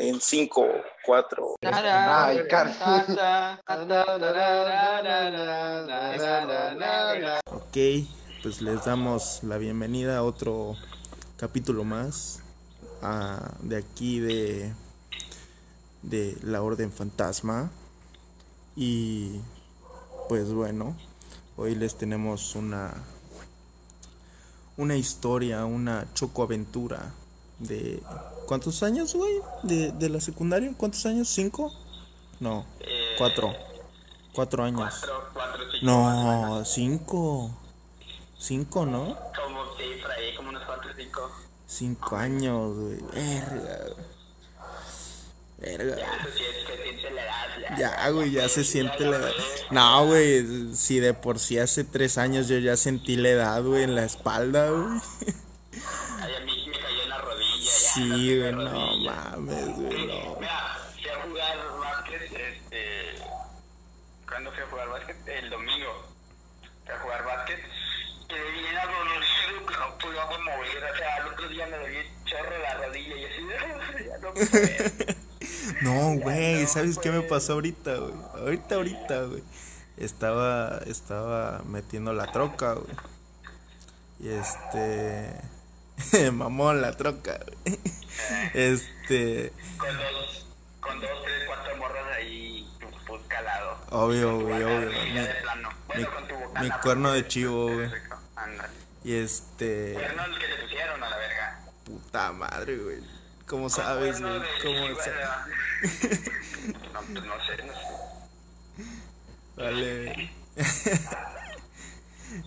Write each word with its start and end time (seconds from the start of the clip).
En 0.00 0.20
5, 0.20 0.64
4. 1.04 1.56
Ay, 1.60 2.38
Ok, 7.50 7.76
pues 8.40 8.62
les 8.62 8.84
damos 8.84 9.40
la 9.42 9.58
bienvenida 9.58 10.18
a 10.18 10.22
otro 10.22 10.76
capítulo 11.36 11.82
más 11.82 12.44
ah, 13.02 13.56
de 13.60 13.76
aquí 13.76 14.20
de, 14.20 14.72
de 16.02 16.38
la 16.42 16.62
Orden 16.62 16.92
Fantasma. 16.92 17.72
Y 18.76 19.40
pues 20.28 20.52
bueno, 20.52 20.96
hoy 21.56 21.74
les 21.74 21.96
tenemos 21.96 22.54
una 22.54 22.94
una 24.76 24.94
historia, 24.94 25.64
una 25.64 26.06
chocoaventura 26.14 27.12
de 27.58 28.02
¿cuántos 28.46 28.82
años, 28.82 29.14
güey? 29.14 29.32
De, 29.62 29.92
de 29.92 30.08
la 30.08 30.20
secundaria, 30.20 30.72
¿cuántos 30.76 31.04
años? 31.06 31.28
¿Cinco? 31.28 31.72
No, 32.40 32.64
cuatro. 33.16 33.54
Cuatro 34.32 34.62
años. 34.64 34.94
Cuatro, 35.00 35.30
cuatro, 35.32 35.64
cinco, 35.72 35.84
No, 35.86 36.64
cinco. 36.64 37.50
Cinco, 38.38 38.86
¿no? 38.86 39.16
Como 39.34 39.64
sí, 39.76 39.84
por 40.00 40.10
ahí, 40.12 40.34
como 40.36 40.50
unos 40.50 40.62
cuatro, 40.64 40.90
cinco. 40.96 41.30
Cinco 41.66 42.16
años, 42.16 42.76
güey. 42.76 43.00
Verga. 43.12 43.78
Verga. 45.58 45.96
Ya, 45.96 46.24
se 46.24 46.32
siente 46.32 47.10
la 47.10 47.22
edad. 47.24 47.46
Ya, 47.70 47.76
Ya, 47.78 48.10
güey, 48.10 48.30
ya 48.30 48.48
se 48.48 48.64
siente 48.64 49.04
la 49.06 49.16
edad. 49.16 49.32
No, 49.72 50.06
güey, 50.06 50.74
si 50.76 51.00
de 51.00 51.14
por 51.14 51.40
sí 51.40 51.58
hace 51.58 51.82
tres 51.82 52.16
años 52.16 52.46
yo 52.46 52.58
ya 52.58 52.76
sentí 52.76 53.16
la 53.16 53.30
edad, 53.30 53.62
güey, 53.64 53.82
en 53.82 53.96
la 53.96 54.04
espalda, 54.04 54.70
güey. 54.70 55.00
Ay, 56.20 56.32
a 56.36 56.40
mí 56.44 56.52
me 56.68 56.78
cayó 56.78 57.02
en 57.02 57.08
la 57.08 57.18
rodilla. 57.18 57.64
ya, 57.64 57.67
Sí, 57.78 58.38
güey, 58.38 58.52
no 58.52 58.96
mames, 58.96 59.76
güey, 59.76 60.06
no. 60.06 60.36
Mira, 60.40 60.78
fui 60.94 61.08
a 61.08 61.22
jugar 61.22 61.58
básquet, 61.78 62.22
este... 62.22 63.22
¿Cuándo 64.26 64.50
fui 64.50 64.62
a 64.62 64.66
jugar 64.66 64.88
básquet? 64.88 65.28
El 65.28 65.50
domingo. 65.50 66.04
Fui 66.84 66.92
a 66.92 66.98
jugar 66.98 67.24
básquet. 67.24 67.60
Quedé 68.28 68.50
bien 68.50 68.76
adolorido, 68.76 69.66
que 69.66 69.74
no 69.78 69.98
podía 69.98 70.24
mover. 70.26 70.92
O 70.92 70.96
sea, 70.96 71.16
el 71.18 71.26
otro 71.28 71.48
día 71.48 71.66
me 71.66 71.78
dolía 71.78 72.02
chorro 72.24 72.58
la 72.58 72.74
rodilla 72.74 73.16
y 73.16 73.24
así, 73.24 73.42
ya 74.08 74.18
no 74.18 74.34
puedo. 74.34 75.18
No, 75.82 76.18
güey, 76.20 76.66
¿sabes 76.66 76.98
qué 76.98 77.12
me 77.12 77.22
pasó 77.22 77.52
ahorita, 77.52 77.94
güey? 77.94 78.14
Ahorita, 78.34 78.74
ahorita, 78.74 79.22
güey. 79.22 79.44
Estaba, 79.96 80.78
estaba 80.86 81.62
metiendo 81.64 82.12
la 82.12 82.32
troca, 82.32 82.72
güey. 82.74 82.96
Y 84.18 84.28
este... 84.30 85.40
Mamón, 86.32 86.80
la 86.80 86.92
troca, 86.96 87.38
güey. 87.44 87.78
Este... 88.54 89.52
con 89.78 89.96
dos, 89.96 90.46
con 90.80 91.00
dos, 91.00 91.10
tres, 91.24 91.42
cuatro 91.46 91.76
morras 91.76 92.06
ahí, 92.16 92.68
pues, 93.06 93.22
calado. 93.28 93.78
Obvio, 93.90 94.40
güey, 94.40 94.62
obvio. 94.62 94.90
Mi, 94.90 95.12
de 95.20 95.34
plano. 95.42 95.68
Bueno, 95.86 96.08
mi- 96.08 96.14
con 96.14 96.28
tu 96.28 96.34
bocana, 96.34 96.60
mi 96.62 96.70
cuerno 96.82 97.12
de 97.12 97.28
chivo, 97.28 97.72
güey. 97.72 97.90
Y 99.04 99.14
este... 99.14 99.92
Cuernos 99.94 100.38
que 100.38 100.46
te 100.46 100.62
pusieron 100.62 101.02
a 101.02 101.08
la 101.08 101.16
verga. 101.16 101.60
Puta 101.84 102.32
madre, 102.32 102.76
güey. 102.76 102.98
¿Cómo 103.46 103.70
sabes, 103.70 104.20
güey? 104.20 104.38
Cuerno 104.38 104.48
¿Cómo 104.62 105.00
sabes? 105.00 105.28
No, 106.92 107.00
pues 107.00 107.24
no 107.24 107.34
sé, 107.46 107.64
no 107.64 107.72
sé. 107.72 107.86
Vale. 109.56 110.30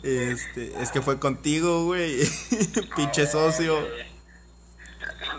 Este, 0.04 0.74
es 0.82 0.92
que 0.92 1.02
fue 1.02 1.20
contigo, 1.20 1.86
güey. 1.86 2.20
Pinche 2.96 3.28
socio. 3.28 3.78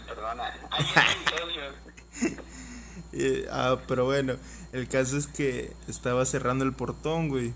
Perdona. 0.06 0.52
Eh, 3.14 3.46
ah, 3.50 3.76
pero 3.86 4.06
bueno, 4.06 4.36
el 4.72 4.88
caso 4.88 5.18
es 5.18 5.26
que 5.26 5.70
estaba 5.86 6.24
cerrando 6.24 6.64
el 6.64 6.72
portón, 6.72 7.28
güey. 7.28 7.52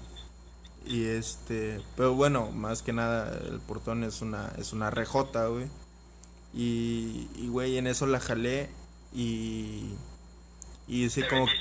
Y 0.84 1.04
este, 1.06 1.80
pero 1.96 2.14
bueno, 2.14 2.50
más 2.50 2.82
que 2.82 2.92
nada 2.92 3.40
el 3.48 3.60
portón 3.60 4.04
es 4.04 4.20
una 4.20 4.52
es 4.58 4.74
una 4.74 4.90
rejota, 4.90 5.46
güey. 5.46 5.66
Y 6.52 7.28
y 7.36 7.48
güey, 7.48 7.78
en 7.78 7.86
eso 7.86 8.06
la 8.06 8.20
jalé 8.20 8.68
y 9.14 9.94
y 10.86 11.04
hice 11.06 11.26
como 11.26 11.46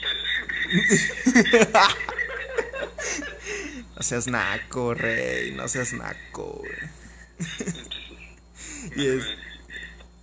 No 3.96 4.04
seas 4.04 4.28
naco, 4.28 4.94
rey, 4.94 5.54
no 5.54 5.68
seas 5.68 5.94
naco, 5.94 6.62
güey. 6.62 6.74
y 8.96 9.08
es 9.08 9.24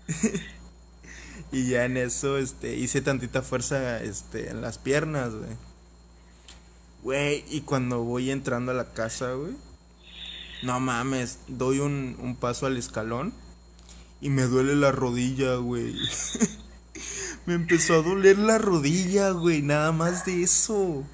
y 1.53 1.69
ya 1.69 1.85
en 1.85 1.97
eso 1.97 2.39
este 2.39 2.77
hice 2.77 3.01
tantita 3.01 3.43
fuerza 3.43 4.03
este 4.03 4.51
en 4.51 4.61
las 4.61 4.79
piernas, 4.79 5.35
güey. 5.35 5.57
Güey, 7.03 7.45
y 7.49 7.63
cuando 7.63 8.05
voy 8.05 8.31
entrando 8.31 8.73
a 8.73 8.75
la 8.75 8.93
casa, 8.93 9.33
güey, 9.33 9.57
no 10.63 10.79
mames, 10.79 11.41
doy 11.49 11.81
un, 11.81 12.17
un 12.21 12.37
paso 12.37 12.67
al 12.67 12.77
escalón 12.77 13.35
y 14.21 14.31
me 14.31 14.43
duele 14.43 14.77
la 14.77 14.93
rodilla, 14.93 15.57
güey. 15.57 15.97
me 17.47 17.55
empezó 17.55 17.95
a 17.95 18.03
doler 18.03 18.39
la 18.39 18.59
rodilla, 18.59 19.31
güey, 19.31 19.63
nada 19.63 19.91
más 19.91 20.25
de 20.25 20.45
eso. 20.45 21.05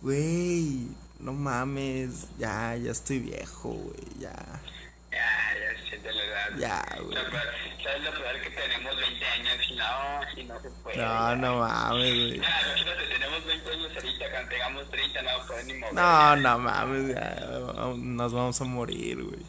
Güey, 0.00 0.88
no 1.18 1.32
mames, 1.32 2.28
ya, 2.38 2.76
ya 2.76 2.92
estoy 2.92 3.18
viejo, 3.20 3.70
güey, 3.70 4.18
ya. 4.18 4.34
Ya, 5.10 5.54
ya 5.60 5.80
se 5.80 5.88
siente 5.88 6.12
la 6.12 6.24
edad. 6.24 6.48
Ya, 6.58 7.02
güey. 7.02 7.16
¿Sabes 7.82 8.02
lo 8.02 8.10
peor 8.10 8.40
que 8.42 8.50
tenemos 8.50 8.96
20 8.96 9.26
años 9.26 9.70
y 9.70 9.76
no, 9.76 10.20
y 10.36 10.44
no 10.44 10.60
se 10.60 10.70
puede? 10.82 10.96
No, 10.98 11.36
no 11.36 11.58
mames, 11.60 12.14
güey. 12.14 12.40
Ya, 12.40 12.60
imagínate, 12.66 13.06
tenemos 13.06 13.44
20 13.46 13.70
años 13.70 13.92
ahorita, 13.94 14.30
cuando 14.30 14.48
tengamos 14.50 14.90
30 14.90 15.22
no 15.22 15.30
a 15.30 15.46
poder 15.46 15.64
ni 15.66 15.74
mover. 15.74 15.94
No, 15.94 16.36
no 16.36 16.58
mames, 16.58 17.14
ya, 17.14 17.34
nos 17.96 18.32
vamos 18.32 18.60
a 18.60 18.64
morir, 18.64 19.22
güey. 19.22 19.42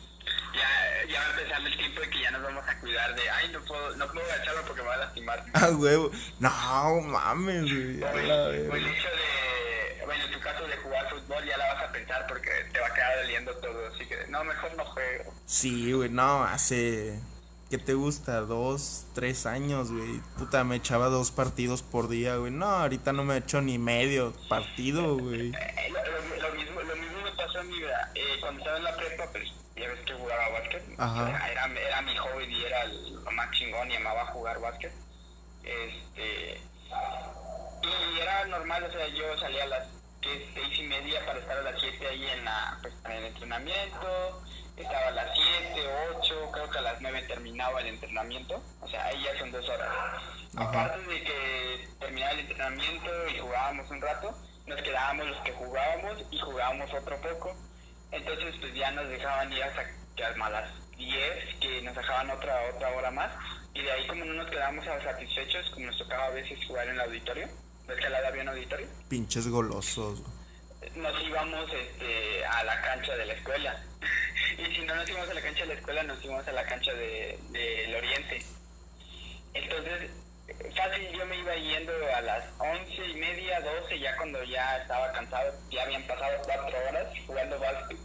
Ya, 0.53 1.13
ya 1.13 1.22
va 1.22 1.29
empezando 1.29 1.67
el 1.69 1.77
tiempo 1.77 2.01
de 2.01 2.09
que 2.09 2.22
ya 2.22 2.31
nos 2.31 2.44
vamos 2.44 2.63
a 2.67 2.79
cuidar 2.79 3.16
de, 3.16 3.29
ay, 3.29 3.50
no 3.51 3.61
puedo, 3.61 3.95
no 3.95 4.07
puedo 4.07 4.25
agacharlo 4.25 4.61
porque 4.66 4.81
me 4.81 4.88
va 4.88 4.94
a 4.95 4.97
lastimar. 4.97 5.44
Ah, 5.53 5.69
huevo. 5.72 6.11
No, 6.39 7.01
mames, 7.01 7.63
güey. 7.63 8.03
a 8.03 8.11
O 8.11 8.17
el, 8.17 8.88
hecho 8.88 9.07
de, 9.09 10.06
bueno, 10.06 10.23
en 10.25 10.31
tu 10.31 10.39
caso 10.39 10.66
de 10.67 10.77
jugar 10.77 11.09
fútbol 11.38 11.50
ya 11.50 11.58
la 11.58 11.74
vas 11.74 11.84
a 11.84 11.92
pensar 11.92 12.25
porque 12.28 12.50
te 12.74 12.80
va 12.80 12.88
a 12.88 12.94
quedar 12.94 13.18
doliendo 13.22 13.56
todo, 13.58 13.88
así 13.94 14.06
que 14.06 14.28
no, 14.30 14.44
mejor 14.44 14.75
no 14.75 14.86
juego. 14.86 15.34
Sí, 15.46 15.92
güey, 15.94 16.09
no, 16.09 16.44
hace. 16.44 17.20
¿Qué 17.70 17.78
te 17.78 17.94
gusta? 17.96 18.40
Dos, 18.42 19.06
tres 19.14 19.46
años, 19.46 19.92
güey. 19.92 20.22
Puta, 20.38 20.64
me 20.64 20.78
echaba 20.78 21.08
dos 21.08 21.31
partidos 21.31 21.81
por 21.84 22.08
día, 22.08 22.38
güey. 22.38 22.50
No, 22.52 22.66
ahorita 22.66 23.12
no 23.12 23.24
me 23.25 23.36
echo 23.38 23.62
ni 23.62 23.78
medio 23.78 24.34
partido, 24.50 25.18
güey. 25.18 25.52
Eh, 25.78 25.90
lo, 25.92 26.02
lo- 26.02 26.50
lo 26.50 26.56
mismo, 26.56 26.81
lo 26.81 26.96
mismo 26.96 27.22
me 27.24 27.31
pasó 27.31 27.59
a 27.59 27.64
mí. 27.64 27.75
Eh, 28.16 28.38
cuando 28.40 28.59
estaba 28.62 28.78
en 28.78 28.84
la 28.86 28.96
prepa, 28.96 29.25
pues 29.34 29.50
ya 29.75 29.88
ves 29.90 30.00
que 30.06 30.14
jugaba 30.14 30.50
básquet. 30.50 30.84
Ajá. 30.98 31.52
Era, 31.52 31.66
era 31.66 32.02
mi 32.04 32.16
hobby 32.16 32.46
y 32.46 32.64
era 32.64 32.86
lo 32.86 33.31
más 33.31 33.52
chingón 33.52 33.92
y 33.92 33.96
amaba 33.98 34.25
jugar 34.28 34.59
básquet. 34.62 34.94
Este. 35.64 36.62
Y 37.84 38.19
era 38.19 38.46
normal, 38.46 38.84
o 38.84 38.92
sea, 38.92 39.08
yo 39.09 39.38
salía 39.40 39.64
a 39.64 39.68
las 39.68 39.88
¿qué? 40.27 40.49
seis 40.53 40.79
y 40.79 40.83
media 40.83 41.25
para 41.25 41.39
estar 41.39 41.57
a 41.57 41.61
las 41.61 41.79
siete 41.79 42.07
ahí 42.07 42.27
en, 42.27 42.45
la, 42.45 42.77
pues, 42.81 42.93
en 43.05 43.11
el 43.11 43.25
entrenamiento. 43.25 44.43
Estaba 44.75 45.07
a 45.07 45.11
las 45.11 45.29
siete, 45.33 45.88
ocho, 46.11 46.51
creo 46.51 46.69
que 46.69 46.77
a 46.77 46.81
las 46.81 47.01
nueve 47.01 47.23
terminaba 47.23 47.81
el 47.81 47.88
entrenamiento. 47.88 48.61
O 48.81 48.88
sea, 48.88 49.05
ahí 49.05 49.23
ya 49.23 49.38
son 49.39 49.51
dos 49.51 49.67
horas. 49.69 49.89
Ajá. 49.89 50.69
Aparte 50.69 51.01
de 51.01 51.23
que 51.23 51.88
terminaba 51.99 52.31
el 52.33 52.39
entrenamiento 52.41 53.09
y 53.29 53.39
jugábamos 53.39 53.89
un 53.89 54.01
rato, 54.01 54.38
nos 54.67 54.81
quedábamos 54.81 55.27
los 55.27 55.38
que 55.39 55.53
jugábamos 55.53 56.25
y 56.29 56.39
jugábamos 56.39 56.94
otro 56.94 57.21
poco. 57.21 57.55
Entonces, 58.11 58.55
pues 58.59 58.73
ya 58.75 58.91
nos 58.91 59.07
dejaban 59.09 59.51
ir 59.51 59.63
hasta 59.63 59.83
que 60.15 60.23
a 60.23 60.49
las 60.49 60.69
10, 60.97 61.55
que 61.59 61.81
nos 61.81 61.95
dejaban 61.95 62.29
otra 62.29 62.55
otra 62.75 62.89
hora 62.89 63.11
más. 63.11 63.31
Y 63.73 63.81
de 63.81 63.91
ahí, 63.91 64.07
como 64.07 64.25
no 64.25 64.33
nos 64.33 64.49
quedábamos 64.49 64.85
satisfechos, 64.85 65.69
como 65.71 65.88
nos 65.88 65.97
tocaba 65.97 66.25
a 66.25 66.31
veces 66.31 66.59
jugar 66.68 66.88
en 66.88 66.94
el 66.95 67.01
auditorio, 67.01 67.47
¿ves 67.88 67.98
que 68.00 68.06
al 68.06 68.12
lado 68.12 68.28
había 68.28 68.42
un 68.44 68.50
auditorio? 68.50 68.88
Pinches 69.10 69.48
golosos, 69.48 70.22
nos 70.95 71.24
íbamos 71.24 71.72
este, 71.74 72.45
a 72.45 72.63
la 72.63 72.81
cancha 72.81 73.16
de 73.16 73.25
la 73.25 73.34
escuela. 73.34 73.84
y 74.57 74.75
si 74.75 74.81
no 74.86 74.95
nos 74.95 75.10
íbamos 75.10 75.30
a 75.30 75.34
la 75.34 75.42
cancha 75.42 75.62
de 75.62 75.68
la 75.68 75.74
escuela, 75.74 76.04
nos 76.04 76.24
íbamos 76.24 76.48
a 76.48 76.51
la 76.51 76.66
cancha 76.66 76.94
de- 76.94 77.39
del 77.51 77.95
Oriente. 77.95 78.44
Entonces, 79.54 80.12
fácil, 80.75 81.07
yo 81.18 81.25
me 81.25 81.38
iba 81.39 81.56
yendo 81.56 81.92
a 82.16 82.22
las 82.22 82.44
once 82.60 83.07
y 83.07 83.13
media, 83.16 83.60
doce, 83.62 84.00
ya 84.00 84.16
cuando 84.18 84.44
ya 84.44 84.78
estaba 84.78 85.12
cansado, 85.13 85.54
ya 85.72 85.83
habían 85.83 86.04
pasado 86.04 86.38
cuatro 86.45 86.78
horas 86.90 87.07
jugando 87.25 87.60
básquet. 87.60 87.98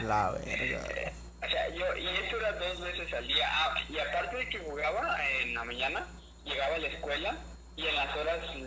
La 0.00 0.30
verga. 0.32 1.12
O 1.42 1.48
sea, 1.48 1.68
yo, 1.70 1.96
y 1.96 2.08
eso 2.08 2.38
era 2.38 2.52
dos 2.52 2.80
veces 2.80 3.12
al 3.12 3.26
día. 3.26 3.46
Ah, 3.50 3.74
y 3.88 3.98
aparte 3.98 4.36
de 4.36 4.48
que 4.48 4.58
jugaba 4.60 5.16
en 5.40 5.54
la 5.54 5.64
mañana, 5.64 6.06
llegaba 6.44 6.74
a 6.74 6.78
la 6.78 6.88
escuela 6.88 7.36
y 7.76 7.86
en 7.86 7.94
las 7.96 8.16
horas 8.16 8.38
que 8.52 8.58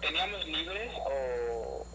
teníamos 0.00 0.44
libres 0.46 0.92
o, 1.04 1.86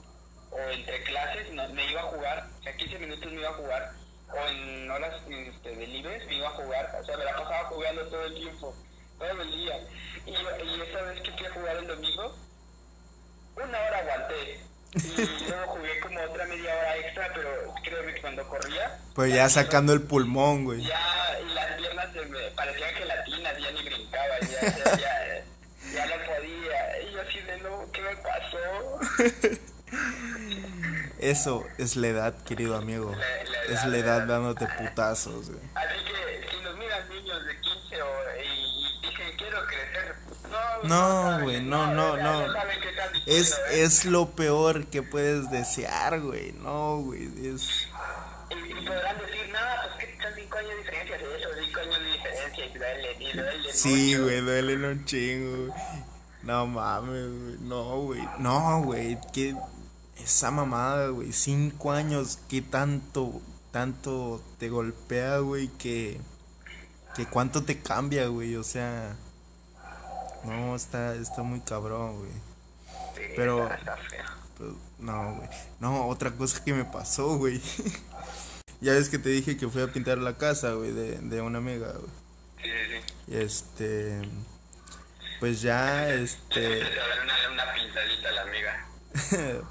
o 0.51 0.59
entre 0.71 1.03
clases 1.03 1.51
no- 1.53 1.69
me 1.69 1.89
iba 1.91 2.01
a 2.01 2.05
jugar, 2.05 2.47
o 2.59 2.63
sea, 2.63 2.75
15 2.75 2.99
minutos 2.99 3.31
me 3.31 3.39
iba 3.39 3.49
a 3.49 3.53
jugar, 3.53 3.91
o 4.29 4.47
en 4.49 4.91
horas 4.91 5.13
este, 5.29 5.75
de 5.75 5.87
libres 5.87 6.25
me 6.27 6.35
iba 6.35 6.47
a 6.47 6.51
jugar, 6.51 6.95
o 6.99 7.03
sea, 7.05 7.17
me 7.17 7.25
la 7.25 7.35
pasaba 7.35 7.65
jugando 7.69 8.01
todo 8.07 8.25
el 8.25 8.33
tiempo. 8.35 8.75
todo 9.19 9.41
el 9.41 9.51
día. 9.51 9.79
Y, 10.25 10.31
y 10.31 10.81
esa 10.81 11.01
vez 11.03 11.21
que 11.21 11.31
fui 11.31 11.45
a 11.47 11.51
jugar 11.53 11.77
el 11.77 11.87
domingo, 11.87 12.35
una 13.55 13.79
hora 13.79 13.97
aguanté. 13.99 14.59
Y 14.93 15.45
luego 15.49 15.67
jugué 15.73 15.99
como 16.01 16.21
otra 16.21 16.45
media 16.45 16.75
hora 16.75 16.97
extra, 16.97 17.31
pero 17.33 17.73
créeme 17.83 18.13
que 18.13 18.21
cuando 18.21 18.47
corría. 18.47 18.99
Pues 19.15 19.33
ya 19.33 19.49
sacando 19.49 19.93
el 19.93 20.01
pulmón, 20.03 20.65
güey. 20.65 20.83
Ya, 20.85 21.39
y 21.41 21.53
las 21.53 21.75
piernas 21.77 22.13
se 22.13 22.25
me 22.25 22.39
parecían 22.51 22.93
gelatinas, 22.95 23.57
ya 23.57 23.71
ni 23.71 23.83
brincaba, 23.83 24.39
ya, 24.41 24.61
ya, 24.61 24.97
ya, 24.97 25.43
ya 25.93 26.05
no 26.05 26.25
podía. 26.25 27.01
Y 27.01 27.11
yo 27.13 27.21
así 27.21 27.39
de 27.41 27.57
no, 27.57 27.91
¿qué 27.91 28.01
me 28.01 28.15
pasó? 28.17 28.99
Eso 31.19 31.65
es 31.77 31.95
la 31.95 32.07
edad, 32.07 32.43
querido 32.43 32.75
amigo. 32.75 33.11
La- 33.11 33.17
la 33.17 33.63
Es 33.63 33.69
edad, 33.71 33.83
la 33.83 33.89
la 33.89 33.97
edad 33.97 34.17
edad. 34.17 34.27
dándote 34.27 34.67
putazos, 34.77 35.49
güey. 35.49 35.59
Así 35.73 35.95
que 36.05 36.47
si 36.55 36.61
nos 36.63 36.77
miran 36.77 37.09
niños 37.09 37.45
de 37.45 37.59
15 37.59 38.01
o, 38.01 38.07
y, 38.43 38.43
y 39.07 39.09
dicen 39.09 39.37
quiero 39.37 39.59
crecer, 39.65 40.15
no, 40.83 40.83
No, 41.37 41.43
güey, 41.43 41.61
no, 41.61 41.93
no, 41.93 42.17
no. 42.17 42.53
qué 42.81 42.89
están 42.89 43.09
Es, 43.25 43.53
¿eh? 43.71 43.83
es 43.83 44.05
lo 44.05 44.29
peor 44.31 44.85
que 44.87 45.01
puedes 45.03 45.49
desear, 45.49 46.19
güey. 46.21 46.51
No, 46.53 46.97
güey. 46.99 47.23
Es... 47.47 47.87
Y, 48.49 48.85
podrán 48.85 49.17
decir, 49.17 49.49
no, 49.51 49.59
pues 49.97 50.07
que 50.15 50.21
son 50.23 50.33
5 50.35 50.57
años 50.57 50.69
de 50.71 50.77
diferencia 50.77 51.17
de 51.17 51.37
eso, 51.37 51.49
5 51.65 51.79
años 51.79 51.99
de 51.99 52.05
diferencia 52.11 52.65
y 52.65 52.77
duelen, 52.77 53.21
y 53.21 53.31
duelen 53.33 53.73
Sí, 53.73 54.15
güey, 54.17 54.41
duelen 54.41 54.85
un 54.85 55.05
chingo. 55.05 55.73
No 56.47 56.65
mames, 56.65 57.27
güey. 57.27 57.57
No, 57.59 58.01
güey. 58.03 58.27
No, 58.39 58.81
güey. 58.83 59.19
Que 59.33 59.53
esa 60.23 60.49
mamada, 60.49 61.09
güey. 61.09 61.33
Cinco 61.33 61.91
años, 61.91 62.39
que 62.47 62.61
tanto, 62.61 63.41
tanto 63.71 64.41
te 64.57 64.69
golpea, 64.69 65.39
güey, 65.39 65.67
que, 65.67 66.21
que 67.17 67.25
cuánto 67.25 67.63
te 67.65 67.81
cambia, 67.81 68.27
güey. 68.27 68.55
O 68.55 68.63
sea, 68.63 69.17
no, 70.45 70.73
está, 70.73 71.15
está 71.15 71.43
muy 71.43 71.59
cabrón, 71.59 72.19
güey. 72.19 72.31
Sí, 73.15 73.33
pero-. 73.35 73.69
Pues, 74.57 74.71
no, 74.99 75.35
güey. 75.35 75.49
No, 75.81 76.07
otra 76.07 76.31
cosa 76.31 76.63
que 76.63 76.73
me 76.73 76.85
pasó, 76.85 77.37
güey. 77.37 77.61
ya 78.79 78.93
ves 78.93 79.09
que 79.09 79.19
te 79.19 79.27
dije 79.29 79.57
que 79.57 79.67
fui 79.67 79.81
a 79.81 79.91
pintar 79.91 80.17
la 80.19 80.37
casa, 80.37 80.71
güey, 80.71 80.93
de, 80.93 81.17
de 81.17 81.41
una 81.41 81.57
amiga, 81.57 81.91
güey. 81.91 82.11
Sí, 82.63 82.69
sí, 83.27 83.33
este. 83.33 84.21
Pues 85.39 85.61
ya, 85.61 86.09
este. 86.13 86.79
Una, 86.81 87.53
una 87.53 87.73
pintadita 87.73 88.29
a 88.29 88.31
la 88.31 88.41
amiga. 88.41 88.87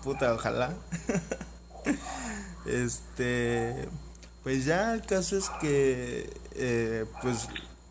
Puta, 0.03 0.33
ojalá. 0.35 0.75
este. 2.67 3.89
Pues 4.43 4.65
ya 4.65 4.95
el 4.95 5.03
caso 5.03 5.37
es 5.37 5.51
que. 5.61 6.33
eh, 6.53 7.05
pues. 7.23 7.49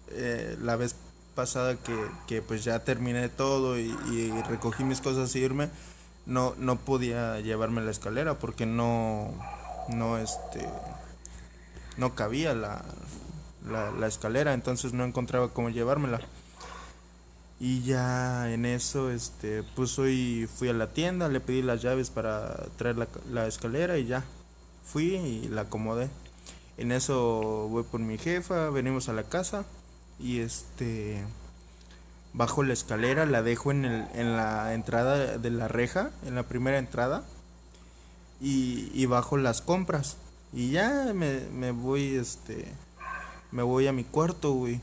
eh, 0.10 0.57
la 0.62 0.75
vez 0.77 0.95
pasada 1.36 1.75
que, 1.75 1.94
que 2.27 2.42
pues 2.42 2.63
ya 2.63 2.80
terminé 2.86 3.27
todo 3.27 3.77
y, 3.77 3.94
y 4.10 4.31
recogí 4.44 4.83
mis 4.86 5.01
cosas 5.01 5.36
y 5.36 5.39
irme. 5.39 5.69
No, 6.25 6.56
no 6.57 6.77
podía 6.77 7.39
llevarme 7.42 7.81
la 7.81 7.92
escalera 7.92 8.36
porque 8.39 8.66
no. 8.66 9.33
No 9.89 10.18
este. 10.18 10.68
No 11.98 12.16
cabía 12.16 12.54
la, 12.54 12.83
la, 13.66 13.92
la 13.92 14.07
escalera, 14.07 14.54
entonces 14.54 14.94
no 14.94 15.04
encontraba 15.06 15.50
cómo 15.54 15.69
llevármela. 15.69 16.19
Y 17.59 17.83
ya 17.83 18.51
en 18.51 18.65
eso, 18.65 19.11
este, 19.11 19.63
pues 19.75 19.97
hoy 19.97 20.47
fui 20.53 20.69
a 20.69 20.73
la 20.73 20.91
tienda, 20.93 21.29
le 21.29 21.39
pedí 21.39 21.61
las 21.61 21.81
llaves 21.81 22.09
para 22.09 22.65
traer 22.77 22.97
la, 22.97 23.07
la 23.31 23.47
escalera 23.47 23.97
y 23.97 24.05
ya. 24.05 24.23
Fui 24.83 25.15
y 25.15 25.47
la 25.47 25.61
acomodé. 25.61 26.09
En 26.77 26.91
eso 26.91 27.67
voy 27.69 27.83
por 27.83 28.01
mi 28.01 28.17
jefa, 28.17 28.69
venimos 28.69 29.07
a 29.07 29.13
la 29.13 29.23
casa 29.23 29.65
y 30.19 30.39
este 30.39 31.23
bajo 32.33 32.63
la 32.63 32.73
escalera, 32.73 33.25
la 33.25 33.41
dejo 33.41 33.71
en, 33.71 33.85
el, 33.85 34.07
en 34.13 34.35
la 34.35 34.73
entrada 34.73 35.37
de 35.37 35.49
la 35.49 35.69
reja, 35.69 36.11
en 36.25 36.35
la 36.35 36.43
primera 36.43 36.77
entrada 36.77 37.23
y, 38.41 38.91
y 38.93 39.05
bajo 39.05 39.37
las 39.37 39.61
compras. 39.61 40.17
Y 40.51 40.71
ya 40.71 41.13
me, 41.13 41.39
me 41.53 41.71
voy, 41.71 42.15
este, 42.15 42.65
me 43.51 43.63
voy 43.63 43.87
a 43.87 43.93
mi 43.93 44.03
cuarto, 44.03 44.51
güey. 44.51 44.81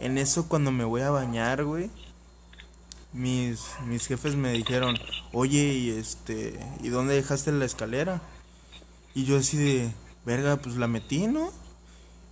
En 0.00 0.16
eso 0.16 0.48
cuando 0.48 0.72
me 0.72 0.84
voy 0.84 1.02
a 1.02 1.10
bañar, 1.10 1.64
güey, 1.64 1.90
mis, 3.12 3.60
mis 3.86 4.06
jefes 4.06 4.34
me 4.34 4.52
dijeron, 4.52 4.96
oye, 5.32 5.74
y 5.74 5.90
este, 5.90 6.58
¿y 6.82 6.88
dónde 6.88 7.14
dejaste 7.14 7.52
la 7.52 7.66
escalera? 7.66 8.22
Y 9.14 9.24
yo 9.24 9.36
así 9.36 9.58
de, 9.58 9.92
verga, 10.24 10.56
pues 10.56 10.76
la 10.76 10.86
metí, 10.86 11.26
¿no? 11.26 11.52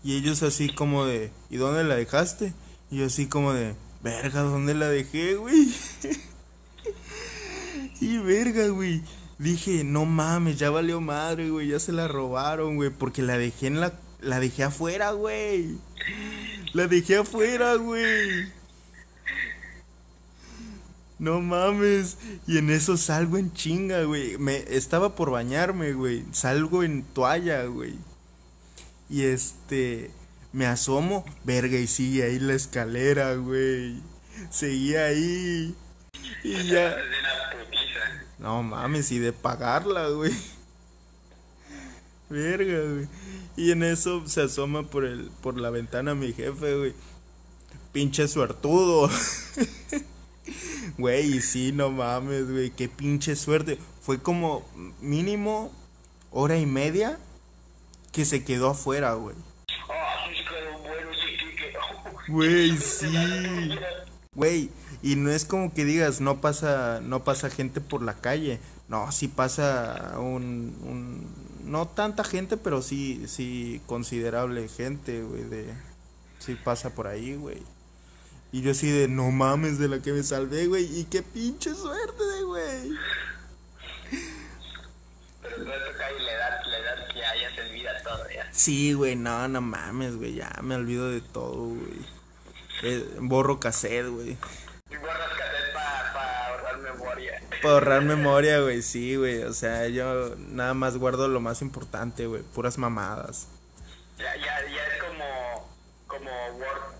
Y 0.02 0.16
ellos 0.16 0.42
así 0.42 0.72
como 0.72 1.04
de, 1.04 1.30
¿y 1.50 1.56
dónde 1.56 1.84
la 1.84 1.96
dejaste? 1.96 2.54
Y 2.90 2.98
yo 2.98 3.06
así 3.06 3.26
como 3.26 3.52
de, 3.52 3.74
verga, 4.02 4.40
¿dónde 4.40 4.74
la 4.74 4.88
dejé, 4.88 5.34
güey? 5.34 5.68
y 8.00 8.16
verga, 8.18 8.68
güey. 8.68 9.02
Dije, 9.38 9.84
no 9.84 10.04
mames, 10.04 10.58
ya 10.58 10.70
valió 10.70 11.00
madre, 11.00 11.50
güey, 11.50 11.68
ya 11.68 11.78
se 11.78 11.92
la 11.92 12.08
robaron, 12.08 12.76
güey, 12.76 12.90
porque 12.90 13.22
la 13.22 13.36
dejé 13.36 13.66
en 13.66 13.80
la, 13.80 13.92
la 14.20 14.40
dejé 14.40 14.64
afuera, 14.64 15.12
güey. 15.12 15.76
La 16.72 16.86
dejé 16.86 17.16
afuera, 17.16 17.74
güey. 17.74 18.52
No 21.18 21.40
mames. 21.40 22.18
Y 22.46 22.58
en 22.58 22.70
eso 22.70 22.96
salgo 22.96 23.38
en 23.38 23.52
chinga, 23.52 24.04
güey. 24.04 24.38
Me 24.38 24.58
estaba 24.68 25.14
por 25.14 25.30
bañarme, 25.30 25.92
güey. 25.92 26.24
Salgo 26.32 26.82
en 26.82 27.02
toalla, 27.02 27.64
güey. 27.64 27.98
Y 29.10 29.24
este 29.24 30.10
me 30.52 30.66
asomo, 30.66 31.24
verga, 31.44 31.78
y 31.78 31.86
sigue 31.86 32.24
ahí 32.24 32.38
la 32.38 32.54
escalera, 32.54 33.34
güey. 33.34 34.00
Seguía 34.50 35.06
ahí. 35.06 35.74
Y 36.44 36.62
ya. 36.64 36.96
No 38.38 38.62
mames, 38.62 39.10
y 39.12 39.18
de 39.18 39.32
pagarla, 39.32 40.08
güey. 40.08 40.32
Verga, 42.30 42.80
güey. 42.92 43.08
Y 43.56 43.72
en 43.72 43.82
eso 43.82 44.26
se 44.26 44.42
asoma 44.42 44.84
por 44.84 45.04
el 45.04 45.30
por 45.42 45.58
la 45.58 45.70
ventana 45.70 46.14
mi 46.14 46.32
jefe, 46.32 46.76
güey. 46.76 46.94
Pinche 47.92 48.28
suertudo. 48.28 49.10
Güey, 50.96 51.40
sí, 51.40 51.72
no 51.72 51.90
mames, 51.90 52.50
güey, 52.50 52.70
qué 52.70 52.88
pinche 52.88 53.36
suerte. 53.36 53.78
Fue 54.00 54.20
como 54.20 54.66
mínimo 55.00 55.70
hora 56.30 56.58
y 56.58 56.66
media 56.66 57.18
que 58.10 58.24
se 58.24 58.44
quedó 58.44 58.70
afuera, 58.70 59.12
güey. 59.14 59.36
Güey, 62.28 62.76
sí. 62.76 63.06
Güey, 64.34 64.70
y 65.02 65.16
no 65.16 65.30
es 65.30 65.44
como 65.44 65.72
que 65.72 65.84
digas, 65.84 66.20
no 66.20 66.40
pasa, 66.40 67.00
no 67.02 67.24
pasa 67.24 67.50
gente 67.50 67.80
por 67.80 68.02
la 68.02 68.14
calle. 68.14 68.58
No, 68.88 69.12
sí 69.12 69.28
pasa 69.28 70.14
un, 70.18 70.76
un 70.82 71.47
no 71.64 71.86
tanta 71.86 72.24
gente, 72.24 72.56
pero 72.56 72.82
sí, 72.82 73.24
sí 73.28 73.80
considerable 73.86 74.68
gente, 74.68 75.22
güey, 75.22 75.44
de, 75.44 75.72
sí 76.38 76.54
pasa 76.54 76.94
por 76.94 77.06
ahí, 77.06 77.34
güey. 77.36 77.62
Y 78.50 78.62
yo 78.62 78.70
así 78.70 78.90
de, 78.90 79.08
no 79.08 79.30
mames 79.30 79.78
de 79.78 79.88
la 79.88 80.00
que 80.00 80.12
me 80.12 80.22
salvé, 80.22 80.66
güey, 80.66 80.84
y 81.00 81.04
qué 81.04 81.22
pinche 81.22 81.74
suerte 81.74 82.22
güey. 82.44 82.92
Pero 85.42 85.56
todo 85.56 85.74
eso 85.74 85.98
cae 85.98 86.18
la 86.20 86.32
edad, 86.32 86.60
la 86.66 86.78
edad 86.78 87.08
que 87.12 87.24
haya 87.24 87.54
se 87.54 87.60
olvida 87.62 88.02
todo, 88.02 88.24
ya. 88.34 88.48
Sí, 88.52 88.92
güey, 88.94 89.16
no, 89.16 89.48
no 89.48 89.60
mames, 89.60 90.16
güey, 90.16 90.34
ya 90.34 90.50
me 90.62 90.74
olvido 90.74 91.10
de 91.10 91.20
todo, 91.20 91.68
güey. 91.68 92.18
Eh, 92.82 93.16
borro 93.20 93.60
cassette, 93.60 94.08
güey. 94.08 94.30
Y 94.90 94.96
borras 94.96 95.30
cassette 95.36 95.74
para 95.74 96.12
pa 96.12 96.46
ahorrar 96.46 96.78
memoria. 96.78 97.42
Para 97.62 97.74
ahorrar 97.74 98.02
memoria, 98.02 98.60
güey, 98.60 98.82
sí, 98.82 99.16
güey. 99.16 99.42
O 99.42 99.52
sea, 99.52 99.88
yo 99.88 100.34
nada 100.36 100.74
más 100.74 100.96
guardo 100.96 101.28
lo 101.28 101.40
más 101.40 101.62
importante, 101.62 102.26
güey. 102.26 102.42
Puras 102.42 102.78
mamadas. 102.78 103.48
Ya, 104.18 104.34
ya, 104.36 104.68
ya 104.68 104.86
es 104.86 105.02
como, 105.02 105.68
como 106.06 106.30
Word, 106.58 106.98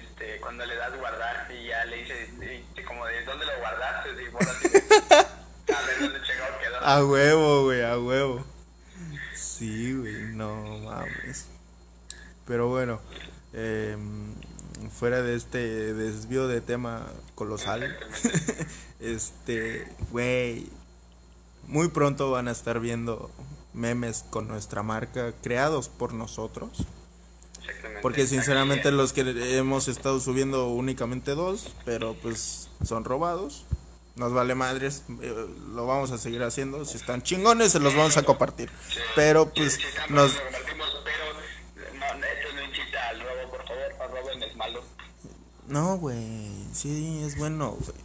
este, 0.00 0.40
cuando 0.40 0.66
le 0.66 0.74
das 0.76 0.96
guardar 0.98 1.48
y 1.52 1.68
ya 1.68 1.84
le 1.84 1.96
dices, 1.98 2.30
como 2.86 3.06
de 3.06 3.24
dónde 3.24 3.46
lo 3.46 3.58
guardaste, 3.58 4.10
y 4.10 4.24
y 4.24 4.28
a 5.72 5.82
ver 5.82 5.98
dónde 6.00 6.20
checado 6.22 6.58
quedó. 6.60 6.78
A 6.80 7.04
huevo, 7.04 7.64
güey, 7.64 7.82
a 7.84 7.98
huevo. 7.98 8.44
Sí, 9.34 9.94
güey, 9.94 10.32
no 10.32 10.78
mames. 10.78 11.46
Pero 12.46 12.68
bueno, 12.68 13.00
em, 13.52 14.34
fuera 14.98 15.22
de 15.22 15.36
este 15.36 15.94
desvío 15.94 16.48
de 16.48 16.60
tema 16.60 17.06
colosal, 17.34 17.96
este, 19.00 19.86
güey, 20.10 20.68
muy 21.66 21.88
pronto 21.88 22.30
van 22.30 22.48
a 22.48 22.50
estar 22.50 22.80
viendo 22.80 23.30
memes 23.72 24.24
con 24.30 24.48
nuestra 24.48 24.82
marca 24.82 25.32
creados 25.42 25.88
por 25.88 26.12
nosotros. 26.12 26.84
Porque 28.02 28.26
sinceramente 28.26 28.90
los 28.90 29.12
que 29.12 29.20
hemos 29.58 29.88
estado 29.88 30.20
subiendo 30.20 30.68
únicamente 30.68 31.34
dos, 31.34 31.72
pero 31.84 32.14
pues 32.14 32.68
son 32.84 33.04
robados. 33.04 33.66
Nos 34.16 34.32
vale 34.32 34.54
madres, 34.54 35.04
eh, 35.22 35.46
lo 35.74 35.86
vamos 35.86 36.10
a 36.10 36.18
seguir 36.18 36.42
haciendo. 36.42 36.84
Si 36.84 36.96
están 36.96 37.22
chingones, 37.22 37.72
se 37.72 37.78
los 37.78 37.94
vamos 37.94 38.16
a 38.16 38.22
compartir. 38.22 38.70
Pero 39.14 39.52
pues 39.52 39.78
nos... 40.08 40.34
lo 40.34 40.42
compartimos, 40.42 40.88
pero 41.04 41.98
no, 41.98 42.24
esto 42.24 42.54
no 42.54 42.64
incita 42.64 43.08
al 43.10 43.20
robo, 43.20 43.50
por 43.50 43.64
favor, 43.64 43.94
no 43.98 44.08
roben, 44.08 44.42
es 44.42 44.56
malo. 44.56 44.82
No, 45.68 45.98
güey. 45.98 46.50
Sí, 46.72 47.22
es 47.24 47.36
bueno, 47.36 47.72
güey. 47.72 47.98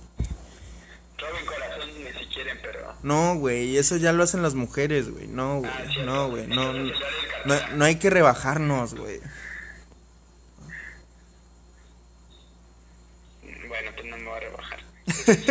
Roben 1.18 1.46
corazón 1.46 1.90
si 2.20 2.26
quieren, 2.28 2.60
pero. 2.62 2.94
No, 3.04 3.36
güey, 3.36 3.78
eso 3.78 3.96
ya 3.98 4.12
lo 4.12 4.24
hacen 4.24 4.42
las 4.42 4.54
mujeres, 4.54 5.10
güey. 5.10 5.28
No, 5.28 5.60
güey. 5.60 5.72
Ah. 5.72 5.86
No, 6.06 6.30
güey. 6.30 6.48
No, 6.48 6.74
no, 6.74 7.68
no 7.76 7.86
hay 7.86 7.96
que 7.96 8.10
rebajarnos, 8.10 8.96
güey. 8.96 9.22
Bueno, 13.68 13.92
pues 13.96 14.08
no 14.08 14.18
me 14.18 14.26
voy 14.26 14.38
a 14.38 14.40
rebajar. 14.42 14.80
Entonces, 15.08 15.46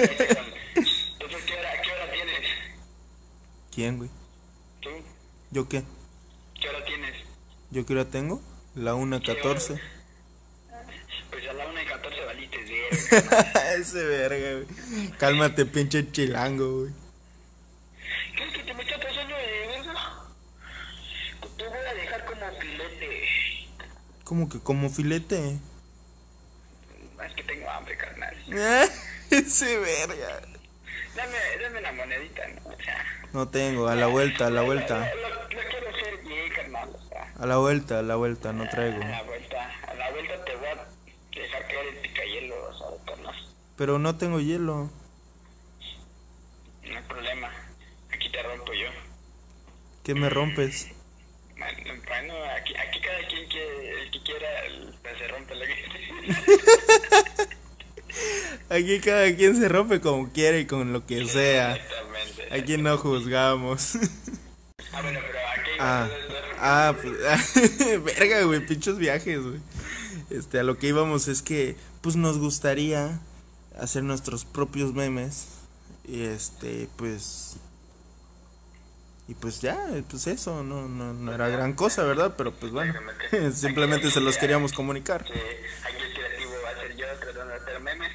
¿qué 1.46 1.54
hora, 1.58 1.82
¿qué 1.82 1.92
hora 1.92 2.12
tienes? 2.12 2.46
¿Quién, 3.74 3.98
güey? 3.98 4.10
¿Tú? 4.80 4.90
¿Yo 5.50 5.68
qué? 5.68 5.82
¿Qué 6.60 6.68
hora 6.68 6.84
tienes? 6.84 7.14
¿Yo 7.70 7.86
qué 7.86 7.94
hora 7.94 8.04
tengo? 8.04 8.42
La 8.74 8.94
1.14. 8.94 9.80
Pues 11.30 11.48
a 11.48 11.52
la 11.54 11.66
1 11.66 11.82
y 11.82 11.86
14 11.86 12.24
valiste 12.26 12.64
de 12.64 12.88
Ese 13.78 14.04
verga, 14.04 14.52
güey. 14.64 15.10
Cálmate, 15.18 15.66
pinche 15.66 16.10
chilango, 16.10 16.80
güey. 16.80 16.92
¿Crees 18.34 18.52
que 18.52 18.62
te 18.64 18.74
me 18.74 18.82
está 18.82 18.96
pasando 18.98 19.34
de 19.36 19.66
verga? 19.68 19.94
Te 21.56 21.68
voy 21.68 21.78
a 21.78 21.94
dejar 21.94 22.24
como 22.24 22.50
filete. 22.60 23.28
Como 24.24 24.48
que 24.48 24.60
como 24.60 24.90
filete. 24.90 25.58
Es 27.26 27.32
que 27.34 27.42
tengo 27.44 27.70
hambre, 27.70 27.96
carnal. 27.96 28.34
Ese 29.30 29.78
verga. 29.78 30.40
Dame, 31.14 31.36
dame 31.62 31.78
una 31.80 31.92
monedita, 31.92 32.42
¿no? 32.48 32.70
O 32.70 32.76
sea. 32.82 33.04
No 33.32 33.48
tengo, 33.48 33.88
a 33.88 33.94
la 33.94 34.06
vuelta, 34.06 34.46
a 34.46 34.50
la 34.50 34.62
vuelta. 34.62 34.98
Lo, 35.14 35.20
lo- 35.28 35.42
lo 35.42 35.48
quiero 35.48 35.88
hacer 35.90 36.18
bien, 36.24 36.50
carnal. 36.54 36.88
O 36.94 37.08
sea. 37.08 37.32
A 37.38 37.46
la 37.46 37.56
vuelta, 37.58 37.98
a 37.98 38.02
la 38.02 38.16
vuelta, 38.16 38.52
no 38.52 38.68
traigo. 38.68 39.02
A 39.02 39.08
la 39.08 39.22
vuelta, 39.22 39.70
a 39.88 39.94
la 39.94 40.10
vuelta 40.10 40.44
te 40.44 40.56
voy 40.56 40.66
a 40.66 40.86
dejar 41.30 41.66
caer 41.66 41.86
el 41.88 41.96
picayelo, 41.98 42.54
o 42.68 42.74
sea, 42.78 42.86
carnal. 43.14 43.34
Pero 43.76 43.98
no 43.98 44.16
tengo 44.16 44.40
hielo. 44.40 44.90
No 46.84 46.96
hay 46.96 47.02
problema. 47.04 47.50
Aquí 48.12 48.30
te 48.30 48.42
rompo 48.42 48.72
yo. 48.72 48.88
¿Qué 50.04 50.14
me 50.14 50.28
rompes? 50.28 50.88
Bueno, 52.08 52.34
aquí, 52.56 52.74
aquí 52.76 53.00
cada 53.00 53.26
quien 53.28 53.48
que, 53.48 54.02
el 54.02 54.10
que 54.10 54.22
quiera 54.22 54.48
pues, 55.00 55.18
se 55.18 55.28
rompe 55.28 55.54
la 55.54 55.66
que 55.66 55.82
Aquí 58.76 59.00
cada 59.00 59.34
quien 59.34 59.56
se 59.56 59.68
rompe 59.68 60.00
como 60.00 60.32
quiere 60.32 60.60
y 60.60 60.66
con 60.66 60.92
lo 60.92 61.06
que 61.06 61.26
sea. 61.26 61.78
Aquí 62.50 62.76
no 62.76 62.98
juzgamos. 62.98 63.96
Ah, 64.92 65.00
bueno, 65.02 65.20
pero 65.26 65.38
aquí 65.38 65.70
Ah, 65.78 66.08
ah, 66.58 66.94
pues, 67.00 68.04
verga, 68.04 68.42
güey, 68.42 68.66
pinchos 68.66 68.98
viajes, 68.98 69.40
güey. 69.42 69.60
Este, 70.30 70.58
a 70.58 70.62
lo 70.62 70.78
que 70.78 70.88
íbamos 70.88 71.28
es 71.28 71.42
que, 71.42 71.76
pues, 72.02 72.16
nos 72.16 72.38
gustaría 72.38 73.20
hacer 73.78 74.02
nuestros 74.02 74.44
propios 74.44 74.92
memes. 74.94 75.48
Y 76.04 76.24
este, 76.24 76.88
pues. 76.96 77.56
Y 79.28 79.34
pues 79.34 79.60
ya, 79.60 79.78
pues 80.10 80.26
eso, 80.26 80.62
no, 80.62 80.88
no, 80.88 81.14
no 81.14 81.32
era 81.32 81.48
gran 81.48 81.74
cosa, 81.74 82.02
¿verdad? 82.02 82.34
Pero 82.36 82.52
pues 82.52 82.72
bueno, 82.72 82.92
simplemente 83.54 84.10
se 84.10 84.20
los 84.20 84.36
queríamos 84.36 84.72
comunicar. 84.72 85.24
que 85.24 85.32
aquí 85.32 86.02
el 86.02 86.14
creativo 86.14 86.52
va 86.64 86.70
a 86.70 86.74
ser 86.74 86.96
yo 86.96 87.06
tratando 87.20 87.46
de 87.46 87.54
hacer 87.54 87.80
memes. 87.80 88.12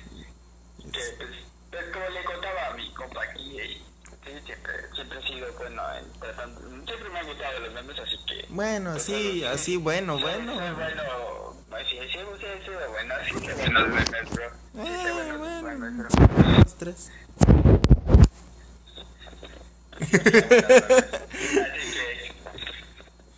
Que 0.77 0.99
pues, 1.17 1.29
pues 1.71 1.85
como 1.93 2.09
le 2.09 2.23
contaba 2.25 2.67
a 2.67 2.73
mi 2.73 2.93
compa 2.93 3.23
aquí, 3.23 3.57
y, 3.59 3.77
sí, 4.25 4.31
siempre, 4.45 4.73
siempre 4.93 5.19
he 5.19 5.27
sido 5.27 5.53
bueno 5.53 5.81
en 5.95 6.19
tratando, 6.19 6.61
siempre 6.85 7.09
me 7.09 7.19
han 7.19 7.27
gustado 7.27 7.59
los 7.61 7.73
memes, 7.73 7.99
así 7.99 8.17
que... 8.27 8.45
Bueno, 8.49 8.91
así, 8.91 9.43
así, 9.45 9.77
bueno, 9.77 10.19
bueno. 10.19 10.53
Bueno, 10.55 11.83
sí, 11.89 11.97
sí, 12.11 12.19
sí, 12.39 12.45
he 12.45 12.65
sido 12.65 12.91
bueno, 12.91 13.13
así 13.15 13.33
que 13.33 13.53
buenos 13.53 13.87
memes, 13.87 14.29
bro. 14.31 14.56
Buenos 14.77 15.61
bueno. 15.61 16.07
Dos, 16.59 16.77
tres. 16.77 17.11
Así 19.99 20.11
que 20.11 20.27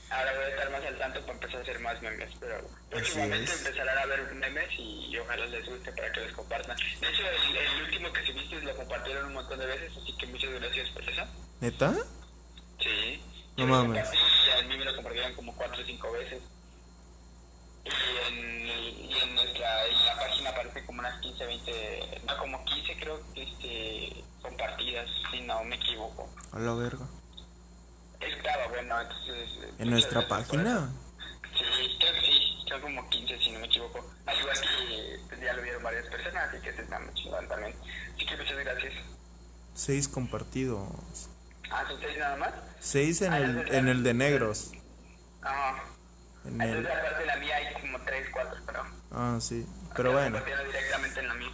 ahora 0.10 0.34
voy 0.34 0.44
a 0.44 0.50
estar 0.50 0.70
más 0.70 0.84
al 0.84 0.98
tanto 0.98 1.22
para 1.22 1.34
empezar 1.34 1.60
a 1.60 1.62
hacer 1.62 1.80
más 1.80 2.02
memes, 2.02 2.32
pero 2.42 2.70
próximamente 2.90 3.54
es. 3.54 3.66
empezarán 3.66 3.98
a 4.00 4.06
ver 4.08 4.34
memes 4.34 4.68
y, 4.78 5.18
ojalá 5.18 5.46
les 5.46 5.66
guste 5.66 5.94
para 5.94 6.12
que 6.12 6.20
les 6.20 6.34
compartan. 6.34 6.76
De 6.78 7.08
hecho, 7.08 7.24
el, 7.24 7.56
el 7.56 7.84
último 7.84 8.12
que 8.12 8.26
subiste 8.26 8.62
lo 8.62 8.76
compartieron 8.76 9.28
un 9.28 9.34
montón 9.36 9.60
de 9.60 9.66
veces, 9.66 9.94
así 9.96 10.18
que 10.18 10.28
muchas 10.28 10.52
gracias 10.60 10.90
por 10.90 11.04
eso. 11.10 11.24
¿Neta? 11.62 11.96
Sí. 12.80 13.24
No 13.56 13.66
mames. 13.66 14.10
a 14.10 14.62
mí 14.64 14.78
me 14.78 14.84
lo 14.84 14.94
compartieron 14.94 15.34
como 15.36 15.56
4 15.56 15.82
o 15.82 15.86
5 15.86 16.12
veces. 16.12 16.42
Y 17.86 17.90
en, 18.28 18.68
y 19.10 19.14
en 19.24 19.36
nuestra 19.36 19.86
en 19.88 20.06
la 20.06 20.16
página 20.16 20.50
aparece 20.50 20.86
como 20.86 21.00
unas 21.00 21.20
15, 21.22 21.46
20, 21.46 22.22
no, 22.28 22.38
como 22.38 22.66
15 22.66 22.98
creo 23.00 23.34
que 23.34 23.44
este, 23.44 24.24
compartidas, 24.42 25.10
si 25.32 25.42
no 25.42 25.64
me 25.64 25.76
equivoco. 25.76 26.30
A 26.52 26.60
la 26.60 26.74
verga. 26.74 27.08
Estaba 28.20 28.68
bueno, 28.68 29.00
entonces... 29.02 29.50
eh, 29.64 29.74
¿En 29.80 29.90
nuestra 29.90 30.28
página? 30.28 30.90
Sí, 31.58 31.98
creo 32.00 32.14
que 32.14 32.22
sí, 32.22 32.58
son 32.68 32.82
como 32.82 33.10
15 33.10 33.38
si 33.40 33.52
no 33.52 33.60
me 33.60 33.66
equivoco. 33.68 34.06
Al 34.26 34.38
igual 34.38 34.58
que 34.62 35.20
pues, 35.30 35.42
ya 35.42 35.54
lo 35.54 35.62
vieron 35.62 35.84
varias 35.84 36.06
personas, 36.08 36.50
así 36.50 36.62
que 36.62 36.74
se 36.74 36.82
está 36.82 37.00
muy 37.00 37.14
chingón 37.14 37.48
también. 37.48 37.74
Así 38.16 38.26
que 38.26 38.38
muchas 38.38 38.58
gracias. 38.58 38.94
Seis 39.74 40.08
compartidos. 40.08 41.30
Ah, 41.72 41.86
¿son 41.88 42.00
seis 42.02 42.18
nada 42.18 42.36
más? 42.36 42.54
Seis 42.80 43.22
en 43.22 43.34
el, 43.34 43.74
en 43.74 43.88
el 43.88 44.04
de 44.04 44.14
negros. 44.14 44.72
Ah, 45.42 45.82
En 46.50 46.62
el, 46.62 46.70
entonces 46.78 46.98
aparte 47.00 47.20
de 47.20 47.26
la 47.26 47.36
mía 47.38 47.56
hay 47.56 47.74
como 47.82 48.00
3, 48.02 48.28
4, 48.32 48.60
pero... 48.66 48.84
ah, 49.12 49.38
sí. 49.42 49.66
Pero 49.96 50.12
bueno, 50.14 50.40
directamente 50.40 51.20
en 51.20 51.28
la 51.28 51.34
mía. 51.36 51.52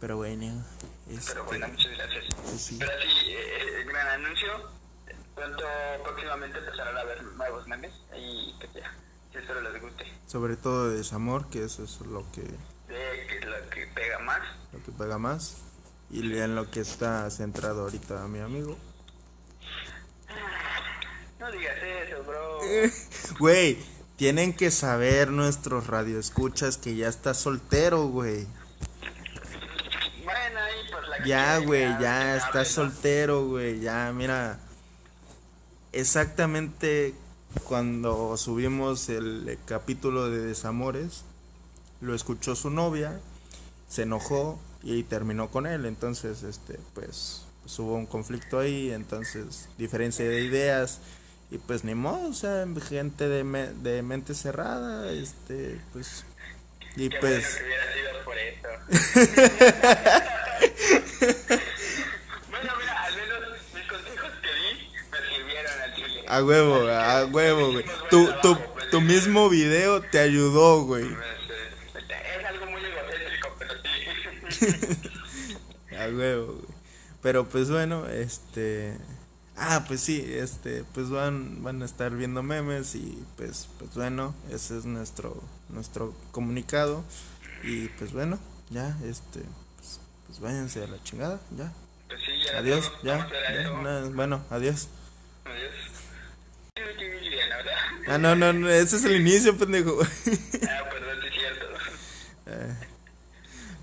pero 0.00 0.16
bueno. 0.16 0.64
Pero 1.06 1.18
Este, 1.18 1.40
bueno, 1.40 1.68
muchas 1.68 1.92
gracias. 1.96 2.24
pues 2.34 2.60
sí. 2.62 2.76
Pero 2.78 2.92
sí, 3.02 3.32
eh, 3.32 3.84
gran 3.86 4.06
anuncio. 4.08 4.70
Pronto, 5.34 5.64
próximamente 6.04 6.58
empezarán 6.58 6.96
a 6.96 7.04
ver 7.04 7.22
nuevos 7.22 7.66
memes 7.66 7.92
y 8.16 8.54
pues 8.60 8.72
ya, 8.74 8.94
si 9.32 9.38
espero 9.38 9.60
les 9.62 9.80
guste. 9.82 10.04
Sobre 10.26 10.56
todo 10.56 10.90
de 10.90 10.98
desamor, 10.98 11.48
que 11.48 11.64
eso 11.64 11.84
es 11.84 12.00
lo 12.02 12.30
que, 12.32 12.42
De 12.42 13.26
que 13.28 13.38
es 13.38 13.44
lo 13.46 13.70
que 13.70 13.86
pega 13.94 14.18
más. 14.20 14.40
lo 14.72 14.82
que 14.82 14.92
pega 14.92 15.18
más. 15.18 15.56
Y 16.10 16.36
en 16.38 16.54
lo 16.54 16.70
que 16.70 16.80
está 16.80 17.30
centrado 17.30 17.82
ahorita 17.82 18.26
mi 18.28 18.40
amigo. 18.40 18.76
No 21.38 21.50
digas 21.50 21.76
eso, 21.82 22.22
bro. 22.24 22.60
Güey, 23.38 23.78
tienen 24.16 24.52
que 24.52 24.70
saber 24.70 25.30
nuestros 25.30 25.86
radioescuchas 25.86 26.76
que 26.76 26.96
ya 26.96 27.08
está 27.08 27.34
soltero, 27.34 28.06
güey. 28.08 28.46
Bueno, 30.24 30.60
ahí 30.60 30.90
pues 30.90 31.08
la 31.08 31.24
Ya, 31.24 31.58
güey, 31.58 31.82
ya 32.00 32.36
está 32.36 32.64
soltero, 32.64 33.46
güey. 33.46 33.80
Ya, 33.80 34.12
mira. 34.12 34.58
Exactamente 35.92 37.14
cuando 37.64 38.36
subimos 38.36 39.08
el 39.08 39.58
capítulo 39.66 40.30
de 40.30 40.40
Desamores, 40.40 41.24
lo 42.00 42.14
escuchó 42.14 42.56
su 42.56 42.70
novia, 42.70 43.20
se 43.88 44.02
enojó 44.02 44.58
y 44.82 45.02
terminó 45.04 45.50
con 45.50 45.66
él. 45.66 45.84
Entonces, 45.86 46.42
este, 46.42 46.78
pues, 46.94 47.42
pues 47.62 47.78
hubo 47.78 47.94
un 47.94 48.06
conflicto 48.06 48.58
ahí, 48.58 48.90
entonces, 48.90 49.68
diferencia 49.78 50.28
de 50.28 50.44
ideas. 50.44 51.00
Y 51.52 51.58
pues 51.58 51.84
ni 51.84 51.94
modo, 51.94 52.30
o 52.30 52.32
sea, 52.32 52.64
gente 52.88 53.28
de, 53.28 53.44
me- 53.44 53.74
de 53.74 54.02
mente 54.02 54.32
cerrada, 54.34 55.12
este, 55.12 55.78
pues. 55.92 56.24
Y 56.96 57.10
Qué 57.10 57.18
pues. 57.20 57.42
bueno 57.42 57.58
que 57.58 57.64
hubiera 57.64 57.92
sido 57.92 58.24
por 58.24 58.38
eso. 58.38 58.68
bueno, 62.50 62.72
mira, 62.78 63.02
al 63.04 63.14
menos 63.16 63.38
mis 63.74 63.86
consejos 63.86 64.30
que 64.42 64.48
di 64.48 64.88
me 65.10 65.18
sirvieron 65.36 65.80
al 65.80 65.94
chile. 65.94 66.24
A 66.28 66.44
huevo, 66.44 66.88
a 66.88 67.24
huevo, 67.26 67.72
güey. 67.72 67.84
Tu, 68.10 68.32
tu, 68.40 68.56
tu 68.90 69.00
mismo 69.00 69.48
video 69.50 70.00
te 70.02 70.18
ayudó, 70.20 70.82
güey. 70.84 71.08
Pues, 71.08 72.04
Es 72.38 72.44
algo 72.46 72.66
muy 72.66 72.80
egocéntrico, 72.84 73.56
pero 73.58 73.74
sí. 73.82 73.88
A 75.96 76.06
huevo, 76.08 76.46
güey. 76.54 76.66
Pero 77.22 77.48
pues 77.48 77.70
bueno, 77.70 78.06
este. 78.08 78.96
Ah, 79.64 79.84
pues 79.86 80.00
sí, 80.00 80.24
este, 80.28 80.82
pues 80.92 81.08
van, 81.08 81.62
van 81.62 81.82
a 81.82 81.84
estar 81.84 82.10
viendo 82.10 82.42
memes 82.42 82.96
y 82.96 83.24
pues, 83.36 83.68
pues 83.78 83.94
bueno, 83.94 84.34
ese 84.50 84.76
es 84.76 84.86
nuestro, 84.86 85.40
nuestro 85.68 86.16
comunicado. 86.32 87.04
Y 87.62 87.86
pues 87.90 88.12
bueno, 88.12 88.40
ya, 88.70 88.98
este, 89.04 89.40
pues, 89.76 90.00
pues 90.26 90.40
váyanse 90.40 90.82
a 90.82 90.88
la 90.88 91.00
chingada, 91.04 91.40
ya. 91.56 91.72
Pues 92.08 92.20
sí, 92.22 92.32
ya 92.44 92.58
Adiós, 92.58 92.90
todo, 92.90 93.04
ya, 93.04 93.28
ya, 93.30 93.70
nada, 93.70 94.08
bueno, 94.08 94.44
adiós. 94.50 94.88
Adiós. 95.44 95.72
Ah, 98.08 98.18
no, 98.18 98.34
no, 98.34 98.52
no, 98.52 98.68
ese 98.68 98.96
es 98.96 99.04
el 99.04 99.14
inicio, 99.14 99.56
pendejo. 99.56 99.96
Ah, 100.68 100.88
perdón, 100.90 101.24
es 101.24 101.34
cierto. 101.34 101.66
Eh, 102.46 102.74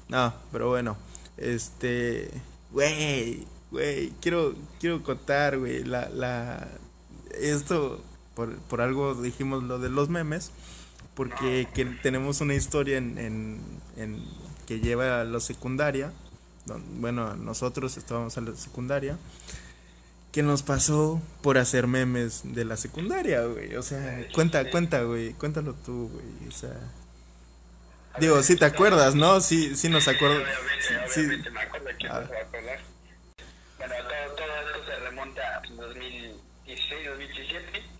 no, 0.09 0.33
pero 0.51 0.67
bueno, 0.67 0.97
este, 1.37 2.29
güey, 2.69 3.47
güey, 3.71 4.11
quiero, 4.21 4.55
quiero 4.79 5.03
contar, 5.03 5.57
güey, 5.57 5.83
la, 5.83 6.09
la, 6.09 6.67
esto, 7.39 8.03
por, 8.35 8.57
por 8.57 8.81
algo 8.81 9.15
dijimos 9.15 9.63
lo 9.63 9.79
de 9.79 9.89
los 9.89 10.09
memes, 10.09 10.51
porque 11.13 11.67
que 11.73 11.85
tenemos 11.85 12.41
una 12.41 12.53
historia 12.53 12.97
en, 12.97 13.17
en, 13.97 14.25
que 14.65 14.79
lleva 14.79 15.21
a 15.21 15.23
la 15.25 15.39
secundaria. 15.39 16.13
bueno, 16.93 17.35
nosotros 17.35 17.97
estábamos 17.97 18.37
en 18.37 18.45
la 18.45 18.55
secundaria. 18.55 19.17
Que 20.31 20.43
nos 20.43 20.61
pasó 20.61 21.19
por 21.41 21.57
hacer 21.57 21.87
memes 21.87 22.41
de 22.43 22.63
la 22.63 22.77
secundaria, 22.77 23.43
güey. 23.45 23.75
O 23.75 23.81
sea, 23.81 24.27
cuenta, 24.31 24.69
cuenta, 24.69 25.01
güey. 25.01 25.33
Cuéntalo 25.33 25.73
tú, 25.73 26.07
güey. 26.07 26.47
O 26.47 26.51
sea. 26.51 26.77
Digo, 28.19 28.41
si 28.43 28.55
te 28.55 28.65
acuerdas, 28.65 29.15
¿no? 29.15 29.41
Sí, 29.41 29.75
sí 29.75 29.89
nos 29.89 30.07
acuerdo. 30.07 30.41
Sí, 31.09 31.21
me 31.21 31.59
acuerdo 31.59 31.87
que 31.97 32.07
ah. 32.07 32.29
Bueno, 33.79 33.95
todo, 33.95 34.35
todo 34.35 34.67
esto 34.67 34.85
se 34.85 34.95
remonta 34.99 35.41
a 35.41 35.61
2016, 35.61 37.07
2017 37.07 37.99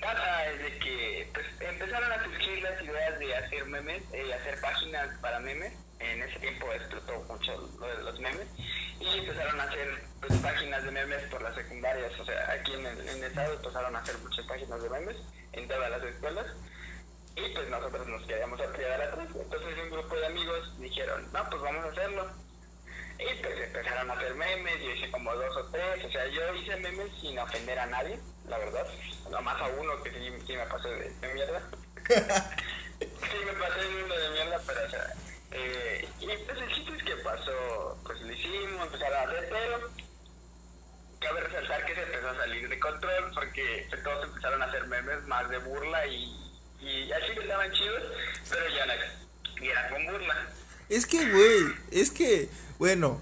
pasa 0.00 0.42
de 0.42 0.78
que 0.78 1.30
pues, 1.32 1.46
empezaron 1.60 2.10
a 2.10 2.24
surgir 2.24 2.62
las 2.62 2.82
ideas 2.82 3.18
de 3.18 3.36
hacer 3.36 3.64
memes, 3.66 4.02
eh, 4.12 4.34
hacer 4.34 4.60
páginas 4.60 5.08
para 5.20 5.38
memes. 5.38 5.72
En 6.00 6.22
ese 6.22 6.38
tiempo 6.40 6.72
explotó 6.72 7.20
mucho 7.28 7.70
lo 7.78 7.86
de 7.86 8.02
los 8.02 8.18
memes 8.18 8.48
y 8.98 9.18
empezaron 9.18 9.60
a 9.60 9.64
hacer 9.64 10.02
pues, 10.20 10.40
páginas 10.40 10.82
de 10.82 10.90
memes 10.90 11.22
por 11.30 11.42
las 11.42 11.54
secundarias. 11.54 12.18
O 12.18 12.24
sea, 12.24 12.50
aquí 12.52 12.72
en 12.72 12.86
el, 12.86 13.00
en 13.00 13.16
el 13.18 13.24
estado 13.24 13.54
empezaron 13.54 13.94
a 13.94 13.98
hacer 14.00 14.18
muchas 14.18 14.46
páginas 14.46 14.82
de 14.82 14.90
memes 14.90 15.16
en 15.52 15.68
todas 15.68 15.90
las 15.90 16.02
escuelas 16.02 16.46
y 17.36 17.54
pues 17.54 17.68
nosotros 17.68 18.08
nos 18.08 18.26
queríamos 18.26 18.60
apoyar 18.60 19.02
atrás. 19.02 19.28
Entonces 19.38 19.78
un 19.84 19.90
grupo 19.90 20.16
de 20.16 20.26
amigos 20.26 20.80
dijeron, 20.80 21.30
no, 21.32 21.48
pues 21.48 21.62
vamos 21.62 21.84
a 21.84 21.88
hacerlo. 21.88 22.49
Y 23.20 23.42
pues 23.42 23.60
empezaron 23.60 24.10
a 24.10 24.14
hacer 24.14 24.34
memes, 24.34 24.82
yo 24.82 24.90
hice 24.90 25.10
como 25.10 25.34
dos 25.34 25.56
o 25.56 25.66
tres, 25.66 26.04
o 26.04 26.10
sea, 26.10 26.26
yo 26.28 26.54
hice 26.54 26.76
memes 26.76 27.10
sin 27.20 27.38
ofender 27.38 27.78
a 27.78 27.86
nadie 27.86 28.18
la 28.50 28.58
verdad. 28.58 28.86
Nomás 29.30 29.60
a 29.60 29.68
uno 29.68 30.02
que 30.02 30.10
sí, 30.10 30.44
sí 30.46 30.52
me 30.54 30.66
pasé 30.66 30.88
de, 30.88 31.10
de 31.10 31.34
mierda. 31.34 31.62
sí 32.98 33.36
me 33.46 33.52
pasé 33.52 33.80
de 33.80 34.04
uno 34.04 34.14
de 34.14 34.30
mierda, 34.30 34.60
pero 34.66 34.84
o 34.84 34.90
sea... 34.90 35.14
Eh, 35.52 36.08
y 36.20 36.26
pues 36.26 36.58
el 36.60 36.72
chiste 36.72 36.96
es 36.96 37.02
que 37.02 37.16
pasó, 37.16 37.98
pues 38.04 38.20
lo 38.20 38.32
hicimos, 38.32 38.86
empezaron 38.86 39.18
a 39.18 39.22
hacer, 39.22 39.48
pero 39.50 39.90
cabe 41.20 41.40
resaltar 41.40 41.84
que 41.86 41.94
se 41.94 42.02
empezó 42.02 42.28
a 42.28 42.36
salir 42.36 42.68
de 42.68 42.78
control 42.78 43.32
porque 43.34 43.88
todos 44.04 44.28
empezaron 44.28 44.62
a 44.62 44.66
hacer 44.66 44.86
memes 44.86 45.24
más 45.24 45.50
de 45.50 45.58
burla 45.58 46.06
y, 46.06 46.54
y 46.80 47.10
así 47.10 47.34
que 47.34 47.40
estaban 47.40 47.72
chidos, 47.72 48.02
pero 48.48 48.68
ya 48.68 48.86
no, 48.86 48.92
y 49.60 49.68
era 49.68 49.88
con 49.88 50.06
burla. 50.06 50.48
Es 50.88 51.04
que, 51.04 51.28
güey, 51.28 51.74
es 51.90 52.12
que, 52.12 52.48
bueno, 52.80 53.20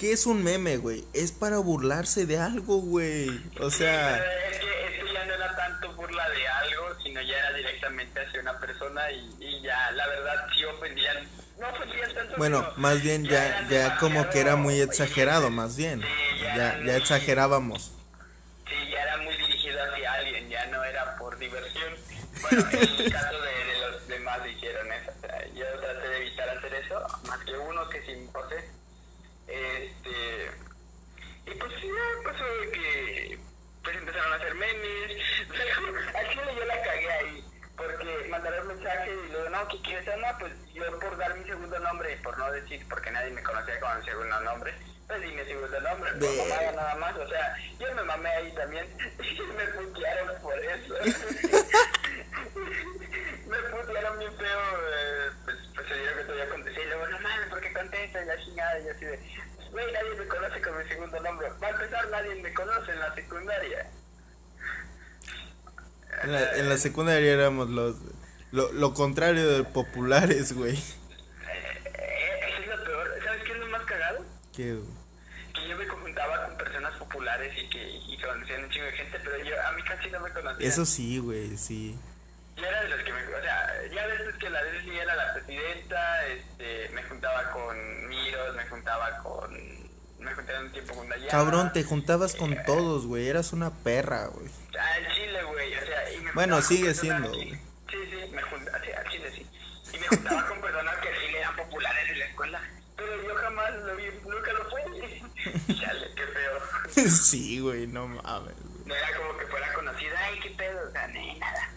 ¿Qué 0.00 0.12
es 0.12 0.24
un 0.24 0.42
meme, 0.42 0.78
güey? 0.78 1.04
Es 1.12 1.30
para 1.30 1.58
burlarse 1.58 2.24
de 2.24 2.38
algo, 2.38 2.78
güey. 2.78 3.28
O 3.60 3.68
sea... 3.68 4.16
es 4.16 4.58
que 4.58 4.86
esto 4.96 5.12
ya 5.12 5.26
no 5.26 5.34
era 5.34 5.54
tanto 5.54 5.92
burla 5.92 6.26
de 6.30 6.48
algo, 6.48 6.98
sino 7.02 7.20
ya 7.20 7.36
era 7.36 7.52
directamente 7.52 8.18
hacia 8.18 8.40
una 8.40 8.58
persona 8.58 9.12
y, 9.12 9.60
ya, 9.60 9.90
la 9.90 10.06
verdad, 10.06 10.46
sí 10.54 10.64
ofendían. 10.64 11.28
No 11.58 11.68
ofendían 11.68 12.14
tanto. 12.14 12.34
Bueno, 12.38 12.66
más 12.78 13.02
bien 13.02 13.26
ya, 13.26 13.68
ya, 13.68 13.98
como 13.98 14.26
que 14.30 14.40
era 14.40 14.56
muy 14.56 14.80
exagerado, 14.80 15.50
más 15.50 15.76
bien. 15.76 16.00
ya, 16.40 16.80
ya, 16.82 16.96
exagerábamos. 16.96 17.92
Sí, 18.70 18.90
ya 18.90 19.02
era 19.02 19.18
muy 19.18 19.36
dirigido 19.36 19.84
hacia 19.84 20.14
alguien, 20.14 20.48
ya 20.48 20.64
no 20.68 20.82
era 20.82 21.14
por 21.18 21.38
diversión. 21.38 21.92
Bueno, 22.40 22.70
en 22.72 23.04
el 23.04 23.12
caso 23.12 23.38
de, 23.38 23.90
los 23.90 24.08
demás 24.08 24.38
hicieron 24.48 24.90
eso. 24.92 25.10
O 25.14 25.20
sea, 25.26 25.44
yo 25.48 25.66
traté 25.78 26.08
de 26.08 26.16
evitar 26.16 26.48
hacer 26.48 26.72
eso, 26.72 27.06
más 27.28 27.38
que 27.44 27.52
uno 27.52 27.86
que 27.90 28.00
sí 28.06 28.12
me 28.16 28.30
este, 29.50 30.50
y 31.46 31.50
pues 31.58 31.72
ya 31.82 32.30
pasó 32.30 32.44
de 32.44 32.70
que 32.70 33.38
pues 33.82 33.96
empezaron 33.96 34.32
a 34.32 34.36
hacer 34.36 34.54
memes. 34.54 35.10
Aquí 36.14 36.36
yo 36.36 36.64
la 36.66 36.82
cagué 36.82 37.10
ahí. 37.10 37.44
Porque 37.76 38.28
mensaje 38.80 39.10
y 39.12 39.32
luego, 39.32 39.50
no, 39.50 39.68
¿qué 39.68 39.82
quieres? 39.82 40.06
No, 40.06 40.38
pues 40.38 40.52
yo 40.72 40.98
por 40.98 41.16
dar 41.18 41.36
mi 41.36 41.44
segundo 41.44 41.78
nombre, 41.80 42.16
por 42.22 42.38
no 42.38 42.50
decir, 42.52 42.84
porque 42.88 43.10
nadie 43.10 43.30
me 43.30 43.42
conocía 43.42 43.78
con 43.80 43.98
mi 43.98 44.04
segundo 44.04 44.40
nombre, 44.40 44.74
pues 45.06 45.20
di 45.20 45.28
mi 45.32 45.44
segundo 45.44 45.80
nombre, 45.80 46.12
por 46.12 46.36
mamada 46.36 46.72
nada 46.72 46.94
más. 46.96 47.16
O 47.16 47.28
sea, 47.28 47.56
yo 47.78 47.94
me 47.94 48.02
mamé 48.04 48.28
ahí 48.30 48.52
también 48.54 48.86
y 49.20 49.40
me 49.40 49.66
putearon 49.66 50.40
por 50.42 50.58
eso. 50.58 50.94
me 53.46 53.58
putearon 53.58 54.18
bien 54.18 54.36
feo, 54.36 54.60
eh, 54.92 55.30
pues, 55.44 55.56
pues 55.74 55.86
se 55.88 55.94
dio 55.94 56.16
que 56.16 56.24
todavía 56.24 56.48
contesté 56.48 56.82
y 56.82 56.86
luego, 56.86 57.06
no 57.08 57.20
mames, 57.20 57.48
¿por 57.48 57.60
qué 57.60 57.72
contestas? 57.72 58.26
Ya 58.26 58.36
chingada, 58.38 58.78
y 58.80 58.88
así 58.88 59.04
de, 59.04 59.18
güey, 59.72 59.92
nadie 59.92 60.14
me 60.16 60.26
conoce 60.26 60.62
con 60.62 60.78
mi 60.78 60.88
segundo 60.88 61.20
nombre. 61.20 61.48
Va 61.62 61.66
a 61.66 61.70
empezar, 61.70 62.08
nadie 62.08 62.34
me 62.36 62.54
conoce 62.54 62.92
en 62.92 62.98
la 63.00 63.14
secundaria. 63.14 63.90
En 66.22 66.32
la, 66.32 66.56
en 66.56 66.68
la 66.68 66.76
secundaria 66.76 67.32
éramos 67.32 67.70
los, 67.70 67.96
lo, 68.52 68.72
lo 68.72 68.94
contrario 68.94 69.48
de 69.48 69.64
populares, 69.64 70.52
güey. 70.52 70.74
Eh, 70.74 72.40
eso 72.48 72.60
es 72.60 72.66
lo 72.68 72.84
peor. 72.84 73.08
¿Sabes 73.24 73.42
qué 73.44 73.52
es 73.52 73.58
lo 73.58 73.66
más 73.66 73.82
cagado? 73.82 74.24
¿Qué, 74.54 74.78
Que 75.54 75.68
yo 75.68 75.76
me 75.76 75.86
conjuntaba 75.86 76.46
con 76.46 76.56
personas 76.56 76.96
populares 76.98 77.52
y 77.56 77.68
que 77.68 77.88
y 77.88 78.18
conocían 78.20 78.64
un 78.64 78.70
chingo 78.70 78.86
de 78.86 78.92
gente, 78.92 79.18
pero 79.24 79.44
yo 79.44 79.54
a 79.66 79.72
mí 79.72 79.82
casi 79.82 80.10
no 80.10 80.20
me 80.20 80.30
conocían. 80.30 80.68
Eso 80.70 80.84
sí, 80.84 81.18
güey, 81.18 81.56
sí. 81.56 81.98
Yo 82.56 82.66
era 82.66 82.82
de 82.82 82.88
los 82.88 83.00
que 83.02 83.12
me... 83.12 83.20
O 83.20 83.42
sea, 83.42 83.86
ya 83.94 84.06
veces 84.06 84.34
que 84.36 84.50
la 84.50 84.62
vez 84.62 84.84
era 84.86 85.14
la 85.14 85.32
presidenta, 85.34 86.26
este, 86.26 86.88
me 86.90 87.02
juntaba 87.04 87.50
con 87.52 88.08
Miros, 88.08 88.56
me 88.56 88.66
juntaba 88.66 89.18
con... 89.22 89.80
Me 90.18 90.34
juntaba 90.34 90.60
un 90.60 90.72
tiempo 90.72 90.94
con 90.94 91.08
Dayana. 91.08 91.30
Cabrón, 91.30 91.72
te 91.72 91.82
juntabas 91.82 92.34
con 92.34 92.52
eh, 92.52 92.62
todos, 92.66 93.06
güey, 93.06 93.28
eras 93.28 93.54
una 93.54 93.70
perra, 93.70 94.26
güey. 94.26 94.50
Ah, 94.78 94.98
el 94.98 95.14
Chile, 95.14 95.42
güey, 95.44 95.74
o 95.74 95.86
sea... 95.86 96.12
Y 96.12 96.18
me 96.18 96.32
bueno, 96.32 96.60
sigue 96.60 96.92
siendo, 96.92 97.30
güey. 97.30 97.52
Sí, 97.88 97.96
sí, 98.10 98.30
me 98.32 98.42
juntaba, 98.42 98.78
sí, 98.84 98.92
al 98.92 99.08
Chile 99.08 99.32
sí. 99.34 99.46
Y 99.94 99.98
me 99.98 100.06
juntaba 100.08 100.46
con 100.46 100.60
personas 100.60 100.96
que 100.98 101.08
sí 101.08 101.34
eran 101.34 101.56
populares 101.56 102.10
en 102.10 102.18
la 102.18 102.24
escuela. 102.26 102.60
Pero 102.96 103.22
yo 103.26 103.34
jamás 103.36 103.74
lo 103.76 103.96
vi, 103.96 104.04
nunca 104.28 104.52
lo 104.52 104.64
fue. 104.68 104.82
Chale, 105.74 106.06
qué 106.14 106.26
feo. 106.26 106.60
Sí, 107.08 107.60
güey, 107.60 107.86
no 107.86 108.08
mames. 108.08 108.54
No 108.84 108.94
era 108.94 109.16
como 109.16 109.36
que 109.38 109.46
fuera 109.46 109.72
conocida, 109.72 110.18
ay, 110.24 110.40
qué 110.40 110.50
pedo, 110.50 110.88
o 110.88 110.92
sea, 110.92 111.06
ni 111.08 111.38
nada. 111.38 111.70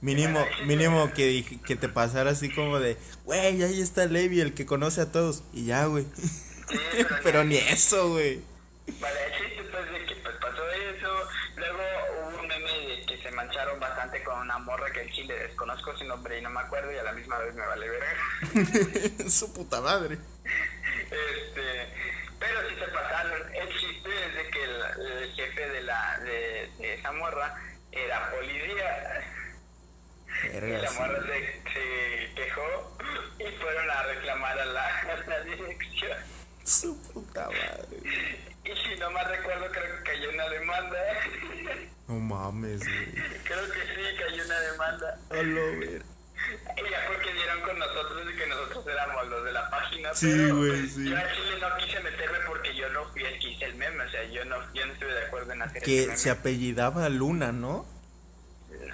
Mínimo, 0.00 0.46
mínimo 0.66 1.12
que, 1.14 1.44
que 1.66 1.76
te 1.76 1.88
pasara 1.88 2.30
así 2.30 2.50
como 2.54 2.78
de, 2.78 2.96
güey, 3.24 3.62
ahí 3.62 3.80
está 3.80 4.06
Levi, 4.06 4.40
el 4.40 4.54
que 4.54 4.66
conoce 4.66 5.00
a 5.00 5.10
todos. 5.10 5.42
Y 5.52 5.66
ya, 5.66 5.86
güey. 5.86 6.06
pero, 7.22 7.44
ni 7.44 7.56
eso, 7.56 8.10
güey. 8.10 8.40
Vale, 9.00 9.18
sí, 9.38 9.54
después 9.56 9.90
de 9.90 10.06
que 10.06 10.14
pues, 10.16 10.36
pasó 10.36 10.62
eso, 10.70 11.28
luego 11.56 11.78
hubo 12.18 12.40
un 12.40 12.46
meme 12.46 12.70
de 12.70 13.06
que 13.06 13.22
se 13.22 13.30
mancharon 13.32 13.80
bastante 13.80 14.22
con 14.22 14.38
una 14.38 14.58
morra 14.58 14.92
que 14.92 15.00
el 15.00 15.12
chile 15.12 15.34
desconozco 15.34 15.96
su 15.96 16.04
nombre 16.04 16.38
y 16.38 16.42
no 16.42 16.50
me 16.50 16.60
acuerdo 16.60 16.92
y 16.92 16.98
a 16.98 17.02
la 17.02 17.12
misma 17.12 17.38
vez 17.38 17.54
me 17.54 17.66
vale 17.66 17.88
ver. 17.88 19.30
su 19.30 19.52
puta 19.52 19.80
madre. 19.80 20.18
Este, 21.06 21.86
pero 22.38 22.68
sí 22.68 22.74
se 22.80 22.88
pasaron. 22.88 23.54
El 23.54 23.68
chiste 23.78 24.10
es 24.26 24.34
de 24.34 24.50
que 24.50 24.64
el, 24.64 25.32
jefe 25.34 25.68
de, 25.68 25.82
la, 25.82 26.20
de, 27.06 27.12
de 27.12 27.12
esa 27.12 27.12
morra 27.12 27.54
era 27.92 28.30
policía 28.30 29.24
y 30.44 30.60
la 30.60 30.90
morra 30.92 31.22
se, 31.22 32.34
quejó 32.34 32.96
y 33.38 33.44
fueron 33.56 33.90
a 33.90 34.02
reclamar 34.02 34.58
a 34.60 34.64
la, 34.66 35.40
dirección. 35.44 36.18
Su 36.64 37.00
puta 37.12 37.46
madre. 37.46 38.02
Y 38.64 38.76
si 38.76 38.98
no 38.98 39.10
más 39.12 39.28
recuerdo, 39.28 39.70
creo 39.70 39.96
que 39.98 40.02
cayó 40.02 40.30
una 40.30 40.48
demanda. 40.48 40.98
No 42.08 42.14
mames, 42.14 42.80
güey. 42.80 43.12
Creo 43.44 43.72
que 43.72 43.80
sí, 43.80 44.16
cayó 44.18 44.44
una 44.44 44.60
demanda. 44.60 45.18
A 45.30 45.34
lo 45.36 45.78
ver. 45.78 46.02
Y 46.76 46.90
ya 46.90 47.06
porque 47.06 47.32
dieron 47.32 47.60
con 47.62 47.78
nosotros 47.78 48.22
y 48.32 48.36
que 48.36 48.46
nosotros 48.46 48.86
éramos 48.86 49.26
los 49.28 49.44
de 49.44 49.52
la 49.52 49.70
página. 49.70 50.14
Sí, 50.14 50.50
güey, 50.50 50.86
sí. 50.88 51.08
Yo 51.08 51.16
a 51.16 51.32
Chile 51.32 51.58
no 51.60 51.76
quise 51.76 52.00
meterme 52.00 52.38
porque 52.46 52.74
yo 52.74 52.88
no 52.90 53.04
fui 53.06 53.24
el 53.24 53.38
que 53.38 53.48
hice 53.48 53.64
el 53.64 53.74
meme. 53.76 54.04
O 54.04 54.10
sea, 54.10 54.24
yo 54.24 54.44
no, 54.44 54.56
yo 54.74 54.85
hacer 55.62 55.82
Que 55.82 56.16
se 56.16 56.30
apellidaba 56.30 57.08
Luna, 57.08 57.52
¿no? 57.52 57.86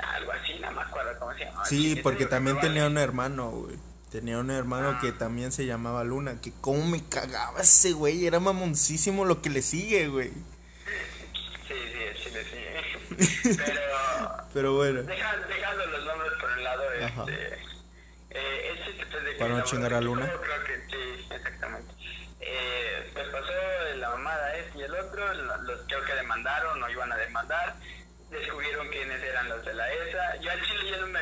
algo 0.02 0.32
así, 0.32 0.58
no 0.58 0.70
me 0.72 0.82
acuerdo 0.82 1.18
cómo 1.18 1.32
se 1.34 1.44
llamaba. 1.44 1.64
Sí, 1.64 2.00
porque 2.02 2.26
también 2.26 2.60
tenía 2.60 2.86
un 2.86 2.98
hermano, 2.98 3.50
güey. 3.50 3.76
Tenía 4.10 4.38
un 4.38 4.50
hermano 4.50 4.98
que 5.00 5.08
ah. 5.08 5.18
también 5.18 5.52
se 5.52 5.64
llamaba 5.64 6.04
Luna, 6.04 6.40
que 6.40 6.52
como 6.60 6.84
me 6.86 7.02
cagaba 7.02 7.62
ese 7.62 7.92
güey, 7.92 8.26
era 8.26 8.40
mamoncísimo 8.40 9.24
lo 9.24 9.40
que 9.40 9.48
le 9.48 9.62
sigue, 9.62 10.08
güey. 10.08 10.30
Sí, 11.66 11.74
sí, 11.74 12.22
sí 12.22 12.30
le 12.30 12.44
sigue. 12.44 13.56
Pero, 13.64 13.80
Pero 14.52 14.74
bueno. 14.74 15.02
dejando 15.02 15.86
los 15.86 16.04
nombres 16.04 16.32
por 16.40 16.50
un 16.50 16.64
lado, 16.64 16.82
este, 16.92 17.54
eh, 18.30 18.74
este 18.90 19.20
de 19.20 19.32
Para 19.38 19.56
no 19.56 19.64
chingar 19.64 19.94
a 19.94 20.00
Luna. 20.00 20.26
Creo 20.26 20.64
que 20.64 20.76
sí, 20.90 21.34
exactamente. 21.34 21.94
Eh, 22.40 23.10
pues 23.14 23.28
pasó 23.28 23.52
la 23.96 24.10
mamada 24.10 24.48
este 24.48 24.51
y 24.74 24.82
el 24.82 24.94
otro, 24.94 25.34
los 25.34 25.82
creo 25.86 26.04
que 26.04 26.14
demandaron 26.14 26.82
o 26.82 26.90
iban 26.90 27.12
a 27.12 27.16
demandar 27.16 27.76
descubrieron 28.32 28.88
quiénes 28.88 29.22
eran 29.22 29.48
los 29.48 29.64
de 29.64 29.74
la 29.74 29.92
ESA. 29.92 30.36
Yo 30.36 30.50
al 30.50 30.62
chile 30.62 30.90
yo 30.90 31.00
no, 31.00 31.06
me, 31.06 31.20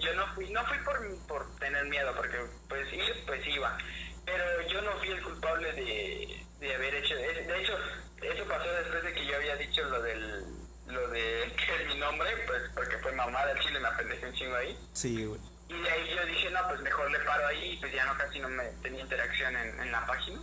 yo 0.00 0.14
no 0.14 0.26
fui, 0.34 0.48
no 0.50 0.64
fui 0.64 0.78
por, 0.78 1.26
por 1.26 1.56
tener 1.58 1.84
miedo, 1.86 2.14
porque 2.16 2.38
pues 2.68 2.90
ir, 2.92 3.24
pues 3.26 3.46
iba. 3.46 3.76
Pero 4.24 4.68
yo 4.68 4.80
no 4.82 4.92
fui 4.98 5.08
el 5.08 5.22
culpable 5.22 5.72
de, 5.72 6.46
de 6.60 6.74
haber 6.74 6.94
hecho, 6.94 7.14
de, 7.14 7.60
hecho, 7.60 7.78
eso 8.22 8.44
pasó 8.48 8.72
después 8.72 9.04
de 9.04 9.12
que 9.12 9.26
yo 9.26 9.36
había 9.36 9.56
dicho 9.56 9.82
lo 9.84 10.00
del, 10.02 10.44
lo 10.86 11.08
de 11.08 11.52
que 11.56 11.82
es 11.82 11.86
mi 11.88 11.98
nombre, 11.98 12.30
pues 12.46 12.62
porque 12.74 12.96
fue 12.98 13.12
mamá 13.12 13.44
del 13.46 13.58
chile, 13.60 13.80
me 13.80 13.88
apendejé 13.88 14.26
un 14.26 14.34
chingo 14.34 14.56
ahí. 14.56 14.78
Sí, 14.92 15.24
güey. 15.24 15.40
Y 15.68 15.82
de 15.82 15.90
ahí 15.90 16.14
yo 16.14 16.24
dije, 16.26 16.50
no, 16.50 16.60
pues 16.68 16.80
mejor 16.80 17.10
le 17.10 17.18
paro 17.20 17.46
ahí, 17.48 17.76
pues 17.80 17.92
ya 17.92 18.04
no 18.04 18.16
casi 18.16 18.38
no 18.38 18.48
me 18.48 18.64
tenía 18.82 19.00
interacción 19.00 19.56
en, 19.56 19.80
en 19.80 19.90
la 19.92 20.06
página. 20.06 20.40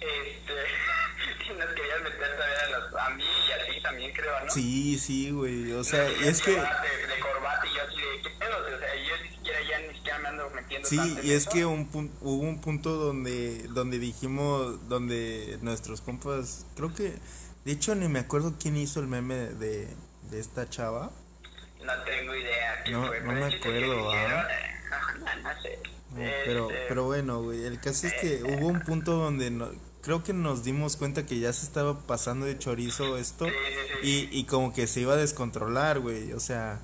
Este, 0.00 1.54
nos 1.58 1.68
querías 1.74 2.02
meter 2.02 2.34
todavía 2.36 2.64
a, 2.64 2.80
los, 2.80 2.94
a 2.94 3.10
mí 3.10 3.24
y 3.48 3.52
a 3.52 3.66
ti 3.74 3.82
también, 3.82 4.12
creo, 4.12 4.44
¿no? 4.44 4.50
Sí, 4.50 4.98
sí, 4.98 5.30
güey. 5.30 5.72
O 5.72 5.84
sea, 5.84 6.04
Nos 6.04 6.22
es 6.22 6.40
que. 6.42 6.52
De, 6.52 6.56
de 6.56 7.20
corbata 7.20 7.66
y 7.66 7.74
yo 7.76 7.82
así 7.82 7.96
de, 7.96 8.22
¿qué 8.22 8.30
pedo? 8.38 8.56
O 8.58 8.78
sea, 8.78 8.94
yo 8.94 9.22
ni 9.22 9.28
siquiera 9.30 9.58
ya 9.68 9.78
ni 9.86 9.94
siquiera 9.94 10.18
me 10.20 10.28
ando 10.28 10.50
metiendo 10.50 10.88
Sí, 10.88 10.96
tanto 10.96 11.22
y 11.22 11.30
es 11.32 11.42
eso. 11.42 11.50
que 11.50 11.64
un 11.66 11.90
pun- 11.90 12.10
hubo 12.20 12.42
un 12.42 12.60
punto 12.60 12.90
donde, 12.94 13.66
donde 13.68 13.98
dijimos, 13.98 14.88
donde 14.88 15.58
nuestros 15.62 16.00
compas, 16.00 16.66
creo 16.76 16.94
que, 16.94 17.14
de 17.64 17.72
hecho 17.72 17.94
ni 17.94 18.08
me 18.08 18.20
acuerdo 18.20 18.54
quién 18.60 18.76
hizo 18.76 19.00
el 19.00 19.06
meme 19.06 19.34
de, 19.34 19.86
de 20.30 20.40
esta 20.40 20.68
chava. 20.68 21.10
No 21.84 21.92
tengo 22.04 22.34
idea 22.34 22.84
No- 22.90 23.06
fue. 23.06 23.20
no 23.20 23.32
me 23.32 23.54
acuerdo, 23.54 24.12
¿ah? 24.12 24.48
no, 25.18 25.42
no 25.50 25.62
sé. 25.62 25.78
No, 26.10 26.16
pero, 26.44 26.70
Este, 26.70 26.84
pero 26.88 27.04
bueno, 27.04 27.42
güey, 27.42 27.64
el 27.64 27.78
caso 27.80 28.06
es 28.08 28.14
que 28.14 28.42
hubo 28.42 28.66
un 28.66 28.80
punto 28.82 29.12
donde 29.12 29.50
no, 29.50 29.70
creo 30.02 30.22
que 30.22 30.32
nos 30.32 30.64
dimos 30.64 30.96
cuenta 30.96 31.26
que 31.26 31.38
ya 31.38 31.52
se 31.52 31.64
estaba 31.64 31.98
pasando 32.00 32.46
de 32.46 32.58
chorizo 32.58 33.16
esto 33.18 33.46
y, 34.02 34.28
y 34.30 34.44
como 34.44 34.72
que 34.72 34.86
se 34.86 35.00
iba 35.00 35.14
a 35.14 35.16
descontrolar, 35.16 36.00
güey, 36.00 36.32
o 36.32 36.40
sea, 36.40 36.80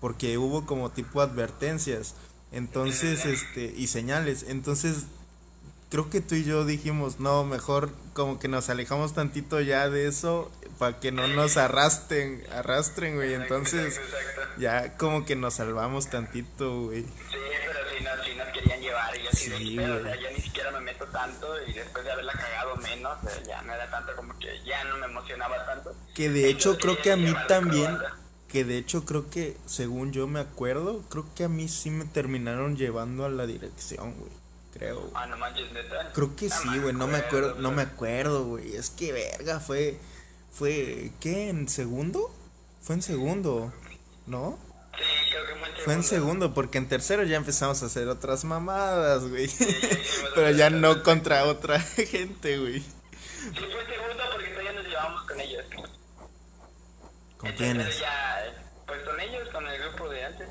porque 0.00 0.38
hubo 0.38 0.66
como 0.66 0.90
tipo 0.90 1.20
advertencias, 1.20 2.14
entonces, 2.52 3.24
este, 3.24 3.72
y 3.76 3.86
señales, 3.86 4.44
entonces, 4.48 5.06
creo 5.90 6.10
que 6.10 6.20
tú 6.20 6.34
y 6.34 6.44
yo 6.44 6.64
dijimos, 6.64 7.20
no, 7.20 7.44
mejor 7.44 7.90
como 8.14 8.38
que 8.38 8.48
nos 8.48 8.68
alejamos 8.68 9.14
tantito 9.14 9.60
ya 9.60 9.88
de 9.88 10.06
eso 10.06 10.50
para 10.78 11.00
que 11.00 11.12
no 11.12 11.26
nos 11.28 11.56
arrastren, 11.56 12.42
arrastren, 12.52 13.14
güey, 13.14 13.34
entonces, 13.34 14.00
ya 14.58 14.96
como 14.96 15.24
que 15.24 15.36
nos 15.36 15.54
salvamos 15.54 16.08
tantito, 16.08 16.82
güey. 16.82 17.02
Sí 17.02 17.45
llevar 19.48 19.58
y 19.58 19.58
yo 19.58 19.64
así 19.64 19.64
de, 19.64 19.70
Sí, 19.70 19.76
"¿Qué 19.76 19.76
pedo?". 19.82 19.94
o 19.96 20.00
güey. 20.00 20.12
sea, 20.12 20.22
yo 20.22 20.36
ni 20.36 20.42
siquiera 20.42 20.70
me 20.72 20.80
meto 20.80 21.04
tanto 21.06 21.62
y 21.66 21.72
después 21.72 22.04
de 22.04 22.12
haberla 22.12 22.32
cagado 22.32 22.76
menos, 22.76 23.18
eh, 23.24 23.42
ya 23.46 23.62
no 23.62 23.72
era 23.74 23.90
tanto 23.90 24.16
como 24.16 24.38
que 24.38 24.60
ya 24.64 24.84
no 24.84 24.96
me 24.98 25.06
emocionaba 25.06 25.64
tanto. 25.66 25.94
Que 26.14 26.30
de 26.30 26.48
hecho 26.48 26.70
Entonces, 26.72 26.82
creo 26.82 27.02
que 27.02 27.12
a 27.12 27.16
mí 27.16 27.34
también, 27.48 27.98
que 28.48 28.64
de 28.64 28.78
hecho 28.78 29.04
creo 29.04 29.28
que 29.30 29.56
según 29.66 30.12
yo 30.12 30.26
me 30.26 30.40
acuerdo, 30.40 31.02
creo 31.08 31.26
que 31.34 31.44
a 31.44 31.48
mí 31.48 31.68
sí 31.68 31.90
me 31.90 32.04
terminaron 32.04 32.76
llevando 32.76 33.24
a 33.24 33.28
la 33.28 33.46
dirección, 33.46 34.14
güey. 34.14 34.30
Creo. 34.72 35.00
güey. 35.00 35.12
Ah, 35.14 35.26
no 35.26 35.38
manches, 35.38 35.72
neta. 35.72 36.12
Creo 36.12 36.36
que 36.36 36.48
No 36.48 36.54
sí, 36.54 36.78
güey, 36.80 36.92
no 36.94 37.06
me 37.06 37.16
acuerdo, 37.18 37.54
no 37.54 37.72
me 37.72 37.80
acuerdo, 37.82 38.44
güey. 38.44 38.76
Es 38.76 38.90
que 38.90 39.10
verga, 39.12 39.58
fue 39.58 39.98
fue 40.52 41.12
¿qué? 41.20 41.48
¿En 41.48 41.68
segundo? 41.68 42.30
Fue 42.82 42.94
en 42.94 43.02
segundo, 43.02 43.72
¿no? 44.26 44.58
Sí, 45.38 45.44
creo 45.44 45.46
que 45.46 45.54
fue 45.60 45.68
en 45.68 45.76
Fue 45.84 45.94
en 45.94 46.02
segundo. 46.02 46.54
porque 46.54 46.78
en 46.78 46.88
tercero 46.88 47.22
ya 47.24 47.36
empezamos 47.36 47.82
a 47.82 47.86
hacer 47.86 48.08
otras 48.08 48.44
mamadas, 48.44 49.28
güey. 49.28 49.46
ya 49.48 49.66
Pero 50.34 50.50
ya 50.50 50.70
no 50.70 51.02
contra 51.02 51.44
otra 51.44 51.80
gente, 52.10 52.58
güey. 52.58 52.80
Sí, 52.80 52.88
fue 53.52 53.80
en 53.82 53.86
segundo 53.88 54.22
porque 54.32 54.48
todavía 54.50 54.72
nos 54.72 54.86
llevamos 54.86 55.22
con 55.26 55.40
ellos. 55.40 55.64
¿Con 57.36 57.52
quiénes? 57.52 57.98
Ya, 58.00 58.54
pues 58.86 59.02
con 59.04 59.20
ellos, 59.20 59.48
con 59.50 59.66
el 59.66 59.82
grupo 59.82 60.08
de 60.08 60.24
antes. 60.24 60.48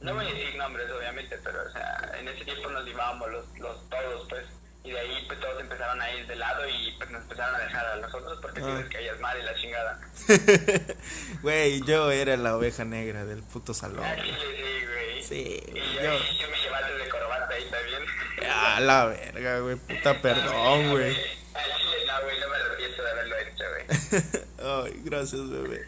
No 0.00 0.14
voy 0.14 0.26
a 0.26 0.34
decir 0.34 0.56
nombres, 0.56 0.90
obviamente, 0.90 1.38
pero, 1.44 1.62
o 1.64 1.70
sea, 1.70 2.12
en 2.18 2.26
ese 2.26 2.44
tiempo 2.44 2.68
nos 2.70 2.84
llevábamos 2.84 3.30
los, 3.30 3.58
los 3.60 3.88
todos, 3.88 4.26
pues. 4.28 4.44
Y 4.84 4.90
de 4.90 4.98
ahí, 4.98 5.24
pues, 5.28 5.38
todos 5.40 5.60
empezaron 5.60 6.00
a 6.02 6.10
ir 6.12 6.26
de 6.26 6.34
lado 6.36 6.68
y, 6.68 6.92
pues, 6.98 7.08
nos 7.10 7.22
empezaron 7.22 7.54
a 7.54 7.58
dejar 7.60 7.86
a 7.86 7.96
nosotros 7.96 8.38
porque 8.42 8.60
Ah. 8.60 8.64
si 8.76 8.82
les 8.82 8.92
caías 8.92 9.20
mal 9.20 9.38
y 9.38 9.42
la 9.44 9.54
chingada. 9.54 10.00
Güey, 11.42 11.82
yo 11.84 12.10
era 12.10 12.36
la 12.36 12.56
oveja 12.56 12.84
negra 12.84 13.24
del 13.24 13.42
puto 13.42 13.74
salón. 13.74 14.04
Ah, 14.04 14.16
sí, 14.22 14.30
sí, 14.30 14.86
güey. 14.86 15.22
Sí, 15.22 15.62
Y 15.68 15.94
yo. 15.96 16.02
yo, 16.02 16.18
yo 16.40 16.48
me 16.50 16.56
llevaste 16.58 16.92
de 16.98 17.08
corbata 17.08 17.54
ahí 17.54 17.64
también. 17.70 18.02
Ah, 18.50 18.80
la 18.80 19.04
verga, 19.06 19.58
güey. 19.60 19.76
Puta 19.76 20.14
perdón, 20.22 20.90
güey. 20.90 21.16
No, 21.16 22.22
güey, 22.24 22.40
no 22.40 22.48
me 22.48 22.56
arrepiento 22.56 23.02
de 23.02 23.10
haberlo 23.10 23.36
hecho, 23.38 23.64
güey. 23.70 24.86
Ay, 24.92 25.00
gracias, 25.04 25.48
bebé. 25.50 25.86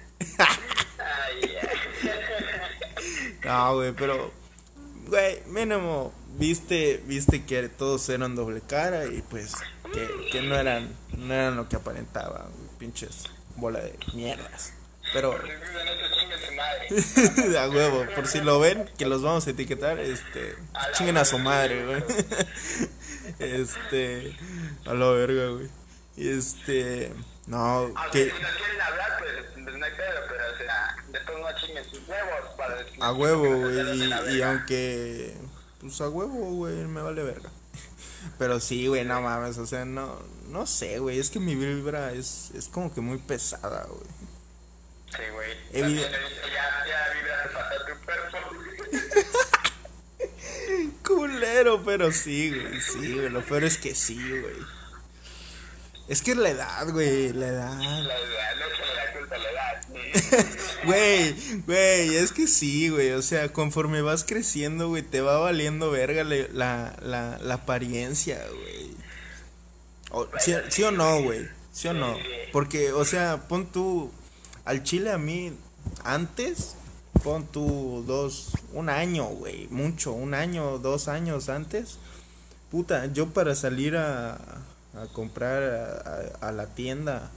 Ay, 0.99 1.53
ya. 1.53 1.71
No, 3.45 3.75
güey, 3.75 3.93
pero. 3.93 4.33
Güey, 5.09 5.43
mínimo. 5.47 6.13
Viste, 6.37 7.01
viste 7.07 7.45
que 7.45 7.69
todos 7.69 8.09
eran 8.09 8.35
doble 8.35 8.61
cara 8.61 9.07
y 9.07 9.23
pues 9.23 9.55
que, 9.93 10.09
que 10.33 10.43
no 10.43 10.57
eran 10.57 10.89
no 11.17 11.33
eran 11.33 11.57
lo 11.57 11.69
que 11.69 11.77
aparentaban, 11.77 12.49
pinches 12.79 13.25
bola 13.57 13.81
de 13.81 13.99
mierdas. 14.15 14.73
Pero 15.13 15.33
a 17.59 17.69
huevo, 17.69 18.07
por 18.15 18.27
si 18.27 18.41
lo 18.41 18.59
ven, 18.59 18.91
que 18.99 19.05
los 19.07 19.23
vamos 19.23 19.47
a 19.47 19.51
etiquetar, 19.51 20.01
este, 20.01 20.57
chinguen 20.93 21.19
a 21.19 21.25
su 21.25 21.39
madre, 21.39 21.87
güey. 21.87 22.03
Este, 23.39 24.37
a 24.85 24.93
la 24.93 25.07
verga, 25.07 25.47
güey. 25.49 25.71
Y 26.15 26.29
este, 26.29 27.11
no, 27.47 27.91
que 28.13 28.27
si 28.27 28.31
nos 28.31 28.39
quieren 28.53 28.81
hablar, 28.81 29.19
no 29.57 29.85
hay 29.85 29.93
pedo, 29.93 30.21
pero 30.29 30.45
o 30.53 30.57
sea, 30.59 30.97
después 31.11 31.39
no 31.39 31.47
chinguen 31.59 31.85
sus 31.85 32.07
huevos 32.07 32.51
para 32.57 32.77
decir 32.77 33.03
a 33.03 33.13
huevo, 33.13 33.61
güey, 33.61 33.99
y, 33.99 34.37
y 34.37 34.43
aunque, 34.43 35.35
pues 35.85 36.01
a 36.01 36.09
huevo, 36.09 36.51
güey, 36.55 36.77
me 36.87 37.03
vale 37.03 37.23
verga. 37.23 37.51
Pero 38.39 38.59
sí, 38.59 38.87
güey, 38.87 39.05
no 39.05 39.21
mames, 39.21 39.59
o 39.59 39.67
sea, 39.67 39.85
no, 39.85 40.19
no 40.49 40.67
sé, 40.67 40.99
güey, 40.99 41.19
es 41.19 41.29
que 41.29 41.41
mi 41.41 41.55
vibra 41.55 42.13
es, 42.13 42.53
es 42.55 42.69
como 42.69 42.93
que 42.93 43.03
muy 43.03 43.19
pesada, 43.19 43.87
güey. 43.87 44.01
Sí, 45.15 45.23
güey. 45.33 45.51
Ya, 45.73 45.89
ya 45.89 47.05
tu. 47.83 48.45
Culero, 51.15 51.85
pero 51.85 52.11
sí, 52.11 52.51
güey, 52.51 52.81
sí, 52.81 53.13
güey, 53.13 53.29
lo 53.29 53.45
peor 53.45 53.65
es 53.65 53.77
que 53.77 53.95
sí, 53.95 54.17
güey. 54.17 54.57
Es 56.09 56.23
que 56.23 56.35
la 56.35 56.49
edad, 56.49 56.89
güey, 56.89 57.35
la 57.35 57.49
edad. 57.49 57.79
La 57.79 57.85
idea, 57.85 58.55
no 58.55 58.67
se 58.75 58.87
le 58.87 58.95
da 58.95 59.13
culpa 59.13 59.35
a 59.35 59.39
la 59.39 59.51
edad. 59.51 59.83
Güey, 60.85 61.35
güey, 61.67 62.17
es 62.17 62.33
que 62.33 62.47
sí, 62.47 62.89
güey. 62.89 63.13
O 63.13 63.23
sea, 63.23 63.53
conforme 63.53 64.03
vas 64.03 64.25
creciendo, 64.25 64.89
güey, 64.89 65.03
te 65.03 65.21
va 65.21 65.39
valiendo 65.39 65.91
verga 65.91 66.25
la, 66.25 66.97
la, 67.01 67.39
la 67.43 67.55
apariencia, 67.55 68.41
güey. 68.51 68.95
¿sí, 70.69 70.83
o 70.83 70.91
no, 70.91 71.23
güey? 71.23 71.49
¿Sí 71.73 71.89
o 71.89 71.95
no? 71.95 72.17
Porque, 72.53 72.93
o 72.93 73.05
sea, 73.05 73.49
pon 73.49 73.67
tú. 73.67 74.11
Al 74.65 74.83
chile 74.83 75.11
a 75.13 75.19
mí, 75.19 75.53
antes, 76.05 76.77
pon 77.23 77.47
tú 77.47 78.05
dos. 78.07 78.51
Un 78.73 78.89
año, 78.89 79.27
güey. 79.27 79.69
Mucho, 79.69 80.13
un 80.13 80.35
año, 80.35 80.79
dos 80.79 81.09
años 81.09 81.49
antes. 81.49 81.99
Puta, 82.71 83.07
yo 83.07 83.31
para 83.31 83.55
salir 83.55 83.97
a, 83.97 84.39
comprar 85.13 86.35
a 86.41 86.53
la 86.53 86.67
tienda. 86.67 87.31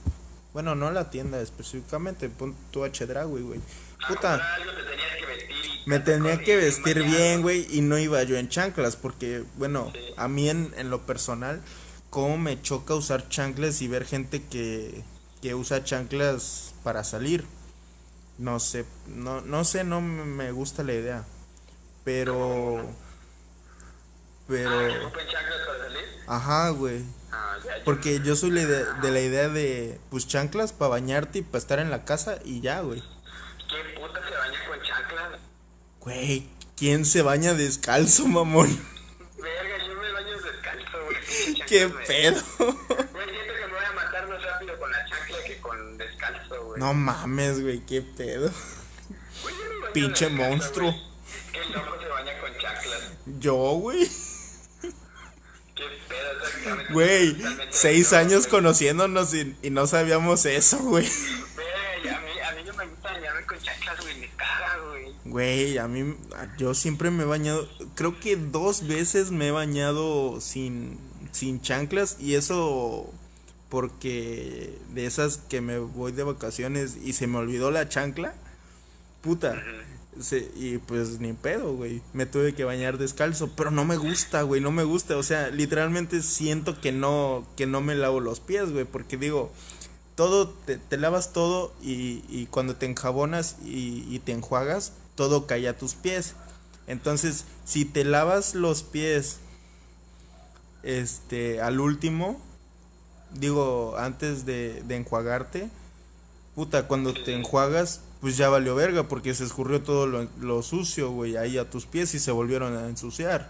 Bueno, 0.58 0.74
no 0.74 0.90
la 0.90 1.08
tienda 1.08 1.40
específicamente, 1.40 2.28
pon 2.28 2.52
tu 2.72 2.82
H 2.82 3.06
Dragui, 3.06 3.42
güey. 3.42 3.60
Puta, 4.08 4.38
Para 4.38 4.54
algo 4.54 4.72
te 4.72 4.82
tenías 4.82 5.16
que 5.16 5.26
vestir 5.26 5.56
y 5.86 5.88
me 5.88 6.00
tenía 6.00 6.38
que 6.42 6.56
vestir 6.56 7.02
bien, 7.04 7.42
güey, 7.42 7.64
y 7.70 7.80
no 7.80 7.96
iba 7.96 8.20
yo 8.24 8.36
en 8.36 8.48
chanclas, 8.48 8.96
porque, 8.96 9.44
bueno, 9.56 9.92
a 10.16 10.26
mí 10.26 10.50
en, 10.50 10.74
en 10.76 10.90
lo 10.90 11.02
personal, 11.06 11.62
cómo 12.10 12.38
me 12.38 12.60
choca 12.60 12.96
usar 12.96 13.28
chanclas 13.28 13.80
y 13.82 13.86
ver 13.86 14.04
gente 14.04 14.42
que, 14.48 15.04
que 15.42 15.54
usa 15.54 15.84
chanclas 15.84 16.74
para 16.82 17.04
salir. 17.04 17.44
No 18.36 18.58
sé, 18.58 18.84
no, 19.06 19.40
no 19.40 19.64
sé, 19.64 19.84
no 19.84 20.00
me 20.00 20.50
gusta 20.50 20.82
la 20.82 20.94
idea. 20.94 21.24
Pero, 22.02 22.78
Ah, 22.80 22.82
¿que 24.48 24.54
pero, 24.54 25.06
ocupen 25.06 25.26
chanclas 25.28 25.66
para 25.68 25.78
salir? 25.84 26.04
ajá, 26.26 26.70
güey. 26.70 27.04
Porque 27.84 28.20
yo 28.24 28.36
soy 28.36 28.50
idea- 28.58 28.94
de 29.02 29.10
la 29.10 29.20
idea 29.20 29.48
de, 29.48 29.98
pues, 30.10 30.26
chanclas 30.28 30.72
para 30.72 30.90
bañarte 30.90 31.38
y 31.38 31.42
para 31.42 31.58
estar 31.58 31.78
en 31.78 31.90
la 31.90 32.04
casa 32.04 32.38
y 32.44 32.60
ya, 32.60 32.80
güey. 32.80 33.02
¿Quién 33.68 33.94
puta 34.00 34.20
se 34.28 34.34
baña 34.36 34.58
con 34.68 34.82
chanclas? 34.82 35.40
Güey, 36.00 36.48
¿quién 36.76 37.04
se 37.04 37.22
baña 37.22 37.54
descalzo, 37.54 38.26
mamón? 38.26 38.68
Verga, 39.36 39.86
yo 39.86 39.94
me 40.00 40.12
baño 40.12 40.36
descalzo, 40.38 41.04
güey. 41.04 41.16
¿Qué 41.66 41.78
chanclas, 41.80 41.92
güey. 41.92 42.06
pedo? 42.06 42.42
Güey, 42.58 43.28
siento 43.30 43.54
que 43.54 43.66
me 43.66 43.72
voy 43.74 43.84
a 43.84 43.92
matar 43.92 44.28
más 44.28 44.42
rápido 44.42 44.78
con 44.78 44.90
la 44.90 45.04
chancla 45.06 45.36
que 45.46 45.58
con 45.58 45.98
descalzo, 45.98 46.64
güey. 46.64 46.80
No 46.80 46.94
mames, 46.94 47.60
güey, 47.62 47.80
qué 47.86 48.02
pedo. 48.02 48.50
Güey, 49.42 49.54
yo 49.54 49.64
me 49.64 49.78
baño 49.80 49.92
pinche 49.92 50.24
descalzo, 50.26 50.48
monstruo. 50.50 50.90
güey. 50.92 51.08
Qué 51.52 51.64
loco 51.72 52.00
se 52.00 52.08
baña 52.08 52.40
con 52.40 52.50
chanclas. 52.58 53.12
Yo, 53.38 53.54
güey. 53.54 54.08
Güey, 56.90 57.36
seis 57.70 58.12
años 58.12 58.48
güey. 58.48 58.50
conociéndonos 58.50 59.34
y, 59.34 59.54
y 59.62 59.70
no 59.70 59.86
sabíamos 59.86 60.44
eso, 60.46 60.78
güey. 60.78 61.06
Verga, 61.56 62.04
y 62.04 62.08
a 62.08 62.20
mí, 62.20 62.40
a 62.40 62.52
mí 62.52 62.62
no 62.66 62.74
me 62.74 62.86
gusta 62.86 63.12
bañarme 63.12 63.46
con 63.46 63.58
chanclas, 63.58 64.00
güey. 64.00 64.20
Me 64.20 64.28
caga, 64.30 64.78
güey. 64.88 65.14
Güey, 65.24 65.78
a 65.78 65.88
mí, 65.88 66.16
yo 66.58 66.74
siempre 66.74 67.10
me 67.10 67.24
he 67.24 67.26
bañado, 67.26 67.68
creo 67.94 68.18
que 68.18 68.36
dos 68.36 68.86
veces 68.86 69.30
me 69.30 69.48
he 69.48 69.50
bañado 69.50 70.40
sin, 70.40 70.98
sin 71.32 71.60
chanclas 71.60 72.16
y 72.18 72.34
eso 72.34 73.12
porque 73.68 74.78
de 74.94 75.06
esas 75.06 75.36
que 75.36 75.60
me 75.60 75.78
voy 75.78 76.12
de 76.12 76.22
vacaciones 76.22 76.96
y 77.02 77.12
se 77.12 77.26
me 77.26 77.38
olvidó 77.38 77.70
la 77.70 77.88
chancla, 77.88 78.34
puta. 79.20 79.62
Y 80.56 80.78
pues 80.78 81.20
ni 81.20 81.32
pedo, 81.32 81.74
güey. 81.74 82.02
Me 82.12 82.26
tuve 82.26 82.54
que 82.54 82.64
bañar 82.64 82.98
descalzo, 82.98 83.50
pero 83.56 83.70
no 83.70 83.84
me 83.84 83.96
gusta, 83.96 84.42
güey, 84.42 84.60
no 84.60 84.72
me 84.72 84.84
gusta. 84.84 85.16
O 85.16 85.22
sea, 85.22 85.50
literalmente 85.50 86.22
siento 86.22 86.80
que 86.80 86.92
no, 86.92 87.46
que 87.56 87.66
no 87.66 87.80
me 87.80 87.94
lavo 87.94 88.20
los 88.20 88.40
pies, 88.40 88.70
güey, 88.72 88.84
porque 88.84 89.16
digo, 89.16 89.52
todo, 90.14 90.48
te, 90.48 90.78
te 90.78 90.96
lavas 90.96 91.32
todo 91.32 91.72
y, 91.82 92.24
y 92.28 92.46
cuando 92.50 92.76
te 92.76 92.86
enjabonas 92.86 93.56
y, 93.64 94.04
y 94.08 94.18
te 94.18 94.32
enjuagas, 94.32 94.92
todo 95.14 95.46
cae 95.46 95.68
a 95.68 95.78
tus 95.78 95.94
pies. 95.94 96.34
Entonces, 96.86 97.44
si 97.64 97.84
te 97.84 98.04
lavas 98.04 98.54
los 98.54 98.82
pies, 98.82 99.38
este, 100.82 101.60
al 101.60 101.80
último, 101.80 102.40
digo, 103.32 103.96
antes 103.98 104.46
de, 104.46 104.82
de 104.86 104.96
enjuagarte, 104.96 105.70
puta, 106.54 106.88
cuando 106.88 107.12
te 107.12 107.34
enjuagas, 107.34 108.00
pues 108.20 108.36
ya 108.36 108.48
valió 108.48 108.74
verga, 108.74 109.04
porque 109.04 109.34
se 109.34 109.44
escurrió 109.44 109.82
todo 109.82 110.06
lo, 110.06 110.28
lo 110.40 110.62
sucio, 110.62 111.10
güey, 111.10 111.36
ahí 111.36 111.56
a 111.58 111.68
tus 111.70 111.86
pies 111.86 112.14
y 112.14 112.18
se 112.18 112.30
volvieron 112.32 112.76
a 112.76 112.88
ensuciar. 112.88 113.48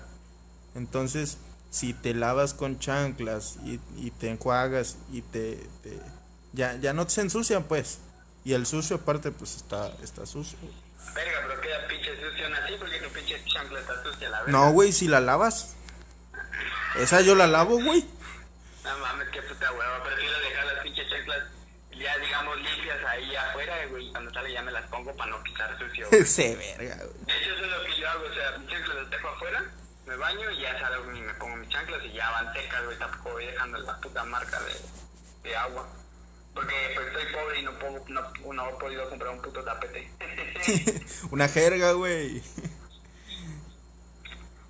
Entonces, 0.74 1.38
si 1.70 1.94
te 1.94 2.14
lavas 2.14 2.54
con 2.54 2.78
chanclas 2.78 3.56
y, 3.64 3.80
y 3.96 4.10
te 4.10 4.30
enjuagas 4.30 4.96
y 5.12 5.22
te, 5.22 5.56
te- 5.82 5.98
ya, 6.52 6.76
ya 6.76 6.92
no 6.92 7.08
se 7.08 7.20
ensucian, 7.22 7.64
pues. 7.64 7.98
Y 8.44 8.52
el 8.54 8.66
sucio 8.66 8.96
aparte, 8.96 9.30
pues 9.30 9.56
está, 9.56 9.88
está 10.02 10.24
sucio. 10.26 10.58
Verga, 11.14 11.32
pero 11.48 11.60
queda 11.60 11.88
pinche 11.88 12.10
sucio 12.14 12.46
así 12.46 12.74
porque 12.78 12.98
tu 13.00 13.08
pinche 13.10 13.42
chancla 13.46 13.80
está 13.80 14.02
sucia, 14.02 14.28
la 14.30 14.42
verga. 14.42 14.52
No, 14.52 14.72
güey, 14.72 14.92
si 14.92 15.08
la 15.08 15.20
lavas. 15.20 15.74
Esa 16.98 17.20
yo 17.20 17.34
la 17.34 17.46
lavo, 17.46 17.82
güey. 17.82 18.04
No 18.84 18.98
mames, 19.00 19.28
qué 19.30 19.42
puta 19.42 19.70
hueva. 19.72 20.02
Prefiero 20.04 20.38
dejar 20.40 20.66
las 20.66 20.82
pinches 20.82 21.08
chanclas 21.10 21.42
ya, 21.98 22.16
digamos, 22.18 22.56
limpias 22.56 23.04
ahí 23.08 23.34
afuera, 23.36 23.74
güey. 23.90 24.06
y 24.08 24.10
Cuando 24.12 24.32
sale 24.32 24.52
ya 24.52 24.62
me 24.62 24.72
las 24.72 24.87
pongo 24.98 25.16
para 25.16 25.30
no 25.30 25.42
pisar 25.42 25.78
sucio. 25.78 26.08
güey. 26.10 26.24
Se 26.24 26.56
verga, 26.56 26.96
güey. 26.96 27.40
Eso 27.40 27.54
es 27.54 27.70
lo 27.70 27.84
que 27.84 28.00
yo 28.00 28.10
hago. 28.10 28.24
O 28.24 28.34
sea, 28.34 28.58
mis 28.58 28.68
chanclas 28.68 28.96
las 28.96 29.10
dejo 29.10 29.28
afuera, 29.28 29.64
me 30.06 30.16
baño 30.16 30.50
y 30.50 30.60
ya 30.60 30.80
salgo 30.80 31.14
y 31.14 31.20
me 31.20 31.34
pongo 31.34 31.56
mis 31.56 31.68
chanclas 31.68 32.04
y 32.04 32.12
ya 32.12 32.30
van 32.30 32.52
secas, 32.52 32.84
güey. 32.84 32.98
Tampoco 32.98 33.30
voy 33.30 33.46
dejando 33.46 33.78
la 33.78 34.00
puta 34.00 34.24
marca 34.24 34.60
de, 34.60 35.48
de 35.48 35.56
agua. 35.56 35.88
Porque 36.54 36.74
pues 36.94 37.06
estoy 37.08 37.32
pobre 37.32 37.60
y 37.60 37.62
no, 37.62 37.78
puedo, 37.78 38.04
no, 38.08 38.52
no 38.52 38.68
he 38.68 38.72
podido 38.74 39.08
comprar 39.08 39.30
un 39.32 39.42
puto 39.42 39.62
tapete. 39.62 40.10
Una 41.30 41.48
jerga, 41.48 41.92
güey. 41.92 42.42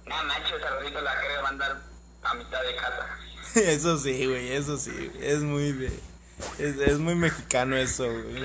no 0.07 0.35
ese 0.35 0.59
ratito 0.59 1.01
la 1.01 1.21
creo 1.21 1.43
va 1.43 1.49
a 1.49 1.51
andar 1.51 1.77
a 2.23 2.35
mitad 2.35 2.63
de 2.63 2.77
casa. 2.77 3.19
Eso 3.55 3.97
sí, 3.97 4.27
güey, 4.27 4.53
eso 4.53 4.77
sí. 4.77 5.11
Es 5.21 5.39
muy 5.39 5.73
de. 5.73 5.87
Es, 6.59 6.77
es 6.77 6.99
muy 6.99 7.15
mexicano 7.15 7.77
eso, 7.77 8.05
güey. 8.05 8.43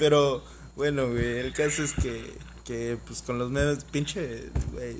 Pero, 0.00 0.42
bueno, 0.76 1.08
güey, 1.10 1.38
el 1.38 1.52
caso 1.52 1.84
es 1.84 1.92
que, 1.92 2.34
que 2.64 2.98
pues 3.06 3.20
con 3.22 3.38
los 3.38 3.50
memes, 3.50 3.84
pinche, 3.84 4.48
güey. 4.72 4.96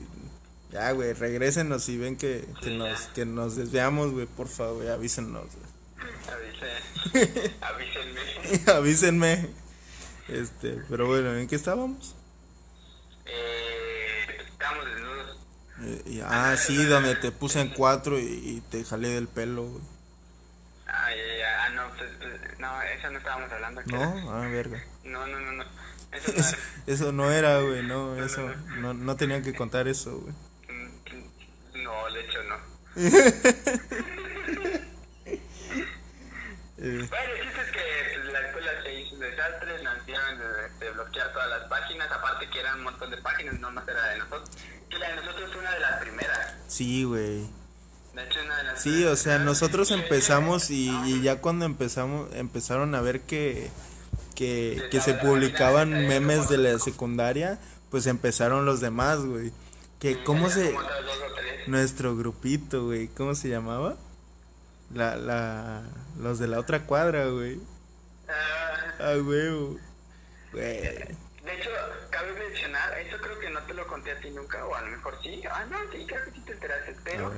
Ya, 0.71 0.93
güey, 0.93 1.15
regrésenos 1.15 1.89
y 1.89 1.97
ven 1.97 2.17
que, 2.17 2.47
que, 2.63 2.71
nos, 2.71 3.01
que 3.15 3.25
nos 3.25 3.57
desviamos, 3.57 4.13
güey, 4.13 4.27
por 4.27 4.47
favor, 4.47 4.87
avísenos, 4.89 5.47
güey. 5.47 5.71
Avísenme. 7.61 8.73
Avísenme. 8.73 9.49
Este, 10.29 10.81
pero 10.89 11.07
bueno, 11.07 11.35
¿en 11.35 11.49
qué 11.49 11.57
estábamos? 11.57 12.15
Eh, 13.27 14.27
estamos 14.49 14.85
desnudos. 14.85 15.39
Eh, 15.83 16.03
y- 16.07 16.21
ah, 16.21 16.57
sí, 16.57 16.77
donde 16.85 17.17
te 17.17 17.33
puse 17.33 17.61
en 17.61 17.71
cuatro 17.71 18.19
y, 18.19 18.23
y 18.25 18.63
te 18.71 18.85
jalé 18.85 19.09
del 19.09 19.29
pelo, 19.29 19.65
güey. 19.65 19.83
Ah, 20.87 21.09
ya, 21.11 21.39
ya, 21.39 21.65
ah, 21.65 21.71
no, 21.71 21.97
pues, 21.97 22.11
pues, 22.19 22.50
no, 22.61 22.83
eso 22.83 23.11
no 23.11 23.19
estábamos 23.19 23.51
hablando. 23.53 23.83
¿qué 23.83 23.93
¿No? 23.93 24.31
Ah, 24.33 24.47
verga. 24.49 24.83
No, 25.05 25.27
no, 25.27 25.41
no, 25.41 25.53
no. 25.53 25.65
Eso 26.13 26.33
no 26.33 26.39
era. 26.39 26.59
eso 26.87 27.13
no 27.13 27.31
era, 27.31 27.61
güey, 27.61 27.83
no, 27.85 28.17
eso, 28.25 28.53
no, 28.79 28.95
no 28.95 29.17
tenía 29.17 29.43
que 29.43 29.55
contar 29.55 29.87
eso, 29.89 30.19
güey. 30.19 30.35
Mm, 30.69 31.83
No, 31.85 32.13
de 32.13 32.21
hecho 32.21 32.43
no. 32.45 32.57
Eh, 36.83 37.07
Bueno, 37.11 37.35
el 37.35 37.43
chiste 37.43 37.61
es 37.61 37.71
que 37.73 38.33
la 38.33 38.41
escuela 38.41 38.71
se 38.83 38.95
hizo 39.01 39.15
un 39.15 39.21
desastre, 39.21 39.83
nos 39.83 39.99
hicieron 39.99 40.39
de, 40.39 40.85
de 40.87 40.91
bloquear 40.93 41.31
todas 41.33 41.51
las 41.51 41.69
páginas, 41.69 42.11
aparte 42.11 42.49
que 42.49 42.59
eran 42.61 42.79
un 42.79 42.85
montón 42.85 43.11
de 43.11 43.19
páginas, 43.19 43.59
no 43.61 43.71
más 43.71 43.87
era 43.87 44.03
de 44.09 44.19
nosotros. 44.19 44.49
Que 44.89 44.99
la 44.99 45.11
de 45.11 45.17
nosotros 45.17 45.51
fue 45.53 45.61
una 45.61 45.73
de 45.75 45.81
las 45.81 46.01
primeras. 46.01 46.55
sí, 46.69 47.05
güey. 47.05 47.47
Sí, 48.77 49.05
o 49.05 49.17
sea, 49.17 49.39
nosotros 49.39 49.91
empezamos 49.91 50.71
y, 50.71 50.91
y 51.07 51.23
ya 51.23 51.41
cuando 51.41 51.65
empezamos, 51.65 52.29
empezaron 52.35 52.95
a 52.95 53.01
ver 53.01 53.21
que, 53.23 53.71
que, 54.35 54.89
que 54.91 55.01
se 55.01 55.15
publicaban 55.15 55.91
memes 56.09 56.49
de 56.49 56.59
la 56.59 56.79
secundaria, 56.79 57.59
pues 57.91 58.07
empezaron 58.07 58.65
los 58.67 58.81
demás, 58.81 59.21
güey. 59.21 59.53
Que, 59.99 60.23
¿cómo 60.25 60.49
se...? 60.51 60.75
Nuestro 61.67 62.17
grupito, 62.17 62.87
güey, 62.87 63.09
¿cómo 63.09 63.35
se 63.35 63.49
llamaba? 63.49 63.97
La, 64.95 65.15
la, 65.17 65.83
los 66.19 66.39
de 66.39 66.49
la 66.49 66.59
otra 66.59 66.85
cuadra, 66.87 67.27
güey. 67.27 67.61
Ah, 68.29 68.95
Ah, 68.99 69.15
huevo. 69.23 69.79
Güey. 70.53 70.65
de 70.65 71.17
hecho, 71.57 71.71
cabe 72.21 72.49
mencionar, 72.49 72.99
eso 72.99 73.17
creo 73.19 73.39
que 73.39 73.51
no 73.51 73.61
te 73.63 73.75
lo 73.75 73.87
conté 73.87 74.13
a 74.13 74.21
ti 74.21 74.31
nunca, 74.31 74.65
o 74.67 74.75
a 74.75 74.83
lo 74.83 74.89
mejor 74.89 75.19
sí. 75.23 75.43
Ah, 75.51 75.65
no, 75.71 75.79
sí, 75.91 76.05
creo 76.07 76.25
que 76.25 76.33
sí 76.33 76.41
te 76.43 76.53
enteraste, 76.53 76.97
pero 77.05 77.33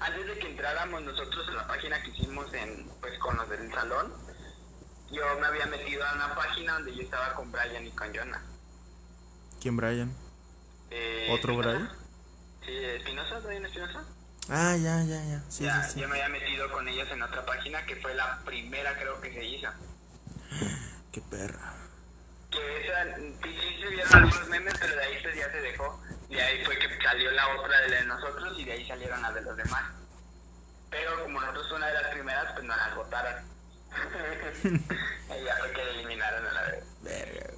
antes 0.00 0.26
de 0.26 0.38
que 0.38 0.50
entráramos 0.50 1.02
nosotros 1.02 1.48
a 1.48 1.52
la 1.52 1.66
página 1.66 2.00
que 2.02 2.10
hicimos 2.10 2.52
en, 2.54 2.88
pues, 3.00 3.18
con 3.18 3.36
los 3.36 3.48
del 3.48 3.72
salón, 3.72 4.12
yo 5.10 5.22
me 5.40 5.46
había 5.46 5.66
metido 5.66 6.04
a 6.06 6.14
una 6.14 6.34
página 6.34 6.74
donde 6.74 6.94
yo 6.94 7.02
estaba 7.02 7.34
con 7.34 7.50
Brian 7.50 7.86
y 7.86 7.90
con 7.90 8.14
Jonah. 8.14 8.42
¿Quién, 9.60 9.76
Brian? 9.76 10.12
Eh, 10.90 11.28
¿Otro. 11.32 11.56
Brian? 11.56 11.90
Sí, 12.64 12.72
Espinosa, 12.72 13.40
Brian 13.40 13.66
Espinosa. 13.66 14.04
Ah, 14.50 14.76
ya, 14.76 15.02
ya, 15.02 15.24
ya. 15.24 15.42
Sí, 15.48 15.64
ya, 15.64 15.82
sí, 15.82 15.94
sí. 15.94 16.00
yo 16.00 16.08
me 16.08 16.22
había 16.22 16.28
metido 16.28 16.70
con 16.70 16.86
ellos 16.88 17.08
en 17.10 17.22
otra 17.22 17.44
página 17.44 17.84
que 17.84 17.96
fue 17.96 18.14
la 18.14 18.38
primera 18.44 18.94
creo 18.94 19.20
que 19.20 19.32
se 19.32 19.44
hizo. 19.44 19.68
Qué 21.12 21.20
perra. 21.22 21.87
Que 22.50 22.86
esa, 22.86 23.16
sí, 23.16 23.80
se 23.80 23.88
vieron 23.88 24.14
algunos 24.14 24.48
memes, 24.48 24.74
pero 24.80 24.96
de 24.96 25.02
ahí 25.04 25.14
ya 25.36 25.50
se 25.50 25.60
dejó. 25.60 26.00
De 26.28 26.40
ahí 26.42 26.64
fue 26.64 26.78
que 26.78 26.88
salió 27.02 27.30
la 27.32 27.48
otra 27.56 27.80
de 27.80 27.88
la 27.88 27.96
de 27.96 28.06
nosotros 28.06 28.58
y 28.58 28.64
de 28.64 28.72
ahí 28.72 28.86
salieron 28.86 29.20
las 29.22 29.34
de 29.34 29.42
los 29.42 29.56
demás. 29.56 29.84
Pero 30.90 31.22
como 31.22 31.40
nosotros 31.40 31.72
una 31.72 31.86
de 31.88 31.94
las 31.94 32.06
primeras, 32.12 32.52
pues 32.52 32.64
nos 32.64 32.76
las 32.76 32.96
votaron. 32.96 33.44
ya 35.44 35.56
fue 35.58 35.72
que 35.72 35.90
eliminaron 35.90 36.46
a 36.46 36.52
la 36.52 36.62
vez. 36.62 36.84
Verga. 37.02 37.50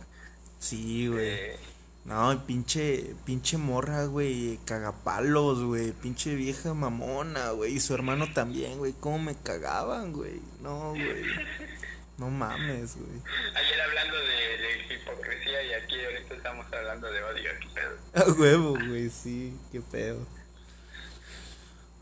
Sí, 0.59 1.09
güey. 1.09 1.29
Eh, 1.29 1.59
No, 2.05 2.46
pinche, 2.46 3.14
pinche 3.24 3.57
morra, 3.59 4.05
güey, 4.05 4.59
cagapalos, 4.64 5.62
güey, 5.62 5.92
pinche 5.92 6.35
vieja 6.35 6.72
mamona, 6.74 7.50
güey, 7.50 7.74
y 7.74 7.81
su 7.81 7.94
hermano 7.94 8.33
también, 8.33 8.79
güey, 8.79 8.94
cómo 8.94 9.18
me 9.18 9.37
cagaban, 9.37 10.12
güey, 10.12 10.40
no, 10.61 10.90
güey, 10.90 11.24
no 12.20 12.28
mames, 12.28 12.96
güey, 12.96 13.22
ayer 13.54 13.80
hablando 13.80 14.16
de, 14.18 14.59
de 14.59 14.94
hipocresía 14.94 15.62
y 15.62 15.72
aquí 15.72 15.94
ahorita 16.04 16.35
estamos 16.35 16.66
hablando 16.70 17.11
de 17.11 17.22
odio. 17.24 17.50
¿qué 17.59 17.68
pedo? 17.74 17.96
a 18.14 18.33
huevo, 18.38 18.74
güey, 18.74 19.09
sí, 19.09 19.56
qué 19.72 19.80
pedo, 19.80 20.26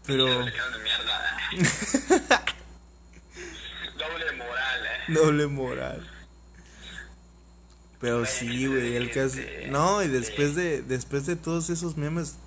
pero. 0.04 0.26
Doble 3.96 4.33
moral, 4.33 4.87
eh. 4.87 5.12
doble 5.12 5.46
moral, 5.46 6.11
pero 8.00 8.26
sí, 8.26 8.66
güey, 8.66 8.96
el 8.96 9.12
caso, 9.12 9.38
no, 9.68 10.02
y 10.02 10.09
después 10.09 10.57
de, 10.57 10.83
después 10.83 11.26
de 11.26 11.37
todos 11.37 11.70
esos 11.70 11.96
memes, 11.96 12.38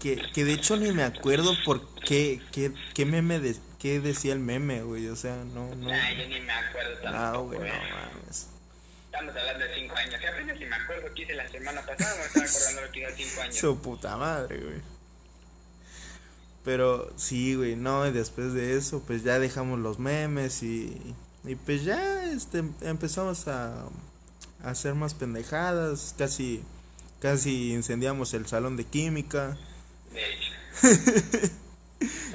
que, 0.00 0.20
que 0.34 0.44
de 0.44 0.54
hecho 0.54 0.76
ni 0.76 0.90
me 0.90 1.04
acuerdo 1.04 1.54
por 1.64 1.86
qué, 2.00 2.40
qué, 2.50 2.72
qué 2.94 3.04
meme, 3.06 3.38
de, 3.38 3.56
qué 3.82 3.98
decía 3.98 4.32
el 4.32 4.38
meme, 4.38 4.82
güey, 4.82 5.08
o 5.08 5.16
sea, 5.16 5.34
no, 5.52 5.74
no, 5.74 5.90
Ay, 5.90 6.16
yo 6.16 6.28
ni 6.28 6.40
me 6.40 6.52
acuerdo 6.52 6.94
no, 7.04 7.10
tampoco, 7.10 7.46
güey, 7.46 7.58
no 7.58 7.66
eh. 7.66 7.80
mames. 7.90 8.46
Estamos 9.06 9.36
hablando 9.36 9.64
de 9.64 9.74
5 9.74 9.96
años. 9.96 10.20
Y 10.22 10.26
apenas 10.26 10.58
si 10.58 10.64
me 10.66 10.76
acuerdo 10.76 11.12
que 11.12 11.22
hice 11.22 11.34
la 11.34 11.48
semana 11.48 11.82
pasada, 11.84 12.14
me 12.16 12.24
estaba 12.24 12.46
acordando 12.46 12.80
lo 12.80 12.92
que 12.92 13.00
hice 13.00 13.08
hace 13.08 13.24
5 13.24 13.42
años. 13.42 13.56
Su 13.56 13.78
puta 13.80 14.16
madre, 14.16 14.58
güey. 14.58 14.80
Pero 16.64 17.12
sí, 17.16 17.56
güey, 17.56 17.74
no, 17.74 18.06
y 18.06 18.12
después 18.12 18.52
de 18.52 18.76
eso, 18.76 19.02
pues 19.04 19.24
ya 19.24 19.40
dejamos 19.40 19.80
los 19.80 19.98
memes 19.98 20.62
y, 20.62 20.96
y 21.42 21.56
pues 21.56 21.82
ya 21.82 22.24
este, 22.26 22.62
empezamos 22.82 23.48
a, 23.48 23.82
a 24.62 24.70
hacer 24.70 24.94
más 24.94 25.14
pendejadas, 25.14 26.14
casi, 26.16 26.62
casi 27.20 27.72
incendiamos 27.72 28.32
el 28.32 28.46
salón 28.46 28.76
de 28.76 28.84
química, 28.84 29.58
De 30.12 30.22
hecho. 30.32 30.52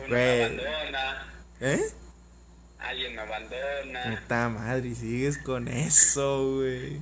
Güey. 0.08 0.44
abandona, 0.44 1.37
¿eh? 1.62 1.82
alguien 2.80 3.15
me 3.15 3.22
abandona. 3.22 4.20
Puta 4.22 4.50
madre, 4.50 4.88
y 4.89 4.96
sigues 4.96 5.38
con 5.39 5.67
eso, 5.67 6.56
güey. 6.56 7.00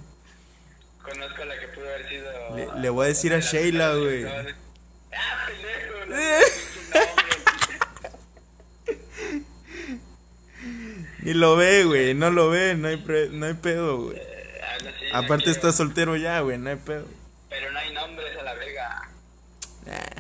Conozco 1.04 1.42
a 1.42 1.46
la 1.46 1.60
que 1.60 1.68
pudo 1.70 1.86
haber 1.88 2.10
sido. 2.10 2.56
Le- 2.56 2.82
le 2.82 2.90
voy 2.90 3.06
a 3.06 3.08
decir 3.10 3.34
a 3.34 3.40
Sheila, 3.40 3.94
güey. 3.96 4.26
Ah, 4.26 5.48
pendejo, 5.48 6.06
no, 6.08 6.16
Eh. 6.18 6.42
Ni 11.20 11.34
lo 11.34 11.56
ve, 11.56 11.84
güey, 11.86 12.14
no 12.14 12.30
lo 12.30 12.50
ve, 12.50 12.76
no 12.76 12.88
hay, 12.88 12.98
pre- 12.98 13.30
no 13.30 13.46
hay 13.48 13.54
pedo, 13.56 14.04
güey. 14.04 14.18
Eh, 14.18 14.62
sé, 14.80 15.10
Aparte 15.14 15.46
no 15.48 15.52
está 15.52 15.72
soltero 15.72 16.16
ya, 16.16 16.40
güey, 16.42 16.58
no 16.58 16.70
hay 16.70 16.76
pedo. 16.76 17.08
Pero 17.50 17.72
no 17.72 17.80
hay 17.80 17.94
nombres 17.94 18.38
a 18.38 18.44
la 18.44 18.54
verga. 18.54 19.10
Eh, 19.88 20.12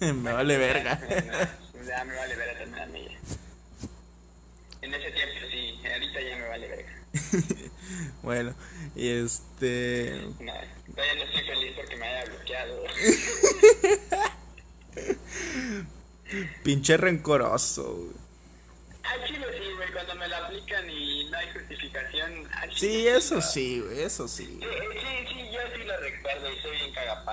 Me 0.12 0.32
vale 0.32 0.58
verga. 0.58 1.00
ya 1.86 2.04
me 2.04 2.14
vale 2.16 2.34
verga 2.36 2.58
también 2.58 2.82
a 2.82 2.86
mí. 2.86 3.08
En 4.82 4.92
ese 4.94 5.10
tiempo 5.12 5.34
sí, 5.50 5.80
ahorita 5.90 6.20
ya 6.20 6.36
me 6.36 6.48
vale 6.48 6.68
verga. 6.68 6.92
Bueno, 8.22 8.54
y 8.96 9.08
este... 9.08 10.10
No, 10.40 10.52
todavía 10.94 11.14
no 11.14 11.22
estoy 11.22 11.42
feliz 11.44 11.72
porque 11.76 11.96
me 11.96 12.06
haya 12.06 12.24
bloqueado. 12.30 12.82
Pinche 16.64 16.96
rencoroso, 16.96 17.94
güey. 17.94 18.16
Al 19.04 19.24
chile 19.24 19.46
sí, 19.56 19.72
güey, 19.76 19.92
cuando 19.92 20.16
me 20.16 20.26
la 20.26 20.38
aplican 20.38 20.90
y 20.90 21.30
no 21.30 21.38
hay 21.38 21.46
justificación. 21.52 22.48
Sí, 22.74 23.06
eso 23.06 23.40
sí, 23.40 23.78
güey, 23.80 24.02
eso 24.02 24.26
sí. 24.26 24.46
Sí, 24.46 24.58
eh, 24.62 24.66
sí, 25.00 25.06
sí, 25.32 25.48
yo 25.52 25.60
sí 25.76 25.84
lo 25.84 25.96
recuerdo 25.98 26.52
y 26.52 26.58
soy 26.60 26.76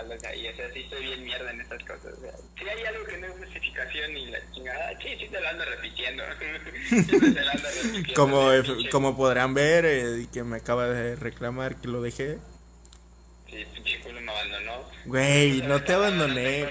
bien 0.01 0.17
cagapalos 0.17 0.23
ahí, 0.23 0.47
o 0.47 0.55
sea, 0.55 0.73
sí 0.73 0.85
soy 0.89 1.03
bien 1.03 1.23
mierda 1.23 1.51
en 1.51 1.61
esas 1.61 1.83
cosas. 1.83 2.13
O 2.17 2.21
sea, 2.21 2.31
si 2.57 2.67
hay 2.67 2.85
algo 2.85 3.05
que 3.05 3.17
no 3.17 3.27
es 3.27 3.33
justificación 3.33 4.17
y 4.17 4.25
la 4.27 4.39
chingada, 4.51 4.99
sí, 5.01 5.09
sí 5.19 5.27
te 5.29 5.41
lo 5.41 5.47
ando 5.47 5.65
repitiendo. 5.65 6.23
Siempre 6.89 7.31
te 7.31 7.41
lo 7.41 7.51
ando 7.51 7.69
repitiendo. 7.83 8.13
Como, 8.89 9.11
Sí, 9.11 9.17
podrán 9.17 9.53
ver, 9.53 9.85
eh, 9.85 10.21
y 10.23 10.27
que 10.27 10.43
me 10.43 10.57
acaba 10.57 10.87
de 10.87 11.15
reclamar 11.15 11.75
que 11.75 11.87
lo 11.87 12.01
dejé. 12.01 12.39
Sí, 13.49 13.65
pinche 13.73 13.99
culo 14.01 14.21
me 14.21 14.31
abandonó. 14.31 14.83
Güey, 15.05 15.61
no 15.61 15.83
te 15.83 15.93
abandoné. 15.93 16.69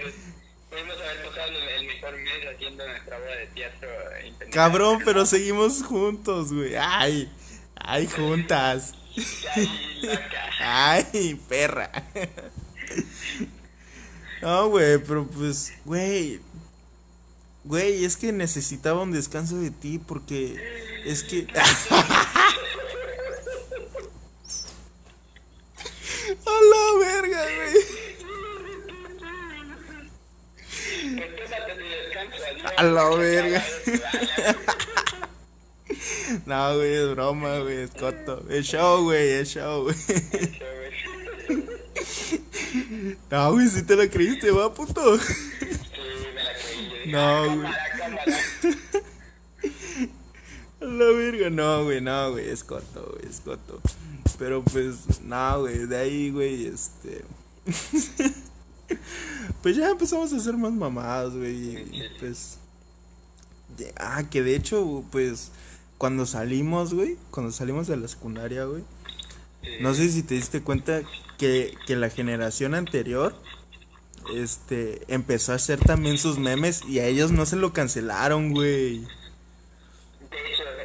Pudimos 0.71 0.97
haber 0.97 1.27
pasado 1.27 1.49
el, 1.77 1.87
mejor 1.87 2.17
mes 2.17 2.55
haciendo 2.55 2.87
nuestra 2.87 3.19
obra 3.19 3.37
de 3.37 3.47
teatro. 3.49 3.89
Cabrón, 4.53 5.03
pero 5.05 5.27
seguimos 5.27 5.83
juntos, 5.83 6.53
güey. 6.53 6.75
Ay, 6.77 7.31
ay, 7.77 8.07
juntas. 8.07 8.95
Ay, 10.59 11.39
perra. 11.47 11.91
No, 14.43 14.69
güey, 14.69 14.99
pero 14.99 15.27
pues, 15.27 15.73
güey. 15.85 16.41
Güey, 17.65 18.05
es 18.05 18.17
que 18.17 18.33
necesitaba 18.33 19.03
un 19.03 19.13
descanso 19.13 19.57
de 19.57 19.71
ti 19.71 20.01
porque 20.01 20.57
es 21.05 21.23
que... 21.23 21.47
A 26.45 26.51
la 26.71 26.99
verga, 26.99 27.45
güey. 27.55 27.77
A 32.77 32.83
la 32.83 33.09
verga. 33.11 33.65
No, 36.47 36.77
güey, 36.77 36.95
es 36.95 37.11
broma, 37.11 37.59
güey, 37.59 37.83
es 37.83 37.91
coto. 37.91 38.43
Es 38.49 38.65
show, 38.67 39.05
güey, 39.05 39.33
es 39.33 39.51
show, 39.51 39.83
güey. 39.85 39.95
No, 43.31 43.53
güey, 43.53 43.69
si 43.69 43.83
te 43.83 43.97
la 43.97 44.09
creíste, 44.09 44.51
va, 44.51 44.73
puto. 44.73 45.19
Sí, 45.19 45.25
me 46.35 46.43
la 46.43 46.53
creí. 46.55 46.89
Yo 46.89 46.95
dije, 46.97 47.13
No, 47.13 47.19
ah, 47.19 47.47
güey. 47.55 48.73
A 50.81 50.85
la 50.85 51.05
verga, 51.17 51.49
no, 51.51 51.85
güey, 51.85 52.01
no, 52.01 52.33
güey, 52.33 52.49
es 52.49 52.65
coto, 52.65 53.15
güey, 53.17 53.31
es 53.31 53.41
coto. 53.41 53.81
Pero 54.39 54.63
pues, 54.65 55.21
no, 55.23 55.61
güey, 55.61 55.87
de 55.87 55.97
ahí, 55.97 56.31
güey, 56.31 56.67
este. 56.67 57.25
pues 59.63 59.77
ya 59.77 59.91
empezamos 59.91 60.33
a 60.33 60.37
hacer 60.37 60.57
más 60.57 60.73
mamadas, 60.73 61.35
güey. 61.35 61.77
Y 61.77 62.03
pues. 62.19 62.59
de- 63.79 63.95
ah, 63.97 64.25
que 64.29 64.43
de 64.43 64.57
hecho, 64.57 65.05
pues, 65.13 65.51
cuando 65.99 66.27
salimos, 66.27 66.93
güey, 66.95 67.17
cuando 67.31 67.53
salimos 67.53 67.87
de 67.87 67.97
la 67.97 68.09
secundaria, 68.09 68.65
güey. 68.65 68.83
No 69.81 69.95
sé 69.95 70.09
si 70.09 70.23
te 70.23 70.35
diste 70.35 70.63
cuenta 70.63 71.03
que, 71.39 71.75
que 71.87 71.97
la 71.97 72.11
generación 72.11 72.75
anterior. 72.75 73.35
Este, 74.35 75.03
empezó 75.09 75.53
a 75.53 75.57
hacer 75.57 75.81
también 75.81 76.17
sus 76.17 76.39
memes 76.39 76.83
y 76.89 77.01
a 77.01 77.07
ellos 77.07 77.33
no 77.33 77.45
se 77.45 77.57
lo 77.57 77.73
cancelaron, 77.73 78.53
güey. 78.53 79.05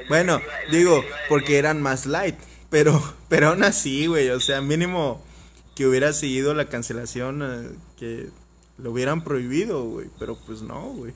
Bueno, 0.10 0.42
digo, 0.72 1.04
porque 1.30 1.58
eran 1.58 1.82
más 1.82 2.06
light, 2.06 2.36
pero, 2.70 3.02
pero 3.30 3.50
aún 3.50 3.63
así, 3.63 4.08
güey, 4.08 4.30
o 4.30 4.40
sea, 4.40 4.62
mínimo 4.62 5.24
que 5.76 5.86
hubiera 5.86 6.13
seguido 6.13 6.54
la 6.54 6.66
cancelación, 6.66 7.44
eh, 7.44 7.78
que 8.00 8.30
lo 8.78 8.92
hubieran 8.92 9.24
prohibido, 9.24 9.84
güey, 9.84 10.10
pero 10.18 10.38
pues 10.46 10.62
no, 10.62 10.82
güey. 10.94 11.13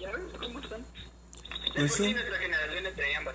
¿Ya 0.00 0.10
ves 0.10 0.24
cómo 0.38 0.60
son? 0.62 0.84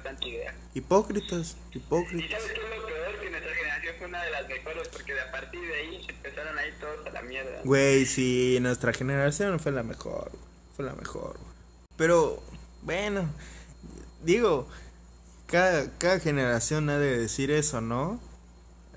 Bastante 0.06 0.30
idea. 0.30 0.56
Hipócritas, 0.74 1.58
¿Y 1.74 1.78
hipócritas. 1.78 2.42
sabes 2.42 2.54
qué 2.54 2.62
es 2.62 2.80
lo 2.80 2.86
peor? 2.86 3.20
Que 3.22 3.30
nuestra 3.30 3.54
generación 3.56 3.96
fue 3.98 4.08
una 4.08 4.24
de 4.24 4.32
las 4.32 4.48
mejores 4.48 4.88
porque 4.90 5.14
de 5.14 5.22
a 5.22 5.32
partir 5.32 5.62
de 5.62 5.74
ahí 5.76 6.04
se 6.06 6.12
empezaron 6.12 6.58
a 6.58 6.66
ir 6.68 6.74
todos 6.80 7.06
a 7.08 7.10
la 7.12 7.22
mierda. 7.24 7.62
Güey, 7.64 8.06
sí, 8.06 8.58
nuestra 8.62 8.94
generación 8.94 9.60
fue 9.60 9.72
la 9.72 9.84
mejor, 9.84 10.32
fue 10.76 10.86
la 10.86 10.94
mejor. 10.94 11.38
Pero, 11.98 12.42
bueno, 12.82 13.30
digo, 14.24 14.68
cada, 15.48 15.90
cada 15.98 16.20
generación 16.20 16.90
ha 16.90 17.00
de 17.00 17.18
decir 17.18 17.52
eso, 17.52 17.82
¿no? 17.82 18.20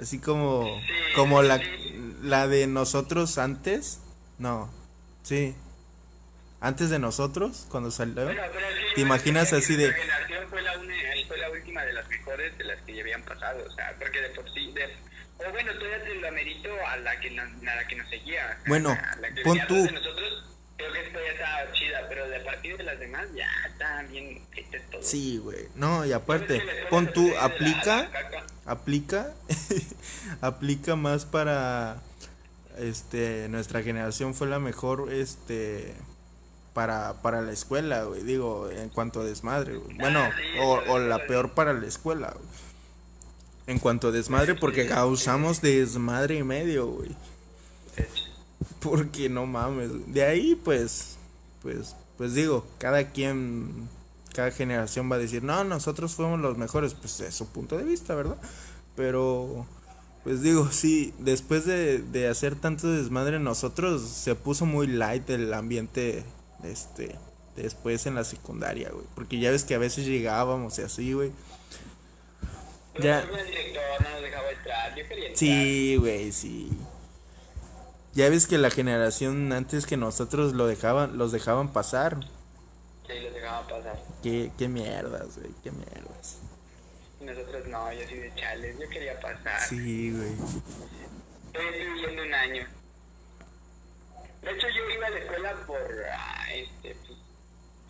Así 0.00 0.18
como, 0.20 0.66
como 1.16 1.42
la, 1.42 1.60
la 2.22 2.46
de 2.48 2.66
nosotros 2.66 3.38
antes, 3.38 3.98
no, 4.38 4.70
sí, 5.22 5.54
antes 6.60 6.90
de 6.90 6.98
nosotros, 6.98 7.66
cuando 7.70 7.90
salió. 7.90 8.24
Bueno, 8.24 8.42
sí, 8.52 8.94
¿Te 8.96 9.00
imaginas 9.00 9.52
así 9.52 9.76
de- 9.76 9.92
fue 9.92 10.06
la, 10.62 10.72
mejores 12.28 12.58
de 12.58 12.64
las 12.64 12.80
que 12.82 12.94
ya 12.94 13.02
habían 13.02 13.22
pasado, 13.22 13.64
o 13.66 13.70
sea, 13.70 13.94
porque 13.98 14.20
de 14.20 14.28
por 14.30 14.52
sí, 14.52 14.72
de, 14.72 14.84
o 15.38 15.50
bueno, 15.50 15.72
todavía 15.74 16.02
te 16.02 16.14
lo 16.14 16.28
amerito 16.28 16.68
a 16.86 16.96
la 16.98 17.18
que 17.20 17.30
nos, 17.30 17.46
a 17.46 17.74
la 17.74 17.86
que 17.86 17.96
nos 17.96 18.08
seguía. 18.08 18.58
Bueno, 18.66 18.90
a 18.90 19.16
la 19.16 19.34
que 19.34 19.42
pon 19.42 19.58
tú. 19.66 19.74
de 19.74 19.92
nosotros, 19.92 20.44
creo 20.76 20.92
que 20.92 21.06
esto 21.06 21.18
ya 21.24 21.32
estaba 21.32 21.72
chida, 21.72 22.06
pero 22.08 22.28
de 22.28 22.36
a 22.36 22.44
partir 22.44 22.76
de 22.76 22.84
las 22.84 22.98
demás 22.98 23.26
ya 23.34 23.48
está 23.66 24.02
bien 24.02 24.42
hechas 24.54 24.82
todo. 24.90 25.02
Sí, 25.02 25.38
güey, 25.38 25.68
no, 25.74 26.04
y 26.04 26.12
aparte, 26.12 26.62
pon 26.90 27.12
tú, 27.12 27.32
aplica. 27.38 28.08
la 28.12 28.72
aplica 28.72 29.32
aplica 30.42 30.94
más 30.94 31.24
para 31.24 32.02
este 32.76 33.48
nuestra 33.48 33.82
generación 33.82 34.34
fue 34.34 34.46
la 34.46 34.58
mejor 34.58 35.10
este 35.10 35.94
para 36.78 37.14
para 37.22 37.42
la 37.42 37.50
escuela 37.50 38.04
güey 38.04 38.22
digo 38.22 38.70
en 38.70 38.88
cuanto 38.88 39.22
a 39.22 39.24
desmadre 39.24 39.78
güey. 39.78 39.96
bueno 39.98 40.20
Ah, 40.20 40.30
sí, 40.36 40.88
o, 40.88 41.00
la 41.00 41.26
peor 41.26 41.50
para 41.50 41.72
la 41.72 41.84
escuela 41.88 42.30
güey. 42.32 42.46
en 43.66 43.80
cuanto 43.80 44.06
a 44.06 44.10
desmadre 44.12 44.54
porque 44.54 44.86
causamos 44.86 45.60
desmadre 45.60 46.36
y 46.36 46.44
medio 46.44 46.86
güey 46.86 47.10
porque 48.78 49.28
no 49.28 49.44
mames 49.44 49.88
güey. 49.88 50.02
de 50.06 50.22
ahí 50.24 50.54
pues 50.54 51.16
pues 51.62 51.96
pues 52.16 52.34
digo 52.34 52.64
cada 52.78 53.10
quien 53.10 53.88
cada 54.32 54.52
generación 54.52 55.10
va 55.10 55.16
a 55.16 55.18
decir 55.18 55.42
no 55.42 55.64
nosotros 55.64 56.14
fuimos 56.14 56.38
los 56.38 56.58
mejores 56.58 56.94
pues 56.94 57.18
es 57.18 57.34
su 57.34 57.48
punto 57.48 57.76
de 57.76 57.82
vista 57.82 58.14
verdad 58.14 58.36
pero 58.94 59.66
pues 60.22 60.42
digo 60.42 60.68
sí 60.70 61.12
después 61.18 61.66
de, 61.66 61.98
de 61.98 62.28
hacer 62.28 62.54
tanto 62.54 62.86
desmadre 62.88 63.40
nosotros 63.40 64.00
se 64.02 64.36
puso 64.36 64.64
muy 64.64 64.86
light 64.86 65.28
el 65.30 65.52
ambiente 65.52 66.22
este 66.64 67.16
después 67.56 68.06
en 68.06 68.14
la 68.14 68.24
secundaria 68.24 68.90
güey 68.90 69.04
porque 69.14 69.38
ya 69.38 69.50
ves 69.50 69.64
que 69.64 69.74
a 69.74 69.78
veces 69.78 70.06
llegábamos 70.06 70.78
y 70.78 70.82
así 70.82 71.12
güey 71.12 71.32
Ya. 73.00 73.20
Entrar. 73.20 73.38
Sí, 75.34 75.96
güey, 75.96 76.32
sí. 76.32 76.68
Ya 78.12 78.28
ves 78.28 78.48
que 78.48 78.58
la 78.58 78.70
generación 78.70 79.52
antes 79.52 79.86
que 79.86 79.96
nosotros 79.96 80.52
lo 80.52 80.66
dejaban, 80.66 81.16
los 81.16 81.30
dejaban 81.30 81.72
pasar. 81.72 82.18
Sí, 83.06 83.20
los 83.22 83.32
dejaba 83.32 83.66
pasar. 83.68 84.02
Qué, 84.22 84.50
qué 84.58 84.68
mierdas, 84.68 85.38
güey, 85.38 85.52
qué 85.62 85.70
mierdas. 85.70 86.38
Nosotros 87.20 87.68
no, 87.68 87.92
yo 87.92 88.04
así 88.04 88.14
de 88.16 88.34
chales, 88.34 88.76
yo 88.80 88.88
quería 88.88 89.20
pasar. 89.20 89.60
Sí, 89.60 90.10
güey. 90.10 90.32
Estoy 91.52 91.84
viviendo 91.84 92.22
un 92.22 92.34
año. 92.34 92.66
De 94.42 94.50
hecho, 94.52 94.66
yo 94.68 94.90
iba 94.94 95.06
a 95.06 95.10
la 95.10 95.18
escuela 95.18 95.54
por, 95.66 95.78
ah, 96.16 96.52
este, 96.54 96.94
pues, 97.06 97.18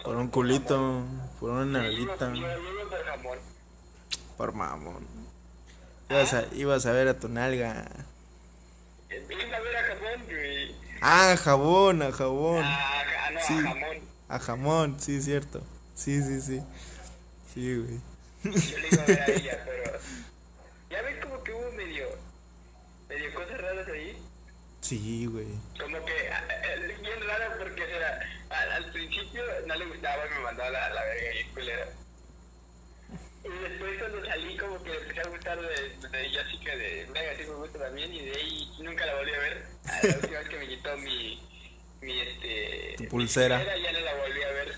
Por 0.04 0.16
un 0.16 0.28
culito, 0.28 1.02
por 1.40 1.50
una 1.50 1.82
Yo 1.84 1.90
iba, 1.92 2.16
nalguita, 2.16 2.28
yo, 2.28 2.34
yo 2.34 2.72
iba 2.72 2.88
por 2.90 3.04
jamón. 3.04 3.38
por 4.36 4.52
mamón. 4.52 5.06
Ibas 6.10 6.32
a, 6.34 6.44
ibas 6.54 6.86
a 6.86 6.92
ver 6.92 7.08
a 7.08 7.18
tu 7.18 7.28
nalga. 7.28 7.84
Eh, 9.10 9.26
Iba 9.30 9.56
a 9.56 9.60
ver 9.60 9.76
a 9.76 9.82
jamón, 9.84 10.24
güey. 10.26 10.74
Ah, 11.00 11.36
jabón, 11.38 12.02
a 12.02 12.12
jabón. 12.12 12.62
Ah, 12.64 13.02
ja- 13.04 13.30
no, 13.30 13.40
Sí. 13.40 13.54
a 13.54 13.62
jamón. 13.62 13.98
A 14.28 14.38
jamón, 14.38 15.00
sí, 15.00 15.20
cierto. 15.22 15.62
Sí, 15.94 16.22
sí, 16.22 16.40
sí. 16.40 16.62
Sí, 17.52 17.76
güey. 17.76 18.00
Yo 18.44 18.78
le 18.78 18.88
iba 18.90 19.02
a 19.02 19.06
ver 19.06 19.20
a 19.20 19.26
ella, 19.26 19.62
pero... 19.66 19.98
Ya 20.90 21.02
ves 21.02 21.22
como 21.24 21.42
que 21.44 21.52
hubo 21.52 21.70
medio... 21.72 22.06
Medio 23.08 23.34
cosas 23.34 23.58
raras 23.60 23.88
ahí. 23.88 24.17
Sí, 24.88 25.26
güey. 25.26 25.46
Como 25.78 26.02
que... 26.06 26.30
ah, 26.32 26.42
eh, 26.64 26.96
bien 27.02 27.20
raro 27.26 27.58
porque, 27.58 27.82
o 27.82 27.86
sea... 27.86 28.20
al, 28.48 28.72
al 28.72 28.92
principio 28.92 29.42
no 29.66 29.74
le 29.74 29.84
gustaba 29.84 30.26
y 30.26 30.30
me 30.30 30.40
mandaba 30.40 30.70
la, 30.70 30.88
la 30.94 31.04
verga 31.04 31.40
y 31.40 31.44
culera. 31.52 31.88
Y 33.44 33.68
después 33.68 33.98
cuando 33.98 34.24
salí 34.26 34.56
como 34.56 34.82
que 34.82 34.94
empecé 34.96 35.20
a 35.20 35.28
gustar 35.28 35.60
de, 35.60 36.08
de 36.08 36.28
Jessica 36.30 36.76
de 36.76 37.06
Mega, 37.12 37.36
sí 37.36 37.42
me 37.48 37.54
gusta 37.56 37.78
también 37.78 38.14
y 38.14 38.24
de 38.24 38.32
ahí 38.32 38.70
nunca 38.80 39.04
la 39.04 39.14
volví 39.14 39.32
a 39.32 39.38
ver. 39.38 39.66
A 39.84 40.06
la 40.06 40.14
última 40.16 40.38
vez 40.38 40.48
que 40.48 40.58
me 40.58 40.68
quitó 40.68 40.96
mi, 40.96 41.42
mi 42.00 42.20
este... 42.20 42.94
Tu 42.96 43.02
mi 43.04 43.08
pulsera. 43.10 43.58
ya 43.62 43.92
no 43.92 44.00
la 44.00 44.14
volví 44.14 44.42
a 44.42 44.52
ver. 44.52 44.74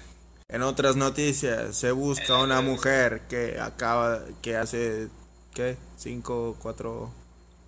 En 0.49 0.63
otras 0.63 0.97
noticias, 0.97 1.77
se 1.77 1.93
busca 1.93 2.39
una 2.39 2.61
mujer 2.61 3.23
que 3.29 3.61
acaba, 3.61 4.25
que 4.43 4.57
hace, 4.57 5.09
¿qué? 5.55 5.77
Cinco, 5.97 6.57
cuatro, 6.61 7.13
no, 7.15 7.20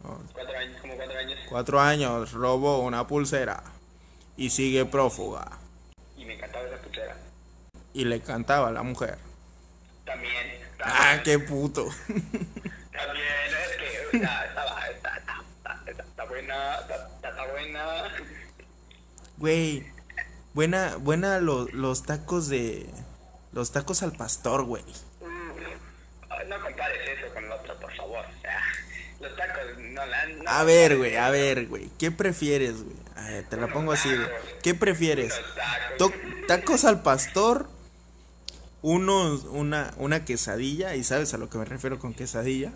Cuatro 0.03 0.59
años, 0.59 0.80
como 0.80 0.94
cuatro 0.96 1.18
años. 1.18 1.38
cuatro 1.48 1.80
años 1.80 2.32
robó 2.32 2.78
una 2.80 3.07
pulsera 3.07 3.62
y 4.36 4.50
sigue 4.50 4.84
prófuga. 4.84 5.46
Y 6.16 6.24
me 6.24 6.34
encantaba 6.34 6.66
esa 6.66 6.76
pulsera. 6.82 7.16
Y 7.94 8.05
le 8.05 8.20
cantaba 8.20 8.68
a 8.68 8.72
la 8.72 8.82
mujer. 8.82 9.18
También. 10.05 10.61
Ah, 10.82 11.14
también. 11.16 11.22
qué 11.24 11.38
puto. 11.46 11.88
También, 12.07 13.26
es 13.48 13.76
que 14.11 14.16
está, 14.16 14.44
está, 14.46 14.90
está, 14.90 15.92
está, 16.03 16.24
buena, 16.24 16.78
está 16.80 17.46
buena. 17.53 18.03
Güey, 19.38 19.86
buena, 20.55 20.96
buena 20.96 21.38
lo- 21.38 21.66
los 21.72 22.03
tacos 22.05 22.48
de, 22.48 22.88
los 23.53 23.72
tacos 23.72 24.03
al 24.03 24.12
pastor, 24.12 24.64
güey. 24.64 24.84
Ah, 26.30 26.42
No 26.48 26.61
compares 26.61 27.18
eso 27.18 27.32
con 27.34 27.44
el 27.44 27.53
otro, 27.53 27.78
por 27.78 27.94
favor. 27.96 28.24
O 28.24 28.40
sea, 28.40 28.61
los 29.20 29.36
tacos 29.36 29.62
no 29.79 30.07
la 30.07 30.27
no 30.27 30.43
A 30.47 30.64
ver, 30.64 30.97
güey, 30.97 31.16
a 31.16 31.31
ver, 31.31 31.66
güey. 31.66 31.91
¿Qué 31.99 32.11
prefieres, 32.11 32.83
güey? 32.83 32.97
A 33.16 33.29
ver, 33.29 33.49
te 33.49 33.57
la 33.57 33.73
pongo 33.73 33.93
así, 33.93 34.09
güey. 34.09 34.29
¿Qué 34.62 34.75
prefieres? 34.75 35.35
Tacos. 36.49 36.85
Al 36.85 37.03
pastor, 37.03 37.68
unos, 38.83 39.45
una, 39.45 39.95
una 39.97 40.25
quesadilla, 40.25 40.95
y 40.95 41.05
sabes 41.05 41.33
a 41.35 41.39
lo 41.39 41.49
que 41.49 41.59
me 41.59 41.64
refiero 41.64 41.99
con 41.99 42.14
quesadilla, 42.14 42.73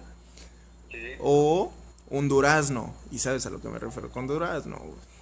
sí. 0.90 1.14
o 1.18 1.72
un 2.08 2.28
durazno, 2.28 2.94
y 3.10 3.18
sabes 3.18 3.46
a 3.46 3.50
lo 3.50 3.60
que 3.60 3.68
me 3.68 3.78
refiero 3.78 4.10
con 4.10 4.26
durazno, 4.26 4.76
güey. 4.76 5.16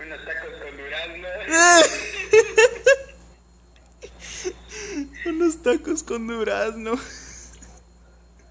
Unos 0.00 0.24
tacos 0.24 0.52
con 0.60 0.76
durazno. 0.76 1.28
Unos 5.26 5.62
tacos 5.62 6.02
con 6.02 6.26
durazno. 6.26 6.96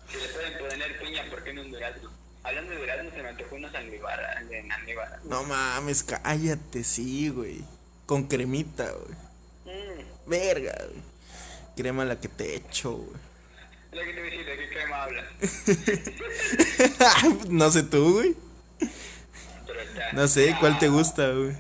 Si 0.10 0.18
le 0.18 0.28
pueden 0.30 0.58
poner 0.58 1.00
piña, 1.00 1.30
¿por 1.30 1.44
qué 1.44 1.54
no 1.54 1.62
un 1.62 1.72
durazno? 1.72 2.10
Hablando 2.44 2.72
de 2.72 2.78
durazno, 2.80 3.12
se 3.12 3.24
me 3.24 3.30
antojó 3.30 3.56
unos 3.56 3.74
almíbar, 3.74 4.20
en 4.50 4.72
almíbar. 4.72 5.20
No 5.24 5.44
mames, 5.44 6.04
cállate, 6.04 6.84
sí, 6.84 7.30
güey. 7.30 7.64
Con 8.06 8.28
cremita, 8.28 8.92
güey. 8.92 9.78
Mm. 9.78 10.30
Verga, 10.30 10.76
güey. 10.90 11.02
Crema 11.76 12.04
la 12.06 12.20
que 12.20 12.28
te 12.28 12.56
echo, 12.56 12.92
güey. 12.92 13.18
Lo 13.94 14.02
que 14.02 14.14
te 14.14 14.20
voy 14.20 14.28
a 14.28 14.32
decir, 14.32 14.46
¿de 14.46 14.58
qué 14.58 14.70
crema 14.70 15.04
hablas? 15.04 15.26
no 17.50 17.72
sé 17.72 17.84
tú, 17.84 18.14
güey. 18.14 18.36
No 20.14 20.28
sé, 20.28 20.56
¿cuál 20.60 20.78
te 20.80 20.90
gusta, 20.90 21.30
güey? 21.30 21.56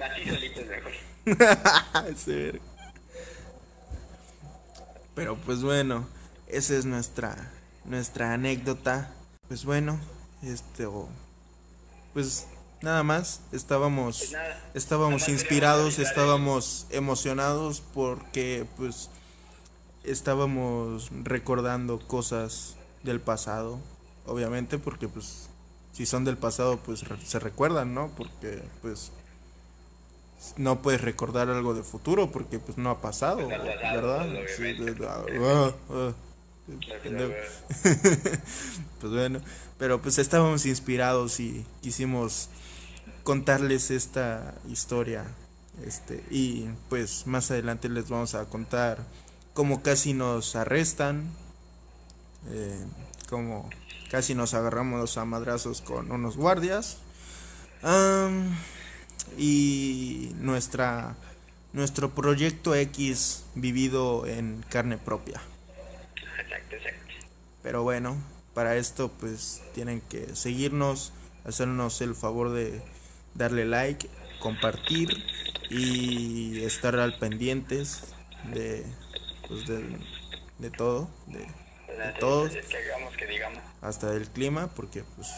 Así 0.00 0.28
solito 0.28 0.60
es 0.60 0.66
mejor. 1.26 2.16
Sí. 2.16 2.60
Pero 5.14 5.36
pues 5.36 5.62
bueno, 5.62 6.08
esa 6.46 6.76
es 6.76 6.84
nuestra 6.84 7.50
nuestra 7.84 8.32
anécdota. 8.32 9.12
Pues 9.48 9.64
bueno, 9.64 9.98
este 10.42 10.86
pues 12.12 12.46
nada 12.82 13.02
más, 13.02 13.40
estábamos 13.52 14.18
Pues 14.18 14.32
nada. 14.32 14.70
estábamos 14.74 15.22
Nada 15.22 15.32
más 15.32 15.40
inspirados, 15.40 15.98
estábamos 15.98 16.86
emocionados 16.90 17.82
porque 17.92 18.66
pues 18.76 19.10
estábamos 20.04 21.10
recordando 21.24 21.98
cosas 21.98 22.76
del 23.02 23.20
pasado, 23.20 23.78
obviamente 24.26 24.78
porque 24.78 25.08
pues 25.08 25.48
si 25.92 26.06
son 26.06 26.24
del 26.24 26.36
pasado 26.36 26.78
pues 26.78 27.04
se 27.24 27.38
recuerdan, 27.38 27.94
¿no? 27.94 28.10
Porque 28.16 28.62
pues 28.82 29.12
no 30.56 30.82
puedes 30.82 31.00
recordar 31.00 31.48
algo 31.48 31.74
de 31.74 31.82
futuro 31.82 32.30
porque 32.30 32.58
pues 32.58 32.76
no 32.76 32.90
ha 32.90 33.00
pasado, 33.00 33.48
Pues 33.48 33.62
¿verdad? 33.64 34.26
pues, 34.30 34.56
Sí, 34.56 34.74
pues 39.00 39.12
bueno, 39.12 39.40
pero 39.78 40.00
pues 40.00 40.18
estábamos 40.18 40.64
inspirados 40.66 41.40
y 41.40 41.66
quisimos 41.82 42.48
contarles 43.22 43.90
esta 43.90 44.54
historia. 44.70 45.24
Este, 45.84 46.22
y 46.30 46.68
pues 46.88 47.26
más 47.26 47.50
adelante 47.50 47.88
les 47.88 48.08
vamos 48.08 48.34
a 48.34 48.44
contar 48.46 48.98
cómo 49.54 49.82
casi 49.82 50.14
nos 50.14 50.56
arrestan, 50.56 51.30
eh, 52.50 52.84
cómo 53.28 53.68
casi 54.10 54.34
nos 54.34 54.54
agarramos 54.54 55.18
a 55.18 55.24
madrazos 55.24 55.80
con 55.80 56.10
unos 56.12 56.36
guardias. 56.36 56.98
y 59.36 60.30
nuestra 60.38 61.16
nuestro 61.74 62.14
proyecto 62.14 62.74
X 62.74 63.44
vivido 63.54 64.26
en 64.26 64.64
carne 64.70 64.96
propia. 64.96 65.42
Pero 67.64 67.82
bueno, 67.82 68.16
para 68.52 68.76
esto 68.76 69.10
pues 69.18 69.62
tienen 69.74 70.02
que 70.02 70.36
seguirnos, 70.36 71.14
hacernos 71.44 72.00
el 72.02 72.14
favor 72.14 72.50
de 72.50 72.82
darle 73.32 73.64
like, 73.64 74.08
compartir 74.38 75.08
y 75.70 76.62
estar 76.62 76.94
al 76.96 77.18
pendientes 77.18 78.14
de 78.52 78.84
pues 79.48 79.66
de, 79.66 79.98
de 80.58 80.70
todo, 80.70 81.08
de, 81.26 81.38
de 81.38 82.12
todos, 82.20 82.52
hasta 83.80 84.10
del 84.10 84.28
clima, 84.28 84.68
porque 84.74 85.02
pues 85.16 85.28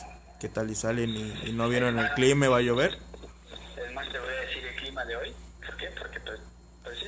qué 0.40 0.48
tal 0.48 0.68
y 0.68 0.74
salen 0.74 1.10
y, 1.10 1.50
y 1.50 1.52
no 1.52 1.68
vieron 1.68 1.96
el 1.96 2.10
clima 2.14 2.46
y 2.46 2.48
va 2.48 2.58
a 2.58 2.62
llover. 2.62 2.98
Es 3.76 3.94
más, 3.94 4.10
te 4.10 4.18
voy 4.18 4.28
a 4.34 4.40
decir 4.40 4.64
el 4.64 4.76
clima 4.76 5.04
de 5.04 5.16
hoy. 5.16 5.32
¿Por 5.64 5.76
qué? 5.76 5.90
Porque, 5.96 6.20
pues, 6.20 6.40
pues 6.82 6.98
sí, 6.98 7.06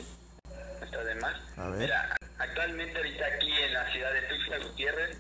está 0.83 1.03
de 1.03 1.15
más. 1.17 1.37
A 1.57 1.69
ver. 1.71 1.81
Mira, 1.81 2.17
actualmente 2.39 2.97
ahorita 2.97 3.25
aquí 3.27 3.48
Tuxtla 4.59 4.71
Gutiérrez 4.71 5.17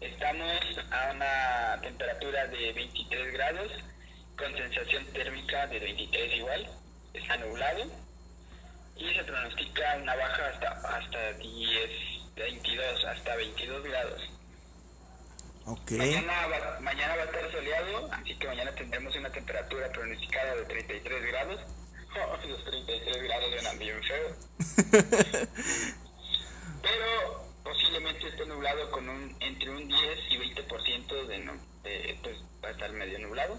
estamos 0.00 0.52
a 0.90 1.12
una 1.12 1.80
temperatura 1.82 2.46
de 2.48 2.72
23 2.72 3.32
grados 3.32 3.72
con 4.38 4.52
sensación 4.54 5.04
térmica 5.12 5.66
de 5.66 5.78
23 5.78 6.36
igual. 6.36 6.70
Está 7.14 7.36
nublado 7.38 7.84
y 8.96 9.14
se 9.14 9.24
pronostica 9.24 9.96
una 10.00 10.14
baja 10.14 10.48
hasta 10.48 10.68
hasta 10.70 11.32
10, 11.34 11.90
22, 12.36 13.04
hasta 13.04 13.36
22 13.36 13.84
grados. 13.84 14.22
Ok, 15.66 15.90
Mañana 15.92 16.46
va, 16.46 16.80
mañana 16.80 17.16
va 17.16 17.22
a 17.22 17.24
estar 17.24 17.50
soleado, 17.50 18.12
así 18.12 18.38
que 18.38 18.46
mañana 18.46 18.72
tendremos 18.72 19.16
una 19.16 19.30
temperatura 19.30 19.90
pronosticada 19.90 20.54
de 20.54 20.64
33 20.64 21.26
grados. 21.26 21.60
Oh, 22.14 22.36
los 22.48 22.64
33 22.64 23.22
grados 23.22 23.50
suenan 23.50 23.78
bien 23.78 24.02
feo. 24.04 24.36
Pero 26.82 27.45
posiblemente 27.66 28.28
esté 28.28 28.46
nublado 28.46 28.90
con 28.92 29.08
un 29.08 29.36
entre 29.40 29.70
un 29.70 29.88
10 29.88 30.18
y 30.30 30.38
20% 30.38 31.26
de, 31.26 31.38
nu- 31.40 31.60
de 31.82 32.18
pues 32.22 32.36
va 32.64 32.68
a 32.68 32.70
estar 32.70 32.92
medio 32.92 33.18
nublado. 33.18 33.58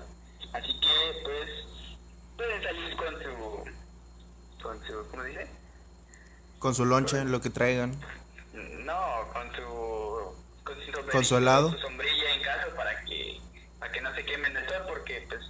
Así 0.53 0.79
que 0.79 1.21
pues 1.23 1.49
pueden 2.37 2.63
salir 2.63 2.95
con 2.95 3.13
su 3.21 4.63
con 4.63 4.87
su 4.87 5.09
¿cómo 5.11 5.23
dice? 5.23 5.47
con 6.59 6.73
su 6.73 6.85
lonche, 6.85 7.23
lo 7.25 7.41
que 7.41 7.49
traigan. 7.49 7.99
No, 8.53 9.27
con 9.33 9.51
su 9.55 10.35
con 10.63 10.75
su, 10.75 10.85
sombrerito, 10.85 11.11
¿Con 11.11 11.23
su 11.23 11.79
sombrilla 11.79 12.33
en 12.35 12.41
casa 12.43 12.75
para 12.75 13.03
que 13.03 13.39
para 13.79 13.91
que 13.91 14.01
no 14.01 14.13
se 14.15 14.25
quemen 14.25 14.53
del 14.53 14.67
sol 14.69 14.83
porque 14.87 15.25
pues 15.29 15.41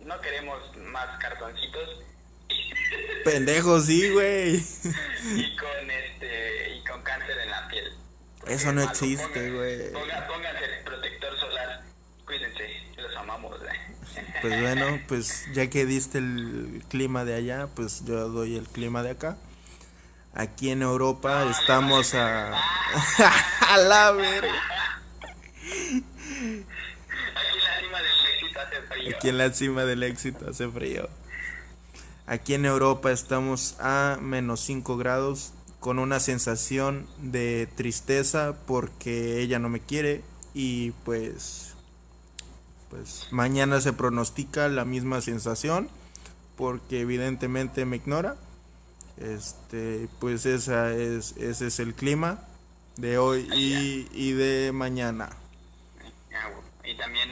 no 0.00 0.20
queremos 0.20 0.76
más 0.76 1.18
cartoncitos 1.20 2.02
Pendejos, 3.24 3.86
sí, 3.86 4.08
güey. 4.10 4.56
y 5.34 5.56
con 5.56 5.90
este 5.90 6.76
y 6.76 6.84
con 6.84 7.02
cáncer 7.02 7.36
en 7.38 7.50
la 7.50 7.66
piel. 7.68 7.92
Porque 8.35 8.35
Eso 8.48 8.72
no 8.72 8.80
malo. 8.80 8.90
existe, 8.90 9.50
güey. 9.50 9.92
Pónganse 9.92 10.64
el 10.64 10.84
protector 10.84 11.38
solar. 11.38 11.82
Cuídense, 12.24 12.68
los 12.96 13.16
amamos. 13.16 13.58
güey. 13.58 13.76
Pues 14.42 14.60
bueno, 14.60 15.00
pues 15.08 15.46
ya 15.52 15.68
que 15.68 15.86
diste 15.86 16.18
el 16.18 16.82
clima 16.88 17.24
de 17.24 17.34
allá, 17.34 17.68
pues 17.74 18.04
yo 18.04 18.28
doy 18.28 18.56
el 18.56 18.66
clima 18.68 19.02
de 19.02 19.10
acá. 19.10 19.36
Aquí 20.34 20.70
en 20.70 20.82
Europa 20.82 21.48
estamos 21.50 22.14
a... 22.14 22.52
a 23.68 23.76
la 23.78 24.12
verga. 24.12 24.52
Aquí 27.26 27.38
en 27.38 27.58
la 27.58 27.74
cima 27.80 27.98
del 28.02 28.12
éxito 28.42 28.60
hace 28.60 28.82
frío. 28.82 29.16
Aquí 29.16 29.28
en 29.28 29.38
la 29.38 29.52
cima 29.52 29.84
del 29.84 30.02
éxito 30.02 30.50
hace 30.50 30.68
frío. 30.68 31.08
Aquí 32.26 32.54
en 32.54 32.66
Europa 32.66 33.12
estamos 33.12 33.76
a 33.80 34.18
menos 34.20 34.60
5 34.60 34.96
grados 34.96 35.52
con 35.86 36.00
una 36.00 36.18
sensación 36.18 37.06
de 37.18 37.68
tristeza 37.76 38.56
porque 38.66 39.40
ella 39.40 39.60
no 39.60 39.68
me 39.68 39.78
quiere 39.78 40.24
y 40.52 40.90
pues 41.04 41.76
pues 42.90 43.28
mañana 43.30 43.80
se 43.80 43.92
pronostica 43.92 44.66
la 44.66 44.84
misma 44.84 45.20
sensación 45.20 45.88
porque 46.56 47.02
evidentemente 47.02 47.84
me 47.84 47.98
ignora. 47.98 48.34
Este, 49.16 50.08
pues 50.18 50.44
esa 50.44 50.92
es, 50.92 51.36
ese 51.36 51.68
es 51.68 51.78
el 51.78 51.94
clima 51.94 52.42
de 52.96 53.18
hoy 53.18 53.48
y, 53.54 54.08
y 54.12 54.32
de 54.32 54.72
mañana. 54.72 55.28
Y 56.82 56.96
también 56.96 57.30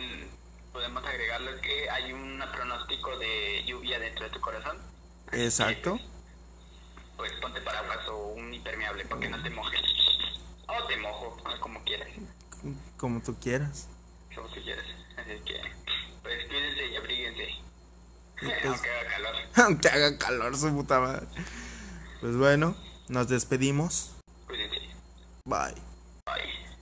podemos 0.73 1.05
agregarle 1.05 1.61
que 1.61 1.91
hay 1.91 2.13
un 2.13 2.41
pronóstico 2.55 3.19
de 3.19 3.65
lluvia 3.67 3.99
dentro 3.99 4.27
de 4.27 4.31
tu 4.31 4.41
corazón. 4.41 4.77
Exacto. 5.33 5.99
Pues 7.17 7.33
ponte 7.41 7.61
paraguas 7.61 8.07
o 8.09 8.29
un 8.29 8.53
impermeable 8.53 9.05
para 9.07 9.21
que 9.21 9.29
no 9.29 9.43
te 9.43 9.51
mojes. 9.51 9.81
O 10.67 10.87
te 10.87 10.97
mojo, 10.99 11.37
como 11.61 11.83
quieras. 11.85 12.09
Como 12.97 13.21
tú 13.23 13.37
quieras. 13.39 13.89
Como 14.35 14.49
tú 14.49 14.61
quieras. 14.63 14.85
Así 15.17 15.39
que, 15.45 15.61
pues 16.23 16.47
cuídense 16.49 16.87
y 16.89 16.97
abríguense. 16.97 17.49
pues- 18.41 18.65
Aunque 18.65 18.91
haga 18.91 19.09
calor. 19.11 19.35
Aunque 19.65 19.89
haga 19.89 20.19
calor 20.19 20.57
su 20.57 20.75
puta 20.75 21.01
madre. 21.01 21.27
Pues 22.21 22.37
bueno, 22.37 22.77
nos 23.09 23.29
despedimos. 23.29 24.15
Cuídense. 24.47 24.81
Bye. 25.45 25.75
Bye. 26.27 26.74